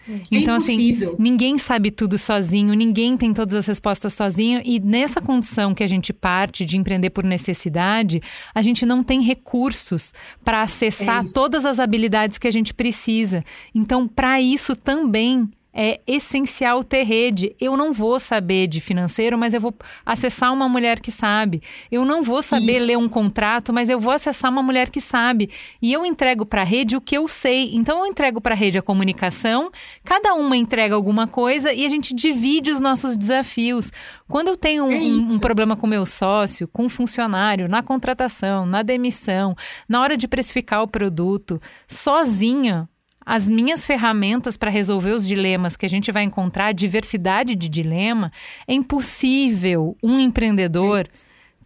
É 0.09 0.21
então, 0.31 0.55
assim, 0.55 0.99
ninguém 1.19 1.57
sabe 1.57 1.91
tudo 1.91 2.19
sozinho, 2.19 2.75
ninguém 2.75 3.17
tem 3.17 3.33
todas 3.33 3.55
as 3.55 3.67
respostas 3.67 4.13
sozinho, 4.13 4.61
e 4.65 4.79
nessa 4.79 5.21
condição 5.21 5.75
que 5.75 5.83
a 5.83 5.87
gente 5.87 6.13
parte 6.13 6.65
de 6.65 6.77
empreender 6.77 7.11
por 7.11 7.25
necessidade, 7.25 8.21
a 8.55 8.61
gente 8.61 8.85
não 8.85 9.03
tem 9.03 9.23
recursos 9.23 10.13
para 10.45 10.63
acessar 10.63 11.25
é 11.25 11.33
todas 11.33 11.65
as 11.65 11.79
habilidades 11.79 12.37
que 12.37 12.47
a 12.47 12.51
gente 12.51 12.75
precisa. 12.75 13.43
Então, 13.75 14.07
para 14.07 14.41
isso 14.41 14.77
também 14.77 15.49
é 15.75 16.01
essencial 16.07 16.85
ter 16.85 17.03
rede. 17.03 17.57
Eu 17.61 17.77
não 17.77 17.93
vou 17.93 18.21
saber 18.21 18.69
de 18.69 18.81
financeiro, 18.81 19.37
mas 19.37 19.53
eu 19.53 19.61
vou 19.61 19.75
acessar 20.07 20.53
uma 20.53 20.69
mulher 20.69 21.01
que 21.01 21.11
sabe. 21.11 21.61
Eu 21.91 22.05
não 22.05 22.23
vou 22.23 22.43
saber 22.43 22.77
Isso. 22.77 22.87
ler 22.87 22.97
um 22.97 23.09
contrato, 23.09 23.73
mas 23.73 23.89
eu 23.89 23.99
vou 23.99 24.13
acessar 24.13 24.53
uma 24.53 24.63
mulher 24.63 24.89
que 24.89 25.01
sabe. 25.01 25.51
E 25.83 25.93
eu 25.93 26.07
entrego 26.07 26.47
para 26.47 26.61
a 26.61 26.65
rede 26.65 26.97
o 26.97 27.01
que 27.01 27.17
eu 27.17 27.27
sei. 27.27 27.75
Então 27.75 27.99
eu 27.99 28.07
entrego 28.07 28.41
para 28.41 28.55
a 28.55 28.57
rede 28.57 28.79
a 28.79 28.83
comunicação, 28.83 29.71
cada 30.05 30.35
uma 30.35 30.57
entrega 30.57 30.95
alguma 30.95 31.27
coisa 31.27 31.73
e 31.73 31.85
a 31.85 31.89
gente 31.89 32.15
divide 32.15 32.71
os 32.71 32.79
nossos 32.79 33.17
desafios. 33.17 33.91
Quando 34.29 34.49
eu 34.49 34.57
tenho 34.57 34.85
um, 34.85 34.93
é 34.93 34.97
um, 34.97 35.35
um 35.35 35.39
problema 35.41 35.77
com 35.77 35.87
meu 35.87 36.07
sócio, 36.07 36.69
com 36.69 36.85
o 36.85 36.87
um 36.87 36.89
funcionário, 36.89 37.69
na 37.69 37.83
contratação, 37.83 38.65
na 38.65 38.83
demissão, 38.83 39.57
na 39.89 40.01
hora 40.01 40.17
de 40.17 40.29
precificar 40.29 40.83
o 40.83 40.89
produto, 40.89 41.61
sozinha, 41.87 42.89
as 43.25 43.49
minhas 43.49 43.87
ferramentas 43.87 44.57
para 44.57 44.71
resolver 44.71 45.13
os 45.13 45.27
dilemas 45.27 45.77
que 45.77 45.87
a 45.87 45.89
gente 45.89 46.13
vai 46.13 46.23
encontrar, 46.23 46.67
a 46.67 46.73
diversidade 46.73 47.55
de 47.55 47.69
dilema, 47.69 48.31
é 48.67 48.75
impossível 48.75 49.97
um 50.03 50.19
empreendedor 50.19 51.07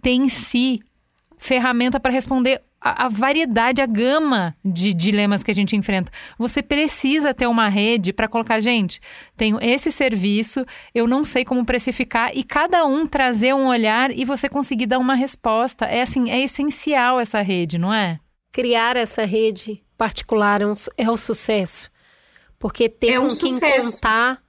ter 0.01 0.13
em 0.13 0.29
si 0.29 0.81
ferramenta 1.37 2.01
para 2.01 2.13
responder 2.13 2.61
a, 2.81 3.07
a, 3.07 3.09
variedade, 3.09 3.83
a 3.83 3.87
gama 3.87 4.55
de 4.65 4.93
dilemas 4.93 5.43
que 5.43 5.51
a 5.51 5.55
gente 5.55 5.77
enfrenta. 5.77 6.13
Você 6.39 6.63
precisa 6.63 7.35
ter 7.35 7.47
uma 7.47 7.69
rede 7.69 8.13
para 8.13 8.29
colocar, 8.29 8.61
gente, 8.61 9.01
tenho 9.37 9.59
esse 9.61 9.91
serviço, 9.91 10.65
eu 10.95 11.07
não 11.07 11.25
sei 11.25 11.45
como 11.45 11.65
precificar, 11.65 12.31
e 12.35 12.45
cada 12.45 12.85
um 12.87 13.07
trazer 13.07 13.55
um 13.55 13.67
olhar 13.67 14.11
e 14.11 14.25
você 14.25 14.49
conseguir 14.49 14.87
dar 14.87 14.99
uma 14.99 15.15
resposta. 15.15 15.87
É 15.87 16.03
assim, 16.03 16.31
é 16.31 16.41
essencial 16.41 17.19
essa 17.19 17.41
rede, 17.41 17.79
não 17.79 17.93
é? 17.93 18.21
Criar 18.53 18.97
essa 18.97 19.25
rede 19.25 19.83
particular 19.99 20.63
é, 20.63 20.67
um, 20.67 20.75
é 20.97 21.11
o 21.11 21.17
sucesso. 21.17 21.91
Porque 22.59 22.89
ter 22.89 23.13
é 23.13 23.21
um 23.21 23.25
com 23.25 23.31
sucesso. 23.31 23.61
quem 23.61 23.81
contar 23.93 24.43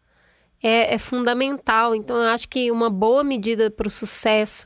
é, 0.61 0.93
é, 0.93 0.97
fundamental. 0.97 1.95
Então, 1.95 2.15
eu 2.17 2.29
acho 2.29 2.47
que 2.47 2.71
uma 2.71 2.89
boa 2.89 3.23
medida 3.23 3.69
para 3.69 3.87
o 3.87 3.91
sucesso 3.91 4.65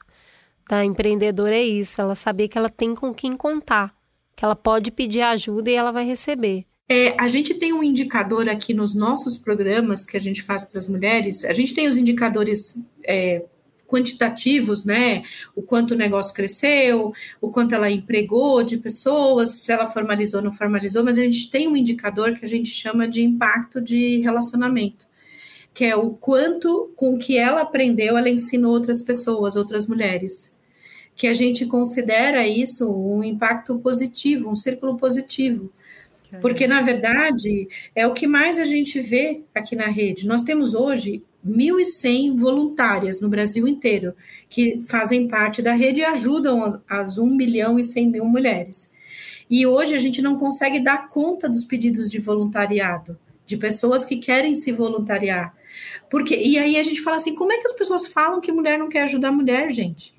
da 0.70 0.84
empreendedora 0.86 1.56
é 1.56 1.64
isso: 1.64 2.00
ela 2.00 2.14
saber 2.14 2.50
que 2.50 2.58
ela 2.58 2.70
tem 2.70 2.94
com 2.94 3.14
quem 3.14 3.36
contar, 3.36 3.96
que 4.36 4.46
ela 4.46 4.56
pode 4.56 4.92
pedir 4.92 5.22
ajuda 5.22 5.72
e 5.72 5.76
ela 5.76 5.92
vai 5.92 6.06
receber. 6.06 6.66
É, 6.88 7.16
a 7.18 7.30
gente 7.30 7.54
tem 7.54 7.72
um 7.72 7.82
indicador 7.82 8.50
aqui 8.50 8.74
nos 8.74 8.94
nossos 8.94 9.38
programas 9.38 10.06
que 10.06 10.18
a 10.18 10.20
gente 10.20 10.44
faz 10.44 10.66
para 10.66 10.78
as 10.78 10.90
mulheres. 10.90 11.46
A 11.46 11.54
gente 11.54 11.74
tem 11.74 11.88
os 11.88 11.98
indicadores 11.98 12.86
é, 13.04 13.46
quantitativos, 13.94 14.86
né? 14.86 15.22
O 15.56 15.62
quanto 15.62 15.92
o 15.92 15.98
negócio 15.98 16.34
cresceu, 16.34 17.14
o 17.40 17.50
quanto 17.52 17.76
ela 17.76 17.92
empregou 17.92 18.64
de 18.64 18.78
pessoas, 18.78 19.52
se 19.62 19.72
ela 19.72 19.86
formalizou 19.86 20.40
ou 20.40 20.46
não 20.46 20.52
formalizou, 20.52 21.04
mas 21.04 21.20
a 21.20 21.24
gente 21.24 21.52
tem 21.52 21.68
um 21.68 21.78
indicador 21.78 22.34
que 22.34 22.44
a 22.44 22.48
gente 22.48 22.70
chama 22.70 23.08
de 23.08 23.22
impacto 23.22 23.80
de 23.80 24.20
relacionamento, 24.22 25.06
que 25.76 25.86
é 25.86 25.96
o 25.96 26.10
quanto 26.10 26.92
com 26.96 27.20
que 27.20 27.38
ela 27.38 27.62
aprendeu, 27.62 28.18
ela 28.18 28.30
ensinou 28.30 28.74
outras 28.74 29.04
pessoas, 29.04 29.56
outras 29.56 29.88
mulheres. 29.88 30.52
Que 31.16 31.28
a 31.28 31.34
gente 31.34 31.68
considera 31.68 32.48
isso 32.48 32.92
um 32.92 33.24
impacto 33.24 33.78
positivo, 33.78 34.50
um 34.50 34.56
círculo 34.56 34.98
positivo. 34.98 35.72
Porque, 36.42 36.66
na 36.66 36.82
verdade, 36.82 37.68
é 37.96 38.08
o 38.08 38.14
que 38.16 38.26
mais 38.26 38.58
a 38.58 38.66
gente 38.66 39.00
vê 39.00 39.44
aqui 39.54 39.76
na 39.76 39.86
rede. 39.86 40.26
Nós 40.26 40.42
temos 40.42 40.74
hoje 40.74 41.22
1.100 41.46 42.38
voluntárias 42.38 43.20
no 43.20 43.30
Brasil 43.30 43.68
inteiro 43.68 44.14
que 44.50 44.82
fazem 44.88 45.28
parte 45.28 45.62
da 45.62 45.74
rede 45.74 46.02
e 46.02 46.06
ajudam 46.06 46.64
as, 46.64 46.82
as 46.88 47.18
1 47.18 47.26
milhão 47.26 47.80
e 47.80 47.84
100 47.84 48.10
mil 48.10 48.26
mulheres. 48.26 48.92
E 49.50 49.68
hoje 49.68 49.94
a 49.94 50.00
gente 50.00 50.22
não 50.22 50.38
consegue 50.38 50.80
dar 50.80 51.10
conta 51.10 51.50
dos 51.50 51.66
pedidos 51.66 52.10
de 52.10 52.20
voluntariado, 52.20 53.18
de 53.46 53.58
pessoas 53.58 54.06
que 54.06 54.18
querem 54.18 54.56
se 54.56 54.72
voluntariar. 54.72 55.54
Porque, 56.10 56.36
e 56.36 56.58
aí 56.58 56.78
a 56.78 56.84
gente 56.84 57.02
fala 57.02 57.18
assim: 57.18 57.36
como 57.36 57.52
é 57.52 57.58
que 57.58 57.68
as 57.68 57.74
pessoas 57.74 58.08
falam 58.08 58.40
que 58.40 58.52
mulher 58.52 58.80
não 58.80 58.90
quer 58.90 59.04
ajudar 59.04 59.32
mulher, 59.32 59.72
gente? 59.72 60.14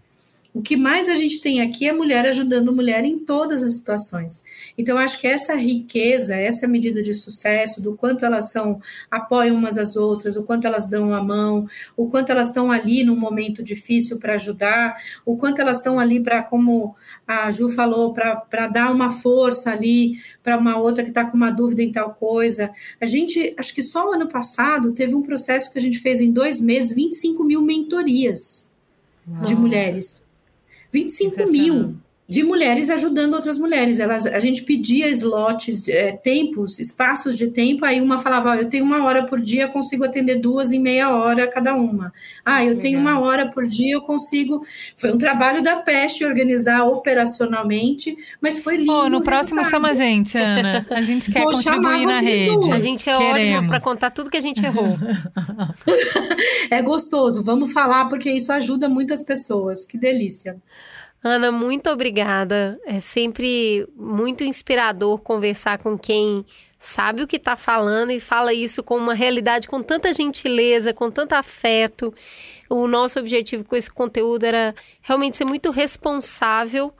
O 0.54 0.62
que 0.62 0.76
mais 0.76 1.08
a 1.08 1.16
gente 1.16 1.40
tem 1.40 1.60
aqui 1.60 1.88
é 1.88 1.92
mulher 1.92 2.24
ajudando 2.26 2.72
mulher 2.72 3.04
em 3.04 3.18
todas 3.18 3.60
as 3.60 3.74
situações. 3.74 4.44
Então, 4.78 4.96
acho 4.96 5.20
que 5.20 5.26
essa 5.26 5.56
riqueza, 5.56 6.36
essa 6.36 6.68
medida 6.68 7.02
de 7.02 7.12
sucesso, 7.12 7.82
do 7.82 7.96
quanto 7.96 8.24
elas 8.24 8.52
são, 8.52 8.80
apoiam 9.10 9.56
umas 9.56 9.76
às 9.76 9.96
outras, 9.96 10.36
o 10.36 10.44
quanto 10.44 10.64
elas 10.64 10.88
dão 10.88 11.12
a 11.12 11.20
mão, 11.20 11.68
o 11.96 12.08
quanto 12.08 12.30
elas 12.30 12.48
estão 12.48 12.70
ali 12.70 13.02
num 13.02 13.16
momento 13.16 13.64
difícil 13.64 14.20
para 14.20 14.34
ajudar, 14.34 14.96
o 15.26 15.36
quanto 15.36 15.60
elas 15.60 15.78
estão 15.78 15.98
ali 15.98 16.20
para, 16.20 16.40
como 16.44 16.94
a 17.26 17.50
Ju 17.50 17.68
falou, 17.68 18.14
para 18.14 18.68
dar 18.68 18.92
uma 18.92 19.10
força 19.10 19.72
ali 19.72 20.20
para 20.40 20.56
uma 20.56 20.78
outra 20.78 21.02
que 21.02 21.10
está 21.10 21.24
com 21.24 21.36
uma 21.36 21.50
dúvida 21.50 21.82
em 21.82 21.90
tal 21.90 22.14
coisa. 22.14 22.72
A 23.00 23.06
gente, 23.06 23.52
acho 23.58 23.74
que 23.74 23.82
só 23.82 24.08
o 24.08 24.12
ano 24.12 24.28
passado, 24.28 24.92
teve 24.92 25.16
um 25.16 25.22
processo 25.22 25.72
que 25.72 25.80
a 25.80 25.82
gente 25.82 25.98
fez 25.98 26.20
em 26.20 26.30
dois 26.30 26.60
meses, 26.60 26.94
25 26.94 27.42
mil 27.42 27.60
mentorias 27.60 28.70
Nossa. 29.26 29.46
de 29.46 29.56
mulheres. 29.56 30.23
25 30.94 31.50
mil. 31.50 31.96
De 32.26 32.42
mulheres 32.42 32.88
ajudando 32.88 33.34
outras 33.34 33.58
mulheres. 33.58 34.00
Elas, 34.00 34.26
a 34.26 34.38
gente 34.38 34.62
pedia 34.62 35.08
slots, 35.10 35.88
é, 35.88 36.12
tempos, 36.12 36.78
espaços 36.78 37.36
de 37.36 37.50
tempo, 37.50 37.84
aí 37.84 38.00
uma 38.00 38.18
falava, 38.18 38.52
oh, 38.52 38.54
eu 38.54 38.68
tenho 38.68 38.84
uma 38.84 39.04
hora 39.04 39.26
por 39.26 39.40
dia, 39.40 39.68
consigo 39.68 40.04
atender 40.04 40.36
duas 40.36 40.72
em 40.72 40.80
meia 40.80 41.14
hora 41.14 41.46
cada 41.46 41.74
uma. 41.74 42.12
Ah, 42.44 42.64
eu 42.64 42.78
tenho 42.78 42.98
uma 42.98 43.20
hora 43.20 43.50
por 43.50 43.66
dia, 43.66 43.94
eu 43.94 44.00
consigo... 44.00 44.64
Foi 44.96 45.12
um 45.12 45.18
trabalho 45.18 45.62
da 45.62 45.76
peste 45.76 46.24
organizar 46.24 46.84
operacionalmente, 46.84 48.16
mas 48.40 48.58
foi 48.60 48.78
lindo. 48.78 48.92
Oh, 48.92 49.08
no 49.08 49.22
próximo 49.22 49.60
resultado. 49.60 49.70
chama 49.70 49.90
a 49.90 49.94
gente, 49.94 50.38
Ana. 50.38 50.86
A 50.90 51.02
gente 51.02 51.28
quer 51.32 51.42
Vou 51.42 51.52
contribuir 51.52 52.06
na 52.06 52.20
rede. 52.20 52.54
Duas. 52.54 52.70
A 52.70 52.80
gente 52.80 53.10
é 53.10 53.16
Queremos. 53.16 53.38
ótimo 53.38 53.68
para 53.68 53.80
contar 53.80 54.10
tudo 54.10 54.30
que 54.30 54.38
a 54.38 54.40
gente 54.40 54.64
errou. 54.64 54.98
é 56.70 56.80
gostoso, 56.80 57.42
vamos 57.42 57.72
falar, 57.72 58.08
porque 58.08 58.30
isso 58.30 58.50
ajuda 58.50 58.88
muitas 58.88 59.22
pessoas. 59.22 59.84
Que 59.84 59.98
delícia. 59.98 60.56
Ana, 61.26 61.50
muito 61.50 61.88
obrigada. 61.88 62.78
É 62.84 63.00
sempre 63.00 63.88
muito 63.96 64.44
inspirador 64.44 65.16
conversar 65.16 65.78
com 65.78 65.96
quem 65.96 66.44
sabe 66.78 67.22
o 67.22 67.26
que 67.26 67.36
está 67.36 67.56
falando 67.56 68.10
e 68.10 68.20
fala 68.20 68.52
isso 68.52 68.82
com 68.82 68.98
uma 68.98 69.14
realidade 69.14 69.66
com 69.66 69.82
tanta 69.82 70.12
gentileza, 70.12 70.92
com 70.92 71.10
tanto 71.10 71.32
afeto. 71.32 72.12
O 72.68 72.86
nosso 72.86 73.18
objetivo 73.18 73.64
com 73.64 73.74
esse 73.74 73.90
conteúdo 73.90 74.44
era 74.44 74.74
realmente 75.00 75.38
ser 75.38 75.46
muito 75.46 75.70
responsável 75.70 76.92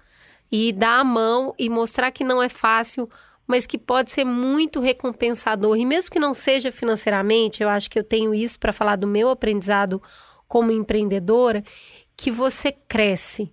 e 0.51 0.73
dar 0.73 1.01
a 1.01 1.05
mão 1.05 1.55
e 1.59 1.69
mostrar 1.69 2.11
que 2.11 2.25
não 2.25 2.43
é 2.43 2.49
fácil, 2.49 3.11
mas 3.47 3.67
que 3.67 3.77
pode 3.77 4.11
ser 4.11 4.25
muito 4.25 4.81
recompensador. 4.81 5.77
E 5.77 5.85
mesmo 5.85 6.11
que 6.11 6.19
não 6.19 6.33
seja 6.33 6.73
financeiramente, 6.73 7.63
eu 7.63 7.69
acho 7.69 7.91
que 7.91 7.99
eu 7.99 8.05
tenho 8.05 8.35
isso 8.35 8.59
para 8.59 8.73
falar 8.73 8.97
do 8.97 9.07
meu 9.07 9.29
aprendizado 9.29 10.03
como 10.49 10.73
empreendedora, 10.73 11.63
que 12.17 12.31
você 12.31 12.73
cresce 12.73 13.53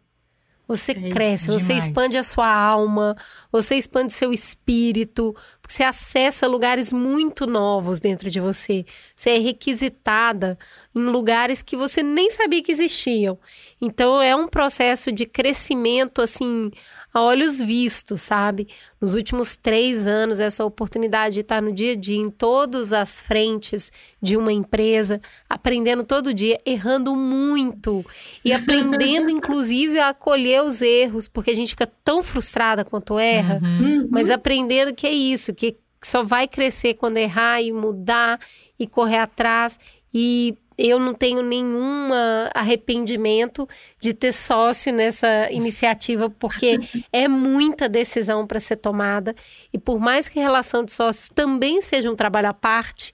você 0.71 0.93
é 0.93 1.09
cresce, 1.09 1.47
você 1.47 1.73
expande 1.73 2.15
a 2.15 2.23
sua 2.23 2.49
alma, 2.49 3.15
você 3.51 3.75
expande 3.75 4.13
seu 4.13 4.31
espírito, 4.31 5.35
você 5.67 5.83
acessa 5.83 6.47
lugares 6.47 6.93
muito 6.93 7.45
novos 7.45 7.99
dentro 7.99 8.31
de 8.31 8.39
você. 8.39 8.85
Você 9.15 9.31
é 9.31 9.37
requisitada 9.37 10.57
em 10.95 11.01
lugares 11.01 11.61
que 11.61 11.75
você 11.75 12.01
nem 12.01 12.29
sabia 12.29 12.63
que 12.63 12.71
existiam. 12.71 13.37
Então 13.81 14.21
é 14.21 14.33
um 14.33 14.47
processo 14.47 15.11
de 15.11 15.25
crescimento 15.25 16.21
assim 16.21 16.71
a 17.13 17.21
olhos 17.21 17.59
vistos, 17.59 18.21
sabe? 18.21 18.67
Nos 18.99 19.15
últimos 19.15 19.57
três 19.57 20.07
anos, 20.07 20.39
essa 20.39 20.63
oportunidade 20.63 21.35
de 21.35 21.39
estar 21.41 21.61
no 21.61 21.73
dia 21.73 21.93
a 21.93 21.95
dia, 21.95 22.17
em 22.17 22.29
todas 22.29 22.93
as 22.93 23.21
frentes 23.21 23.91
de 24.21 24.37
uma 24.37 24.53
empresa, 24.53 25.19
aprendendo 25.49 26.03
todo 26.03 26.33
dia, 26.33 26.57
errando 26.65 27.15
muito 27.15 28.05
e 28.45 28.51
aprendendo, 28.53 29.29
inclusive, 29.29 29.99
a 29.99 30.09
acolher 30.09 30.63
os 30.63 30.81
erros, 30.81 31.27
porque 31.27 31.51
a 31.51 31.55
gente 31.55 31.69
fica 31.69 31.91
tão 32.03 32.23
frustrada 32.23 32.85
quanto 32.85 33.19
erra, 33.19 33.59
uhum. 33.61 34.07
mas 34.09 34.29
aprendendo 34.29 34.93
que 34.93 35.05
é 35.05 35.13
isso, 35.13 35.53
que 35.53 35.75
só 36.03 36.23
vai 36.23 36.47
crescer 36.47 36.95
quando 36.95 37.17
errar 37.17 37.61
e 37.61 37.71
mudar 37.71 38.39
e 38.79 38.87
correr 38.87 39.17
atrás 39.17 39.79
e 40.13 40.57
eu 40.87 40.99
não 40.99 41.13
tenho 41.13 41.43
nenhum 41.43 42.09
arrependimento 42.53 43.67
de 43.99 44.13
ter 44.13 44.31
sócio 44.31 44.91
nessa 44.91 45.51
iniciativa, 45.51 46.29
porque 46.29 46.79
é 47.13 47.27
muita 47.27 47.87
decisão 47.87 48.47
para 48.47 48.59
ser 48.59 48.77
tomada. 48.77 49.35
E 49.71 49.77
por 49.77 49.99
mais 49.99 50.27
que 50.27 50.39
relação 50.39 50.83
de 50.83 50.91
sócios 50.91 51.29
também 51.29 51.81
seja 51.81 52.09
um 52.11 52.15
trabalho 52.15 52.49
à 52.49 52.53
parte, 52.53 53.13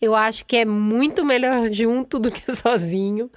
eu 0.00 0.14
acho 0.14 0.44
que 0.44 0.56
é 0.56 0.64
muito 0.64 1.24
melhor 1.24 1.70
junto 1.70 2.18
do 2.18 2.30
que 2.30 2.50
sozinho. 2.54 3.30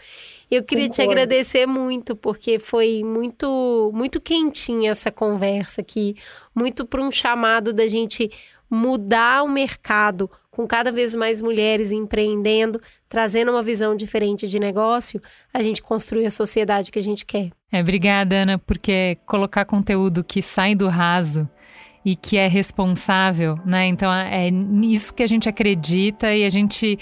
Eu 0.52 0.64
queria 0.64 0.90
Concordo. 0.90 0.96
te 0.96 1.10
agradecer 1.10 1.66
muito, 1.68 2.16
porque 2.16 2.58
foi 2.58 3.04
muito, 3.04 3.92
muito 3.94 4.20
quentinha 4.20 4.92
essa 4.92 5.12
conversa 5.12 5.82
aqui, 5.82 6.16
muito 6.56 6.86
para 6.86 7.02
um 7.02 7.12
chamado 7.12 7.72
da 7.72 7.88
gente 7.88 8.32
mudar 8.70 9.44
o 9.44 9.48
mercado 9.48 10.30
com 10.60 10.68
cada 10.68 10.92
vez 10.92 11.16
mais 11.16 11.40
mulheres 11.40 11.90
empreendendo, 11.94 12.82
trazendo 13.08 13.50
uma 13.50 13.64
visão 13.64 13.96
diferente 13.96 14.46
de 14.46 14.60
negócio, 14.60 15.22
a 15.54 15.64
gente 15.64 15.82
construi 15.82 16.26
a 16.26 16.30
sociedade 16.30 16.92
que 16.92 17.00
a 17.00 17.02
gente 17.02 17.26
quer. 17.26 17.52
É, 17.72 17.80
obrigada, 17.80 18.36
Ana, 18.36 18.58
porque 18.58 19.18
colocar 19.26 19.64
conteúdo 19.64 20.22
que 20.22 20.42
sai 20.42 20.76
do 20.76 20.90
raso 20.90 21.48
e 22.04 22.14
que 22.14 22.36
é 22.36 22.46
responsável, 22.46 23.58
né? 23.66 23.88
Então 23.88 24.12
é 24.12 24.52
nisso 24.52 25.14
que 25.14 25.24
a 25.24 25.28
gente 25.28 25.48
acredita 25.48 26.36
e 26.36 26.44
a 26.44 26.50
gente 26.50 27.00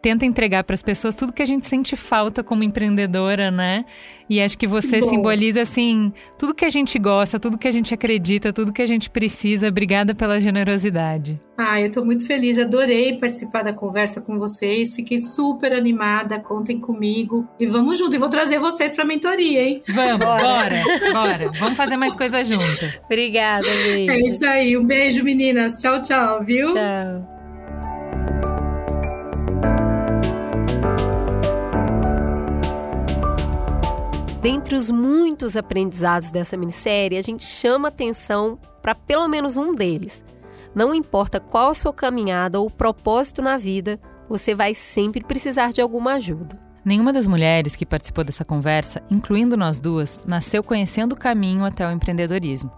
tenta 0.00 0.24
entregar 0.24 0.64
para 0.64 0.74
as 0.74 0.82
pessoas 0.82 1.14
tudo 1.14 1.32
que 1.32 1.42
a 1.42 1.46
gente 1.46 1.66
sente 1.66 1.96
falta 1.96 2.42
como 2.42 2.62
empreendedora, 2.62 3.50
né? 3.50 3.84
E 4.28 4.40
acho 4.40 4.58
que 4.58 4.66
você 4.66 5.00
Bom. 5.00 5.08
simboliza 5.08 5.62
assim 5.62 6.12
tudo 6.38 6.54
que 6.54 6.64
a 6.64 6.68
gente 6.68 6.98
gosta, 6.98 7.38
tudo 7.38 7.56
que 7.56 7.68
a 7.68 7.70
gente 7.70 7.94
acredita, 7.94 8.52
tudo 8.52 8.72
que 8.72 8.82
a 8.82 8.86
gente 8.86 9.08
precisa. 9.08 9.68
Obrigada 9.68 10.14
pela 10.14 10.40
generosidade. 10.40 11.40
Ah, 11.56 11.80
eu 11.80 11.86
estou 11.86 12.04
muito 12.04 12.26
feliz, 12.26 12.58
adorei 12.58 13.18
participar 13.18 13.62
da 13.62 13.72
conversa 13.72 14.20
com 14.20 14.38
vocês, 14.38 14.94
fiquei 14.94 15.18
super 15.18 15.72
animada, 15.72 16.38
contem 16.38 16.78
comigo 16.78 17.48
e 17.58 17.66
vamos 17.66 17.96
junto. 17.96 18.14
E 18.14 18.18
vou 18.18 18.28
trazer 18.28 18.58
vocês 18.58 18.92
para 18.92 19.04
a 19.04 19.06
mentoria, 19.06 19.62
hein? 19.62 19.82
Vamos, 19.88 20.18
bora, 20.18 20.82
bora. 21.12 21.50
Vamos 21.58 21.76
fazer 21.76 21.96
mais 21.96 22.14
coisas 22.14 22.46
juntas. 22.46 22.98
Obrigada, 23.04 23.66
beijo. 23.66 24.10
É 24.10 24.18
isso 24.18 24.44
aí, 24.44 24.76
um 24.76 24.84
beijo, 24.84 25.24
meninas. 25.24 25.78
Tchau, 25.78 26.02
tchau, 26.02 26.44
viu? 26.44 26.66
Tchau. 26.66 27.35
Dentre 34.46 34.76
os 34.76 34.92
muitos 34.92 35.56
aprendizados 35.56 36.30
dessa 36.30 36.56
minissérie, 36.56 37.18
a 37.18 37.22
gente 37.22 37.44
chama 37.44 37.88
atenção 37.88 38.56
para 38.80 38.94
pelo 38.94 39.26
menos 39.26 39.56
um 39.56 39.74
deles. 39.74 40.24
Não 40.72 40.94
importa 40.94 41.40
qual 41.40 41.70
a 41.70 41.74
sua 41.74 41.92
caminhada 41.92 42.60
ou 42.60 42.70
propósito 42.70 43.42
na 43.42 43.58
vida, 43.58 43.98
você 44.28 44.54
vai 44.54 44.72
sempre 44.72 45.24
precisar 45.24 45.72
de 45.72 45.80
alguma 45.80 46.12
ajuda. 46.12 46.56
Nenhuma 46.84 47.12
das 47.12 47.26
mulheres 47.26 47.74
que 47.74 47.84
participou 47.84 48.22
dessa 48.22 48.44
conversa, 48.44 49.02
incluindo 49.10 49.56
nós 49.56 49.80
duas, 49.80 50.20
nasceu 50.24 50.62
conhecendo 50.62 51.14
o 51.14 51.18
caminho 51.18 51.64
até 51.64 51.84
o 51.84 51.90
empreendedorismo. 51.90 52.70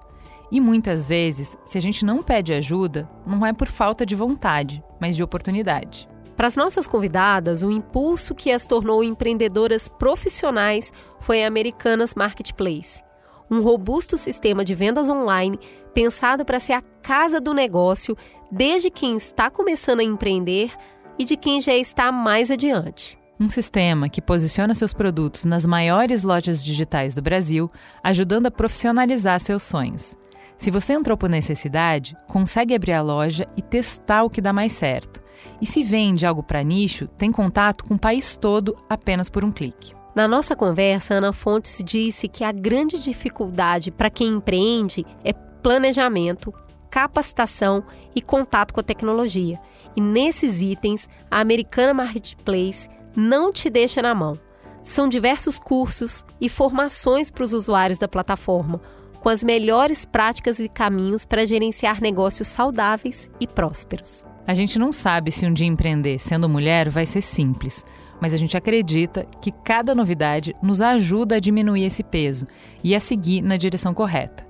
E 0.51 0.62
muitas 0.62 1.07
vezes, 1.07 1.55
se 1.66 1.77
a 1.77 1.83
gente 1.83 2.03
não 2.03 2.23
pede 2.23 2.55
ajuda, 2.55 3.07
não 3.27 3.45
é 3.45 3.53
por 3.53 3.69
falta 3.69 4.07
de 4.07 4.14
vontade, 4.14 4.83
mas 4.99 5.14
de 5.14 5.23
oportunidade. 5.23 6.09
Para 6.39 6.47
as 6.47 6.55
nossas 6.55 6.86
convidadas, 6.86 7.64
o 7.64 7.70
impulso 7.70 8.32
que 8.32 8.53
as 8.53 8.64
tornou 8.64 9.03
empreendedoras 9.03 9.89
profissionais 9.89 10.93
foi 11.18 11.43
a 11.43 11.49
Americanas 11.49 12.14
Marketplace, 12.14 13.03
um 13.51 13.61
robusto 13.61 14.16
sistema 14.16 14.64
de 14.64 14.72
vendas 14.72 15.11
online 15.11 15.59
pensado 15.93 16.45
para 16.45 16.61
ser 16.61 16.74
a 16.74 16.82
casa 17.03 17.41
do 17.41 17.53
negócio 17.53 18.16
desde 18.53 18.89
quem 18.89 19.16
está 19.16 19.51
começando 19.51 19.99
a 19.99 20.05
empreender 20.05 20.70
e 21.18 21.24
de 21.24 21.36
quem 21.36 21.61
já 21.61 21.74
está 21.74 22.12
mais 22.12 22.53
adiante. 22.53 23.18
Um 23.41 23.49
sistema 23.49 24.09
que 24.09 24.22
posiciona 24.22 24.76
seus 24.76 24.93
produtos 24.93 25.45
nas 25.45 25.66
maiores 25.66 26.22
lojas 26.22 26.62
digitais 26.62 27.16
do 27.16 27.22
Brasil, 27.22 27.68
ajudando 28.01 28.47
a 28.47 28.51
profissionalizar 28.53 29.41
seus 29.41 29.64
sonhos. 29.64 30.16
Se 30.57 30.70
você 30.70 30.93
entrou 30.93 31.16
por 31.16 31.28
necessidade, 31.28 32.16
consegue 32.28 32.76
abrir 32.76 32.93
a 32.93 33.03
loja 33.03 33.45
e 33.57 33.62
testar 33.62 34.22
o 34.22 34.30
que 34.30 34.41
dá 34.41 34.53
mais 34.53 34.70
certo. 34.70 35.26
E 35.61 35.66
se 35.66 35.82
vende 35.82 36.26
algo 36.26 36.43
para 36.43 36.62
nicho, 36.62 37.07
tem 37.18 37.32
contato 37.32 37.84
com 37.84 37.95
o 37.95 37.99
país 37.99 38.36
todo 38.36 38.76
apenas 38.89 39.28
por 39.28 39.45
um 39.45 39.53
clique. 39.53 39.93
Na 40.14 40.26
nossa 40.26 40.57
conversa, 40.57 41.14
Ana 41.14 41.32
Fontes 41.32 41.80
disse 41.84 42.28
que 42.28 42.43
a 42.43 42.51
grande 42.51 42.99
dificuldade 42.99 43.91
para 43.91 44.11
quem 44.11 44.28
empreende 44.28 45.07
é 45.24 45.32
planejamento, 45.32 46.53
capacitação 46.91 47.84
e 48.14 48.22
contato 48.22 48.72
com 48.72 48.80
a 48.80 48.82
tecnologia. 48.82 49.61
E 49.95 50.01
nesses 50.01 50.61
itens, 50.61 51.09
a 51.30 51.41
Americana 51.41 51.95
Marketplace 51.95 52.89
não 53.16 53.53
te 53.53 53.70
deixa 53.70 54.03
na 54.03 54.14
mão. 54.14 54.39
São 54.82 55.09
diversos 55.09 55.59
cursos 55.59 56.24
e 56.41 56.49
formações 56.49 57.30
para 57.30 57.45
os 57.45 57.53
usuários 57.53 57.99
da 57.99 58.09
plataforma, 58.09 58.80
com 59.20 59.28
as 59.28 59.45
melhores 59.45 60.07
práticas 60.07 60.59
e 60.59 60.68
caminhos 60.68 61.24
para 61.24 61.47
gerenciar 61.47 62.01
negócios 62.01 62.49
saudáveis 62.49 63.28
e 63.41 63.47
prósperos. 63.47 64.24
A 64.49 64.55
gente 64.55 64.79
não 64.79 64.93
sabe 64.93 65.31
se 65.31 65.45
um 65.45 65.53
dia 65.53 65.67
empreender 65.67 66.19
sendo 66.19 66.49
mulher 66.49 66.89
vai 66.89 67.05
ser 67.05 67.21
simples, 67.21 67.85
mas 68.19 68.33
a 68.33 68.37
gente 68.39 68.57
acredita 68.57 69.27
que 69.43 69.53
cada 69.53 69.95
novidade 69.95 70.55
nos 70.63 70.81
ajuda 70.81 71.35
a 71.35 71.39
diminuir 71.39 71.85
esse 71.85 72.03
peso 72.03 72.47
e 72.83 72.95
a 72.95 73.01
seguir 73.01 73.43
na 73.43 73.59
direção 73.59 73.93
correta. 73.93 74.49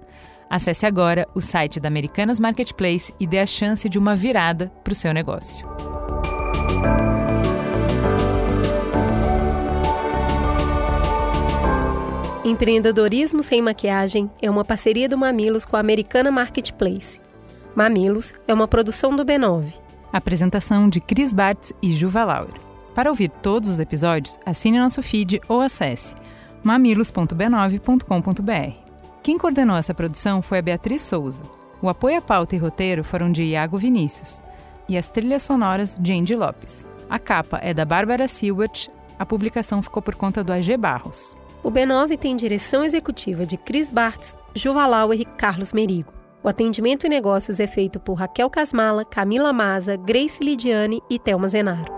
Acesse 0.48 0.86
agora 0.86 1.26
o 1.34 1.40
site 1.40 1.80
da 1.80 1.88
Americanas 1.88 2.38
Marketplace 2.38 3.12
e 3.18 3.26
dê 3.26 3.40
a 3.40 3.44
chance 3.44 3.88
de 3.88 3.98
uma 3.98 4.14
virada 4.14 4.70
para 4.84 4.92
o 4.92 4.94
seu 4.94 5.12
negócio. 5.12 5.66
Empreendedorismo 12.44 13.42
sem 13.42 13.60
maquiagem 13.60 14.30
é 14.40 14.48
uma 14.48 14.64
parceria 14.64 15.08
do 15.08 15.18
Mamilos 15.18 15.64
com 15.64 15.74
a 15.74 15.80
Americana 15.80 16.30
Marketplace. 16.30 17.20
Mamilos 17.74 18.32
é 18.46 18.54
uma 18.54 18.68
produção 18.68 19.16
do 19.16 19.24
B9. 19.24 19.87
Apresentação 20.12 20.88
de 20.88 21.00
Cris 21.00 21.32
Bartz 21.32 21.72
e 21.82 21.92
Juva 21.92 22.24
Lauer. 22.24 22.54
Para 22.94 23.10
ouvir 23.10 23.28
todos 23.28 23.68
os 23.68 23.78
episódios, 23.78 24.38
assine 24.44 24.78
nosso 24.78 25.02
feed 25.02 25.40
ou 25.48 25.60
acesse 25.60 26.14
mamilos.b9.com.br. 26.64 28.78
Quem 29.22 29.38
coordenou 29.38 29.76
essa 29.76 29.94
produção 29.94 30.42
foi 30.42 30.58
a 30.58 30.62
Beatriz 30.62 31.02
Souza. 31.02 31.42
O 31.80 31.88
apoio 31.88 32.18
à 32.18 32.20
pauta 32.20 32.56
e 32.56 32.58
roteiro 32.58 33.04
foram 33.04 33.30
de 33.30 33.44
Iago 33.44 33.78
Vinícius 33.78 34.42
e 34.88 34.96
as 34.96 35.10
trilhas 35.10 35.42
sonoras 35.42 35.96
de 36.00 36.12
Andy 36.12 36.34
Lopes. 36.34 36.86
A 37.08 37.18
capa 37.18 37.58
é 37.62 37.72
da 37.72 37.84
Bárbara 37.84 38.26
Silbert, 38.26 38.88
a 39.18 39.26
publicação 39.26 39.82
ficou 39.82 40.02
por 40.02 40.14
conta 40.14 40.42
do 40.42 40.52
AG 40.52 40.76
Barros. 40.76 41.36
O 41.62 41.70
B9 41.70 42.18
tem 42.18 42.36
direção 42.36 42.84
executiva 42.84 43.44
de 43.44 43.56
Cris 43.56 43.90
Bartz, 43.90 44.36
Juvalauer 44.54 45.20
e 45.20 45.24
Carlos 45.24 45.72
Merigo. 45.72 46.17
O 46.42 46.48
atendimento 46.48 47.04
e 47.04 47.08
negócios 47.08 47.58
é 47.58 47.66
feito 47.66 47.98
por 47.98 48.14
Raquel 48.14 48.48
Casmala, 48.48 49.04
Camila 49.04 49.52
Maza, 49.52 49.96
Grace 49.96 50.42
Lidiane 50.42 51.02
e 51.10 51.18
Thelma 51.18 51.48
Zenaro. 51.48 51.97